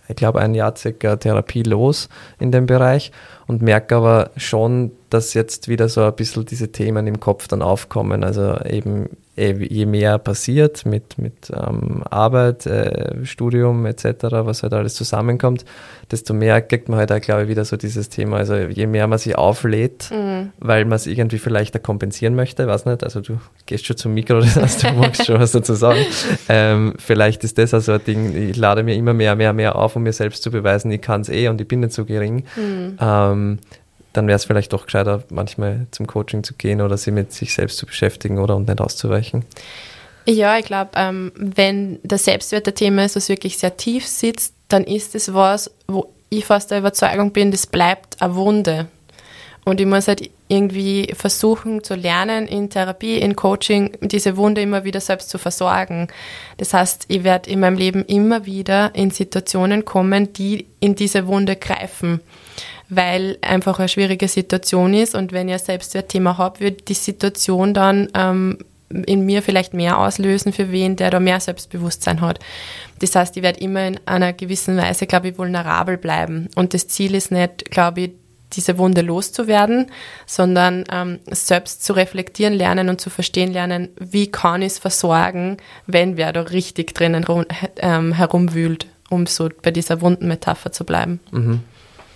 ich 0.09 0.17
glaube 0.17 0.41
ein 0.41 0.55
Jahr 0.55 0.75
circa 0.75 1.17
Therapie 1.17 1.65
los 1.65 2.09
in 2.41 2.51
dem 2.51 2.65
Bereich 2.65 3.13
und 3.47 3.61
merke 3.61 3.97
aber 3.97 4.31
schon, 4.39 4.91
dass 5.11 5.35
jetzt 5.35 5.69
wieder 5.69 5.91
so 5.91 6.03
ein 6.03 6.15
bisschen 6.15 6.47
diese 6.47 6.73
Themen 6.73 7.07
im 7.07 7.21
Kopf 7.21 7.47
dann 7.47 7.61
aufkommen. 7.61 8.25
Also 8.25 8.57
eben 8.65 9.11
je 9.37 9.87
mehr 9.87 10.19
passiert 10.19 10.87
mit, 10.87 11.19
mit 11.19 11.51
ähm, 11.51 12.05
Arbeit, 12.09 12.67
äh, 12.67 13.25
Studium 13.25 13.85
etc., 13.85 14.05
was 14.31 14.63
halt 14.63 14.73
alles 14.73 14.95
zusammenkommt, 14.95 15.65
desto 16.11 16.35
mehr 16.35 16.63
kriegt 16.63 16.89
man 16.89 16.99
halt 16.99 17.11
auch, 17.11 17.21
glaube 17.21 17.43
ich, 17.43 17.49
wieder 17.49 17.65
so 17.65 17.77
dieses 17.77 18.09
Thema. 18.09 18.37
Also 18.37 18.55
je 18.55 18.87
mehr 18.87 19.09
man 19.09 19.19
sich 19.19 19.37
auflädt, 19.37 20.11
mhm. 20.13 20.53
weil 20.59 20.85
man 20.85 20.97
es 20.97 21.07
irgendwie 21.07 21.39
vielleicht 21.39 21.75
da 21.75 21.81
kompensieren 21.81 22.37
möchte, 22.37 22.67
weiß 22.69 22.87
nicht, 22.87 23.03
also 23.03 23.21
du 23.21 23.41
gehst 23.67 23.87
schon 23.87 23.97
zum 23.97 24.15
Mikro, 24.15 24.39
das 24.41 24.57
heißt, 24.57 24.85
du 24.85 24.93
magst 24.93 25.27
schon 25.27 25.41
was 25.41 25.53
dazu 25.53 25.75
sagen. 25.75 26.01
Ähm, 26.49 26.95
vielleicht 26.99 27.43
ist 27.45 27.59
das 27.59 27.73
also 27.75 27.93
ein 27.93 28.05
Ding, 28.05 28.51
ich 28.51 28.57
lade 28.57 28.83
mir 28.83 28.95
immer 28.95 29.15
mehr, 29.15 29.35
mehr, 29.35 29.53
mehr 29.53 29.77
auf, 29.77 29.97
um 29.97 30.03
mir 30.03 30.13
selbst 30.13 30.43
zu 30.43 30.51
beweisen, 30.51 30.91
ich 30.91 31.01
kann 31.01 31.23
es 31.23 31.29
eh 31.29 31.49
und 31.49 31.61
ich 31.61 31.67
bin 31.67 31.81
nicht 31.81 31.93
so 31.93 32.05
gering. 32.05 32.45
Mhm. 32.57 32.99
Ähm, 33.01 33.59
dann 34.15 34.27
wäre 34.27 34.37
es 34.37 34.47
vielleicht 34.47 34.73
doch 34.73 34.87
gescheiter, 34.87 35.23
manchmal 35.29 35.87
zum 35.91 36.07
Coaching 36.07 36.43
zu 36.43 36.55
gehen 36.55 36.81
oder 36.81 36.97
sich 36.97 37.13
mit 37.13 37.33
sich 37.33 37.53
selbst 37.53 37.77
zu 37.77 37.87
beschäftigen 37.87 38.39
oder 38.39 38.57
und 38.57 38.69
nicht 38.69 38.81
auszuweichen. 38.81 39.45
Ja, 40.27 40.57
ich 40.57 40.65
glaube, 40.65 40.93
ähm, 40.95 41.33
wenn 41.37 41.99
das 42.03 42.25
Selbstwert 42.25 42.67
der 42.67 42.75
Thema 42.75 43.05
ist, 43.05 43.17
was 43.17 43.29
wirklich 43.29 43.59
sehr 43.59 43.77
tief 43.77 44.07
sitzt, 44.07 44.55
dann 44.69 44.85
ist 44.85 45.15
es 45.15 45.35
was, 45.35 45.71
wo 45.87 46.13
ich 46.31 46.47
fast 46.47 46.71
der 46.71 46.79
Überzeugung 46.79 47.33
bin, 47.33 47.51
das 47.51 47.67
bleibt 47.67 48.23
eine 48.23 48.35
Wunde. 48.35 48.87
Und 49.65 49.81
ich 49.81 49.87
muss 49.87 50.09
halt 50.09 50.31
irgendwie 50.49 51.13
versuchen 51.17 51.83
zu 51.83 51.95
lernen, 51.95 52.47
in 52.47 52.69
Therapie, 52.69 53.19
in 53.19 53.35
Coaching, 53.35 53.97
diese 54.03 54.37
Wunde 54.37 54.61
immer 54.61 54.85
wieder 54.85 55.01
selbst 55.01 55.31
zu 55.31 55.39
versorgen. 55.39 56.09
Das 56.59 56.75
heißt, 56.75 57.07
ich 57.09 57.25
werde 57.25 57.51
in 57.51 57.61
meinem 57.61 57.79
Leben 57.79 58.05
immer 58.05 58.45
wieder 58.45 58.95
in 58.95 59.11
Situationen 59.11 59.85
kommen, 59.85 60.33
die 60.35 60.67
in 60.81 60.95
diese 60.95 61.27
Wunde 61.27 61.57
greifen, 61.57 62.21
weil 62.97 63.39
einfach 63.43 63.79
eine 63.79 63.89
schwierige 63.89 64.29
Situation 64.29 64.95
ist. 64.95 65.15
Und 65.15 65.33
wenn 65.33 65.49
ich 65.49 65.55
ein 65.55 65.61
Selbstwertthema 65.61 66.39
habe, 66.39 66.61
wird 66.61 66.89
die 66.89 66.95
Situation 66.95 67.75
dann 67.75 68.09
ähm, 68.15 68.59
in 69.07 69.25
mir 69.27 69.43
vielleicht 69.43 69.75
mehr 69.75 69.99
auslösen 69.99 70.53
für 70.53 70.71
wen, 70.71 70.97
der 70.97 71.11
da 71.11 71.21
mehr 71.21 71.41
Selbstbewusstsein 71.41 72.21
hat. 72.21 72.39
Das 73.01 73.15
heißt, 73.15 73.37
ich 73.37 73.43
werde 73.43 73.61
immer 73.61 73.87
in 73.87 74.01
einer 74.07 74.33
gewissen 74.33 74.77
Weise, 74.77 75.07
glaube 75.07 75.29
ich, 75.29 75.39
vulnerabel 75.39 75.97
bleiben. 75.97 76.49
Und 76.55 76.75
das 76.75 76.89
Ziel 76.89 77.15
ist 77.15 77.31
nicht, 77.31 77.71
glaube 77.71 78.01
ich, 78.01 78.11
diese 78.53 78.79
Wunde 78.79 79.01
loszuwerden, 79.01 79.91
sondern 80.27 80.85
ähm, 80.93 81.19
selbst 81.27 81.85
zu 81.85 81.93
reflektieren 81.95 82.55
lernen 82.55 82.89
und 82.89 83.01
zu 83.01 83.11
verstehen 83.11 83.53
lernen, 83.53 83.89
wie 83.99 84.31
kann 84.31 84.63
ich 84.63 84.75
es 84.75 84.79
versorgen, 84.79 85.57
wenn 85.87 86.17
wer 86.17 86.33
da 86.33 86.43
richtig 86.43 86.95
drinnen 86.95 87.25
rum, 87.25 87.47
ähm, 87.79 88.13
herumwühlt, 88.13 88.87
um 89.11 89.27
so 89.27 89.49
bei 89.63 89.73
dieser 89.73 90.01
Wundenmetapher 90.01 90.71
zu 90.71 90.85
bleiben. 90.85 91.19
Mhm. 91.33 91.61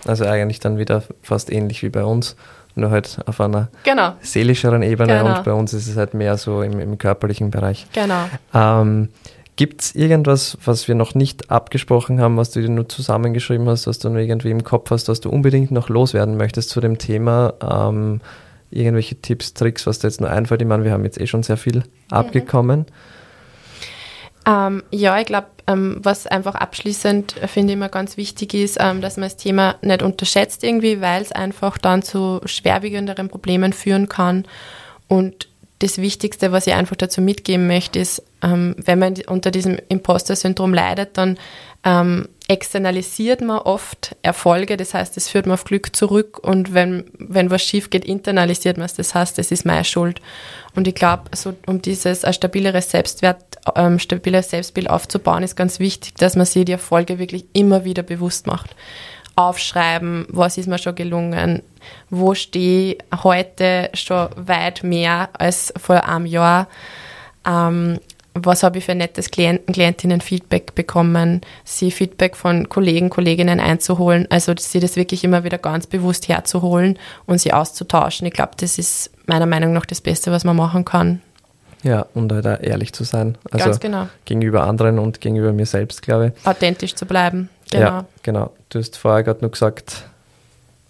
Also 0.06 0.24
eigentlich 0.24 0.60
dann 0.60 0.78
wieder 0.78 1.02
fast 1.22 1.50
ähnlich 1.50 1.82
wie 1.82 1.88
bei 1.88 2.04
uns, 2.04 2.36
nur 2.74 2.90
halt 2.90 3.18
auf 3.26 3.40
einer 3.40 3.68
genau. 3.84 4.14
seelischeren 4.20 4.82
Ebene 4.82 5.18
genau. 5.18 5.36
und 5.36 5.44
bei 5.44 5.52
uns 5.52 5.74
ist 5.74 5.88
es 5.88 5.96
halt 5.96 6.14
mehr 6.14 6.36
so 6.36 6.62
im, 6.62 6.78
im 6.78 6.98
körperlichen 6.98 7.50
Bereich. 7.50 7.86
Genau. 7.92 8.24
Ähm, 8.54 9.08
Gibt 9.56 9.82
es 9.82 9.94
irgendwas, 9.96 10.56
was 10.64 10.86
wir 10.86 10.94
noch 10.94 11.16
nicht 11.16 11.50
abgesprochen 11.50 12.20
haben, 12.20 12.36
was 12.36 12.52
du 12.52 12.60
dir 12.60 12.68
nur 12.68 12.88
zusammengeschrieben 12.88 13.68
hast, 13.68 13.88
was 13.88 13.98
du 13.98 14.08
nur 14.08 14.20
irgendwie 14.20 14.52
im 14.52 14.62
Kopf 14.62 14.92
hast, 14.92 15.08
was 15.08 15.20
du 15.20 15.30
unbedingt 15.30 15.72
noch 15.72 15.88
loswerden 15.88 16.36
möchtest 16.36 16.70
zu 16.70 16.80
dem 16.80 16.98
Thema? 16.98 17.54
Ähm, 17.60 18.20
irgendwelche 18.70 19.16
Tipps, 19.16 19.54
Tricks, 19.54 19.84
was 19.84 19.98
dir 19.98 20.06
jetzt 20.06 20.20
nur 20.20 20.30
einfällt? 20.30 20.62
Ich 20.62 20.68
meine, 20.68 20.84
wir 20.84 20.92
haben 20.92 21.04
jetzt 21.04 21.20
eh 21.20 21.26
schon 21.26 21.42
sehr 21.42 21.56
viel 21.56 21.82
abgekommen. 22.08 22.86
Ähm, 24.46 24.84
ja, 24.92 25.18
ich 25.18 25.26
glaube, 25.26 25.48
was 25.76 26.26
einfach 26.26 26.54
abschließend 26.54 27.42
äh, 27.42 27.48
finde 27.48 27.72
ich 27.72 27.76
immer 27.76 27.88
ganz 27.88 28.16
wichtig 28.16 28.54
ist, 28.54 28.78
ähm, 28.80 29.00
dass 29.00 29.16
man 29.16 29.28
das 29.28 29.36
Thema 29.36 29.76
nicht 29.82 30.02
unterschätzt 30.02 30.64
irgendwie, 30.64 31.00
weil 31.00 31.22
es 31.22 31.32
einfach 31.32 31.78
dann 31.78 32.02
zu 32.02 32.40
schwerwiegenderen 32.44 33.28
Problemen 33.28 33.72
führen 33.72 34.08
kann. 34.08 34.44
Und 35.08 35.48
das 35.80 35.98
Wichtigste, 35.98 36.50
was 36.52 36.66
ich 36.66 36.74
einfach 36.74 36.96
dazu 36.96 37.20
mitgeben 37.20 37.66
möchte, 37.66 37.98
ist, 37.98 38.22
ähm, 38.42 38.74
wenn 38.78 38.98
man 38.98 39.14
unter 39.26 39.50
diesem 39.50 39.78
Imposter-Syndrom 39.88 40.74
leidet, 40.74 41.16
dann 41.16 41.38
ähm, 41.84 42.28
externalisiert 42.48 43.40
man 43.40 43.58
oft 43.58 44.16
Erfolge, 44.22 44.76
das 44.76 44.94
heißt, 44.94 45.16
es 45.16 45.28
führt 45.28 45.46
man 45.46 45.54
auf 45.54 45.64
Glück 45.64 45.94
zurück 45.94 46.38
und 46.38 46.74
wenn, 46.74 47.04
wenn 47.18 47.50
was 47.50 47.62
schief 47.62 47.90
geht, 47.90 48.04
internalisiert 48.04 48.78
man 48.78 48.86
es, 48.86 48.94
das 48.94 49.14
heißt, 49.14 49.38
es 49.38 49.52
ist 49.52 49.64
meine 49.64 49.84
Schuld. 49.84 50.20
Und 50.74 50.88
ich 50.88 50.94
glaube, 50.94 51.24
so, 51.34 51.54
um 51.66 51.82
dieses 51.82 52.24
ein 52.24 52.32
stabileres 52.32 52.90
Selbstwert, 52.90 53.47
ähm, 53.76 53.98
stabiles 53.98 54.50
Selbstbild 54.50 54.90
aufzubauen, 54.90 55.42
ist 55.42 55.56
ganz 55.56 55.78
wichtig, 55.78 56.14
dass 56.14 56.36
man 56.36 56.46
sich 56.46 56.64
die 56.64 56.72
Erfolge 56.72 57.18
wirklich 57.18 57.44
immer 57.52 57.84
wieder 57.84 58.02
bewusst 58.02 58.46
macht 58.46 58.74
aufschreiben, 59.38 60.26
was 60.30 60.58
ist 60.58 60.66
mir 60.66 60.78
schon 60.78 60.96
gelungen, 60.96 61.62
wo 62.10 62.34
stehe 62.34 62.94
ich 62.94 63.22
heute 63.22 63.88
schon 63.94 64.28
weit 64.34 64.82
mehr 64.82 65.28
als 65.32 65.72
vor 65.76 66.08
einem 66.08 66.26
Jahr, 66.26 66.66
ähm, 67.46 68.00
was 68.34 68.64
habe 68.64 68.78
ich 68.78 68.84
für 68.84 68.96
nettes 68.96 69.30
Klienten, 69.30 69.72
Klientinnen-Feedback 69.72 70.74
bekommen, 70.74 71.40
sie 71.62 71.92
Feedback 71.92 72.36
von 72.36 72.68
Kollegen, 72.68 73.10
Kolleginnen 73.10 73.60
einzuholen, 73.60 74.26
also 74.28 74.54
sie 74.58 74.80
das 74.80 74.96
wirklich 74.96 75.22
immer 75.22 75.44
wieder 75.44 75.58
ganz 75.58 75.86
bewusst 75.86 76.28
herzuholen 76.28 76.98
und 77.26 77.40
sie 77.40 77.52
auszutauschen. 77.52 78.26
Ich 78.26 78.34
glaube, 78.34 78.52
das 78.58 78.76
ist 78.76 79.12
meiner 79.26 79.46
Meinung 79.46 79.72
nach 79.72 79.86
das 79.86 80.00
Beste, 80.00 80.32
was 80.32 80.42
man 80.42 80.56
machen 80.56 80.84
kann. 80.84 81.22
Ja, 81.82 82.06
und 82.14 82.32
halt 82.32 82.46
auch 82.46 82.60
ehrlich 82.60 82.92
zu 82.92 83.04
sein. 83.04 83.38
Also 83.50 83.66
Ganz 83.66 83.80
genau. 83.80 84.08
Gegenüber 84.24 84.64
anderen 84.64 84.98
und 84.98 85.20
gegenüber 85.20 85.52
mir 85.52 85.66
selbst, 85.66 86.02
glaube 86.02 86.32
ich. 86.34 86.46
Authentisch 86.46 86.94
zu 86.94 87.06
bleiben. 87.06 87.48
Genau. 87.70 87.84
Ja, 87.84 88.04
genau. 88.22 88.52
Du 88.68 88.78
hast 88.78 88.96
vorher 88.96 89.22
gerade 89.22 89.40
nur 89.40 89.50
gesagt, 89.50 90.04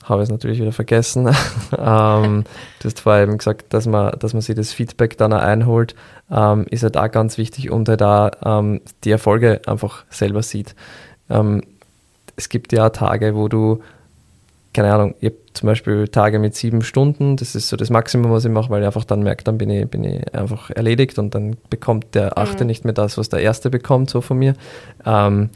habe 0.09 0.22
es 0.22 0.31
natürlich 0.31 0.61
wieder 0.61 0.72
vergessen. 0.72 1.27
ähm, 1.79 2.44
du 2.81 2.85
hast 2.85 3.01
vorher 3.01 3.22
eben 3.22 3.38
gesagt, 3.38 3.72
dass 3.74 3.87
man, 3.87 4.18
dass 4.18 4.33
man 4.33 4.42
sich 4.42 4.57
das 4.57 4.72
Feedback 4.72 5.18
dann 5.18 5.33
auch 5.33 5.40
einholt, 5.40 5.94
ähm, 6.31 6.66
ist 6.70 6.83
halt 6.83 6.96
auch 6.96 7.11
ganz 7.11 7.38
wichtig 7.38 7.70
und 7.70 7.88
halt 7.88 8.03
auch 8.03 8.31
ähm, 8.44 8.81
die 9.05 9.11
Erfolge 9.11 9.61
einfach 9.66 10.05
selber 10.11 10.42
sieht. 10.42 10.74
Ähm, 11.29 11.62
es 12.37 12.48
gibt 12.48 12.72
ja 12.72 12.88
Tage, 12.90 13.35
wo 13.35 13.48
du 13.48 13.83
keine 14.79 14.95
Ahnung, 14.95 15.17
ich 15.19 15.31
habe 15.31 15.38
zum 15.55 15.67
Beispiel 15.67 16.07
Tage 16.07 16.38
mit 16.38 16.55
sieben 16.55 16.83
Stunden, 16.83 17.37
das 17.37 17.57
ist 17.57 17.67
so 17.67 17.77
das 17.77 17.91
Maximum, 17.91 18.31
was 18.31 18.45
ich 18.45 18.51
mache, 18.53 18.71
weil 18.71 18.83
ich 18.83 18.87
einfach 18.87 19.05
dann 19.05 19.25
merke, 19.25 19.43
dann 19.43 19.59
bin 19.59 19.71
ich, 19.71 19.88
bin 19.88 20.05
ich 20.05 20.33
einfach 20.33 20.71
erledigt 20.71 21.19
und 21.19 21.35
dann 21.35 21.57
bekommt 21.69 22.14
der 22.14 22.38
Achte 22.38 22.62
mhm. 22.62 22.69
nicht 22.69 22.85
mehr 22.85 22.95
das, 22.95 23.19
was 23.19 23.29
der 23.29 23.41
Erste 23.41 23.71
bekommt, 23.71 24.09
so 24.09 24.21
von 24.21 24.38
mir. 24.38 24.55
Ähm, 25.05 25.51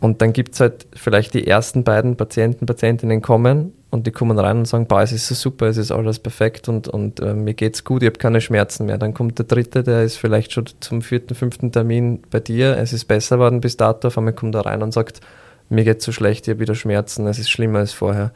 und 0.00 0.22
dann 0.22 0.32
gibt 0.32 0.54
es 0.54 0.60
halt 0.60 0.86
vielleicht 0.94 1.34
die 1.34 1.46
ersten 1.46 1.84
beiden 1.84 2.16
Patienten, 2.16 2.64
Patientinnen 2.64 3.20
kommen 3.20 3.74
und 3.90 4.06
die 4.06 4.10
kommen 4.10 4.38
rein 4.38 4.56
und 4.56 4.64
sagen, 4.66 4.86
boah, 4.86 5.02
es 5.02 5.12
ist 5.12 5.26
so 5.26 5.34
super, 5.34 5.66
es 5.66 5.76
ist 5.76 5.92
alles 5.92 6.18
perfekt 6.18 6.70
und, 6.70 6.88
und 6.88 7.20
äh, 7.20 7.34
mir 7.34 7.52
geht's 7.52 7.84
gut, 7.84 8.02
ich 8.02 8.06
habe 8.06 8.18
keine 8.18 8.40
Schmerzen 8.40 8.86
mehr. 8.86 8.96
Dann 8.96 9.12
kommt 9.12 9.38
der 9.38 9.44
dritte, 9.44 9.82
der 9.82 10.02
ist 10.02 10.16
vielleicht 10.16 10.52
schon 10.52 10.64
zum 10.80 11.02
vierten, 11.02 11.34
fünften 11.34 11.72
Termin 11.72 12.22
bei 12.30 12.40
dir, 12.40 12.78
es 12.78 12.94
ist 12.94 13.04
besser 13.04 13.36
geworden 13.36 13.60
bis 13.60 13.76
dato, 13.76 14.08
auf 14.08 14.16
einmal 14.16 14.32
kommt 14.32 14.54
er 14.54 14.64
rein 14.64 14.82
und 14.82 14.94
sagt, 14.94 15.20
mir 15.68 15.84
geht 15.84 16.02
so 16.02 16.12
schlecht, 16.12 16.46
ich 16.46 16.52
habe 16.52 16.60
wieder 16.60 16.74
Schmerzen, 16.74 17.26
es 17.26 17.38
ist 17.38 17.50
schlimmer 17.50 17.80
als 17.80 17.92
vorher. 17.92 18.32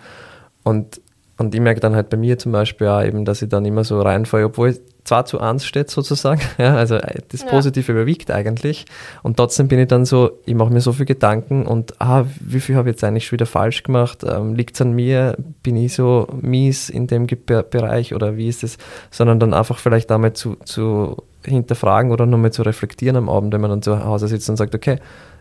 Und, 0.62 1.00
und 1.38 1.54
ich 1.54 1.60
merke 1.60 1.80
dann 1.80 1.94
halt 1.94 2.10
bei 2.10 2.16
mir 2.16 2.38
zum 2.38 2.52
Beispiel 2.52 2.88
auch 2.88 3.02
eben, 3.02 3.24
dass 3.24 3.42
ich 3.42 3.48
dann 3.48 3.64
immer 3.64 3.84
so 3.84 4.00
reinfalle, 4.00 4.46
obwohl 4.46 4.70
es 4.70 4.80
zwar 5.04 5.24
zu 5.24 5.40
eins 5.40 5.64
steht 5.64 5.90
sozusagen, 5.90 6.40
ja, 6.58 6.76
also 6.76 6.96
äh, 6.96 7.20
das 7.28 7.44
Positive 7.44 7.92
ja. 7.92 7.98
überwiegt 7.98 8.30
eigentlich 8.30 8.84
und 9.22 9.36
trotzdem 9.36 9.68
bin 9.68 9.78
ich 9.78 9.88
dann 9.88 10.04
so, 10.04 10.38
ich 10.46 10.54
mache 10.54 10.72
mir 10.72 10.80
so 10.80 10.92
viel 10.92 11.06
Gedanken 11.06 11.66
und 11.66 12.00
ah, 12.00 12.26
wie 12.40 12.60
viel 12.60 12.76
habe 12.76 12.90
ich 12.90 12.94
jetzt 12.94 13.04
eigentlich 13.04 13.26
schon 13.26 13.36
wieder 13.38 13.46
falsch 13.46 13.82
gemacht, 13.82 14.24
ähm, 14.24 14.54
liegt 14.54 14.74
es 14.74 14.82
an 14.82 14.92
mir, 14.92 15.36
bin 15.62 15.76
ich 15.76 15.94
so 15.94 16.28
mies 16.40 16.90
in 16.90 17.06
dem 17.06 17.26
Ge 17.26 17.38
Bereich 17.40 18.14
oder 18.14 18.36
wie 18.36 18.48
ist 18.48 18.62
es, 18.62 18.78
sondern 19.10 19.40
dann 19.40 19.54
einfach 19.54 19.78
vielleicht 19.78 20.10
damit 20.10 20.36
zu, 20.36 20.56
zu 20.64 21.24
hinterfragen 21.44 22.12
oder 22.12 22.26
nochmal 22.26 22.52
zu 22.52 22.62
reflektieren 22.62 23.16
am 23.16 23.28
Abend, 23.28 23.52
wenn 23.52 23.60
man 23.60 23.70
dann 23.70 23.82
zu 23.82 24.04
Hause 24.04 24.28
sitzt 24.28 24.48
und 24.50 24.56
sagt, 24.56 24.74
okay, 24.74 24.98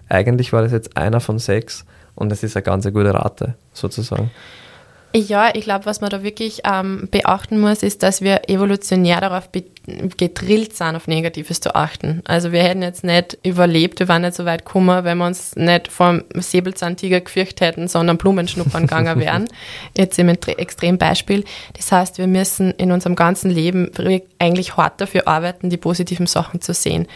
eigentlich 0.10 0.52
war 0.52 0.62
das 0.62 0.72
jetzt 0.72 0.98
einer 0.98 1.20
von 1.20 1.40
sechs 1.40 1.86
und 2.16 2.30
das 2.30 2.44
ist 2.44 2.56
eine 2.56 2.64
ganz 2.64 2.86
gute 2.86 3.14
Rate 3.14 3.56
sozusagen. 3.74 4.32
Ja, 5.16 5.50
ich 5.56 5.64
glaube, 5.64 5.88
was 5.88 6.02
man 6.02 6.12
da 6.12 6.22
wirklich 6.22 6.62
ähm, 6.72 7.08
beachten 7.10 7.60
muss, 7.60 7.82
ist, 7.82 8.04
dass 8.04 8.22
wir 8.22 8.48
evolutionär 8.48 9.20
darauf 9.20 9.50
gedrillt 9.52 10.76
sind, 10.76 10.96
auf 10.96 11.08
Negatives 11.08 11.62
zu 11.62 11.74
achten. 11.74 12.22
Also 12.26 12.52
wir 12.52 12.62
hätten 12.62 12.84
jetzt 12.84 13.04
nicht 13.04 13.36
überlebt, 13.44 14.00
wir 14.00 14.08
waren 14.08 14.22
nicht 14.22 14.36
so 14.36 14.46
weit 14.46 14.66
gekommen, 14.66 15.04
wenn 15.04 15.18
wir 15.18 15.26
uns 15.26 15.56
nicht 15.56 15.88
vom 15.88 16.22
Säbelzahntiger 16.36 17.22
gefürchtet 17.22 17.62
hätten, 17.62 17.88
sondern 17.88 18.18
Blumenschnuppern 18.18 18.84
gegangen 18.84 19.20
wären. 19.20 19.48
Jetzt 19.98 20.20
im 20.20 20.30
Extrembeispiel. 20.30 21.44
Das 21.74 21.92
heißt, 21.92 22.20
wir 22.20 22.28
müssen 22.28 22.72
in 22.74 22.92
unserem 22.92 23.16
ganzen 23.16 23.50
Leben 23.50 23.90
eigentlich 24.38 24.78
hart 24.78 25.02
dafür 25.02 25.28
arbeiten, 25.28 25.72
die 25.72 25.78
positiven 25.78 26.28
Sachen 26.28 26.62
zu 26.62 26.76
sehen. 26.76 27.08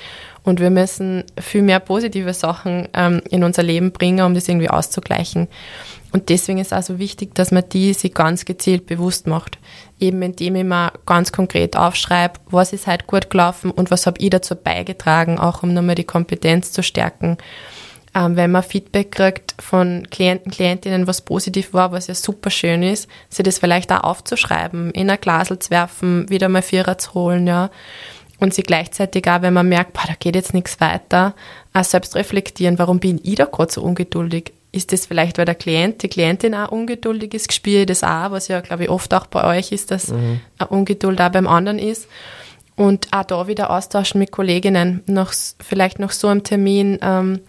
Und 0.43 0.60
wir 0.60 0.69
müssen 0.69 1.23
viel 1.39 1.62
mehr 1.62 1.79
positive 1.79 2.34
Sachen 2.34 2.89
ähm, 2.93 3.21
in 3.29 3.43
unser 3.43 3.63
Leben 3.63 3.91
bringen, 3.91 4.25
um 4.25 4.34
das 4.34 4.49
irgendwie 4.49 4.69
auszugleichen. 4.69 5.47
Und 6.12 6.29
deswegen 6.29 6.60
ist 6.60 6.67
es 6.67 6.73
also 6.73 6.99
wichtig, 6.99 7.34
dass 7.34 7.51
man 7.51 7.67
die 7.69 7.93
sich 7.93 8.13
ganz 8.13 8.45
gezielt 8.45 8.86
bewusst 8.86 9.25
macht. 9.25 9.58
Eben 9.99 10.21
indem 10.21 10.56
ich 10.56 10.63
mir 10.63 10.91
ganz 11.06 11.32
konkret 11.32 11.75
aufschreibe, 11.75 12.39
was 12.45 12.73
ist 12.73 12.88
halt 12.88 13.08
gut 13.08 13.29
gelaufen 13.29 13.71
und 13.71 13.89
was 13.89 14.06
habe 14.06 14.19
ich 14.19 14.29
dazu 14.29 14.56
beigetragen, 14.56 15.39
auch 15.39 15.63
um 15.63 15.73
nochmal 15.73 15.95
die 15.95 16.03
Kompetenz 16.03 16.71
zu 16.71 16.84
stärken. 16.84 17.38
Ähm, 18.13 18.36
wenn 18.36 18.51
man 18.51 18.62
Feedback 18.62 19.12
kriegt 19.12 19.56
von 19.60 20.08
Klienten, 20.12 20.51
Klientinnen, 20.51 21.08
was 21.08 21.21
positiv 21.21 21.73
war, 21.73 21.91
was 21.91 22.08
ja 22.08 22.13
super 22.13 22.51
schön 22.51 22.84
ist, 22.84 23.08
sich 23.29 23.43
das 23.43 23.58
vielleicht 23.58 23.91
auch 23.91 24.03
aufzuschreiben, 24.03 24.91
in 24.91 25.10
ein 25.10 25.19
Glasel 25.19 25.58
zu 25.58 25.71
werfen, 25.71 26.30
wieder 26.30 26.47
mal 26.47 26.61
Vierer 26.61 26.99
zu 26.99 27.15
holen, 27.15 27.47
ja 27.47 27.72
und 28.39 28.53
sie 28.53 28.63
gleichzeitig 28.63 29.29
auch, 29.29 29.41
wenn 29.41 29.53
man 29.53 29.69
merkt, 29.69 29.93
boah, 29.93 30.03
da 30.07 30.13
geht 30.19 30.36
jetzt 30.36 30.53
nichts 30.53 30.79
weiter, 30.81 31.34
auch 31.73 31.84
selbst 31.84 32.15
reflektieren, 32.15 32.79
warum 32.79 32.99
bin 32.99 33.19
ich 33.23 33.36
da 33.36 33.45
gerade 33.45 33.71
so 33.71 33.81
ungeduldig? 33.81 34.53
Ist 34.71 34.91
das 34.91 35.05
vielleicht, 35.05 35.38
weil 35.38 35.45
der 35.45 35.55
Klient, 35.55 36.01
die 36.01 36.07
Klientin 36.07 36.55
auch 36.55 36.71
ungeduldig 36.71 37.36
ist? 37.36 37.53
Spüre 37.53 37.81
ich 37.81 37.86
das 37.86 38.03
auch, 38.03 38.31
was 38.31 38.47
ja, 38.47 38.59
glaube 38.61 38.84
ich, 38.84 38.89
oft 38.89 39.13
auch 39.13 39.27
bei 39.27 39.57
euch 39.57 39.71
ist, 39.71 39.91
dass 39.91 40.07
mhm. 40.07 40.41
eine 40.57 40.69
Ungeduld 40.69 41.21
auch 41.21 41.29
beim 41.29 41.47
anderen 41.47 41.77
ist. 41.77 42.07
Und 42.75 43.07
auch 43.11 43.23
da 43.23 43.47
wieder 43.47 43.69
austauschen 43.69 44.17
mit 44.17 44.31
Kolleginnen, 44.31 45.03
noch, 45.05 45.31
vielleicht 45.59 45.99
noch 45.99 46.09
so 46.09 46.27
einem 46.27 46.43
Termin, 46.43 46.97
ähm, 47.03 47.41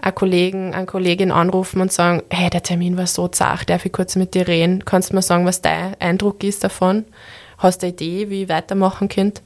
einen 0.00 0.14
Kollegen, 0.14 0.74
eine 0.74 0.86
Kollegin 0.86 1.30
anrufen 1.30 1.82
und 1.82 1.92
sagen, 1.92 2.22
hey, 2.30 2.48
der 2.48 2.62
Termin 2.62 2.96
war 2.96 3.06
so 3.06 3.28
zart, 3.28 3.68
darf 3.68 3.84
ich 3.84 3.92
kurz 3.92 4.16
mit 4.16 4.32
dir 4.32 4.48
reden? 4.48 4.86
Kannst 4.86 5.10
du 5.10 5.16
mir 5.16 5.22
sagen, 5.22 5.44
was 5.44 5.60
dein 5.60 6.00
Eindruck 6.00 6.42
ist 6.44 6.64
davon? 6.64 7.04
Hast 7.58 7.82
du 7.82 7.86
eine 7.86 7.92
Idee, 7.92 8.30
wie 8.30 8.44
ich 8.44 8.48
weitermachen 8.48 9.10
könnt? 9.10 9.42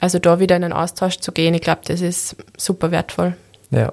Also 0.00 0.18
da 0.18 0.40
wieder 0.40 0.56
in 0.56 0.62
den 0.62 0.72
Austausch 0.72 1.18
zu 1.18 1.32
gehen, 1.32 1.54
ich 1.54 1.60
glaube, 1.60 1.80
das 1.86 2.00
ist 2.00 2.36
super 2.56 2.90
wertvoll. 2.90 3.34
Ja, 3.70 3.92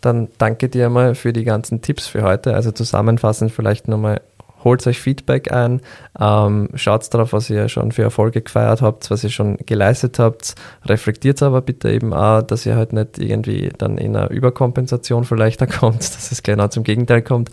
dann 0.00 0.28
danke 0.38 0.68
dir 0.68 0.88
mal 0.90 1.14
für 1.14 1.32
die 1.32 1.44
ganzen 1.44 1.82
Tipps 1.82 2.06
für 2.06 2.22
heute. 2.22 2.54
Also 2.54 2.70
zusammenfassend 2.72 3.50
vielleicht 3.52 3.88
nochmal 3.88 4.20
holt 4.64 4.86
euch 4.86 4.98
Feedback 4.98 5.52
ein, 5.52 5.80
ähm, 6.18 6.70
schaut 6.74 7.12
darauf, 7.12 7.32
was 7.32 7.50
ihr 7.50 7.68
schon 7.68 7.92
für 7.92 8.02
Erfolge 8.02 8.40
gefeiert 8.40 8.82
habt, 8.82 9.10
was 9.10 9.22
ihr 9.22 9.30
schon 9.30 9.58
geleistet 9.66 10.18
habt, 10.18 10.54
reflektiert 10.86 11.42
aber 11.42 11.60
bitte 11.60 11.90
eben 11.90 12.12
auch, 12.14 12.42
dass 12.42 12.64
ihr 12.66 12.74
halt 12.74 12.94
nicht 12.94 13.18
irgendwie 13.18 13.70
dann 13.76 13.98
in 13.98 14.16
einer 14.16 14.30
Überkompensation 14.30 15.24
vielleicht 15.24 15.60
da 15.60 15.66
kommt, 15.66 16.00
dass 16.00 16.32
es 16.32 16.42
genau 16.42 16.68
zum 16.68 16.82
Gegenteil 16.82 17.22
kommt, 17.22 17.50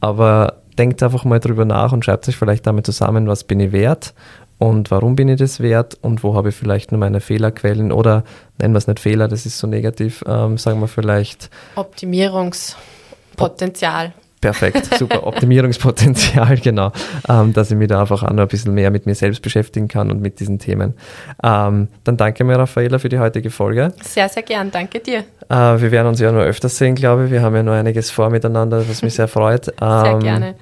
aber 0.00 0.62
denkt 0.78 1.02
einfach 1.02 1.24
mal 1.24 1.38
drüber 1.38 1.64
nach 1.64 1.92
und 1.92 2.04
schreibt 2.04 2.28
euch 2.28 2.36
vielleicht 2.36 2.66
damit 2.66 2.86
zusammen, 2.86 3.28
was 3.28 3.44
bin 3.44 3.60
ich 3.60 3.72
wert 3.72 4.14
und 4.58 4.90
warum 4.90 5.16
bin 5.16 5.28
ich 5.28 5.38
das 5.38 5.60
wert 5.60 5.98
und 6.00 6.22
wo 6.22 6.34
habe 6.34 6.48
ich 6.50 6.54
vielleicht 6.54 6.92
nur 6.92 6.98
meine 6.98 7.20
Fehlerquellen 7.20 7.92
oder 7.92 8.24
nennen 8.58 8.74
wir 8.74 8.78
es 8.78 8.86
nicht 8.86 9.00
Fehler, 9.00 9.28
das 9.28 9.46
ist 9.46 9.58
so 9.58 9.66
negativ, 9.66 10.22
ähm, 10.26 10.58
sagen 10.58 10.80
wir 10.80 10.88
vielleicht 10.88 11.48
Optimierungspotenzial. 11.76 14.12
Perfekt, 14.44 14.94
super. 14.98 15.26
Optimierungspotenzial, 15.26 16.58
genau. 16.58 16.92
Ähm, 17.30 17.54
dass 17.54 17.70
ich 17.70 17.78
mich 17.78 17.88
da 17.88 18.02
einfach 18.02 18.22
auch 18.22 18.30
noch 18.30 18.42
ein 18.42 18.48
bisschen 18.48 18.74
mehr 18.74 18.90
mit 18.90 19.06
mir 19.06 19.14
selbst 19.14 19.40
beschäftigen 19.40 19.88
kann 19.88 20.10
und 20.10 20.20
mit 20.20 20.38
diesen 20.38 20.58
Themen. 20.58 20.92
Ähm, 21.42 21.88
dann 22.04 22.18
danke 22.18 22.44
mir, 22.44 22.58
Raffaela, 22.58 22.98
für 22.98 23.08
die 23.08 23.18
heutige 23.18 23.48
Folge. 23.48 23.94
Sehr, 24.02 24.28
sehr 24.28 24.42
gern. 24.42 24.70
Danke 24.70 25.00
dir. 25.00 25.20
Äh, 25.48 25.80
wir 25.80 25.90
werden 25.90 26.08
uns 26.08 26.20
ja 26.20 26.30
noch 26.30 26.42
öfters 26.42 26.76
sehen, 26.76 26.94
glaube 26.94 27.24
ich. 27.24 27.30
Wir 27.30 27.40
haben 27.40 27.56
ja 27.56 27.62
noch 27.62 27.72
einiges 27.72 28.10
vor 28.10 28.28
miteinander, 28.28 28.86
was 28.86 29.00
mich 29.00 29.14
sehr 29.14 29.28
freut. 29.28 29.68
Ähm, 29.80 30.00
sehr 30.02 30.18
gerne. 30.18 30.54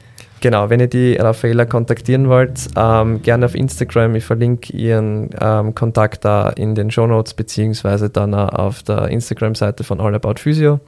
Genau, 0.42 0.68
wenn 0.70 0.80
ihr 0.80 0.88
die 0.88 1.14
Raffaela 1.14 1.64
kontaktieren 1.66 2.28
wollt, 2.28 2.66
ähm, 2.76 3.22
gerne 3.22 3.46
auf 3.46 3.54
Instagram. 3.54 4.16
Ich 4.16 4.24
verlinke 4.24 4.76
ihren 4.76 5.30
ähm, 5.40 5.72
Kontakt 5.76 6.24
da 6.24 6.48
in 6.48 6.74
den 6.74 6.90
Show 6.90 7.06
Notes 7.06 7.34
beziehungsweise 7.34 8.10
dann 8.10 8.34
auf 8.34 8.82
der 8.82 9.06
Instagram-Seite 9.06 9.84
von 9.84 10.00
All 10.00 10.16
About 10.16 10.40
Physio. 10.40 10.80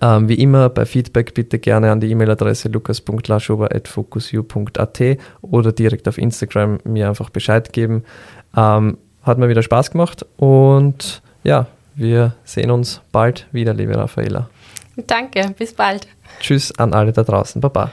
Ähm, 0.00 0.30
wie 0.30 0.36
immer 0.36 0.70
bei 0.70 0.86
Feedback 0.86 1.34
bitte 1.34 1.58
gerne 1.58 1.92
an 1.92 2.00
die 2.00 2.10
E-Mail-Adresse 2.10 2.70
lukas.laschober.focusu.at 2.70 5.00
oder 5.42 5.72
direkt 5.72 6.08
auf 6.08 6.16
Instagram 6.16 6.78
mir 6.84 7.10
einfach 7.10 7.28
Bescheid 7.28 7.74
geben. 7.74 8.04
Ähm, 8.56 8.96
hat 9.22 9.36
mir 9.36 9.50
wieder 9.50 9.62
Spaß 9.62 9.90
gemacht 9.90 10.24
und 10.38 11.20
ja, 11.44 11.66
wir 11.96 12.32
sehen 12.44 12.70
uns 12.70 13.02
bald 13.12 13.46
wieder, 13.52 13.74
liebe 13.74 13.94
Raffaela. 13.94 14.48
Danke, 15.06 15.54
bis 15.58 15.74
bald. 15.74 16.08
Tschüss 16.40 16.72
an 16.78 16.94
alle 16.94 17.12
da 17.12 17.24
draußen. 17.24 17.60
Baba. 17.60 17.92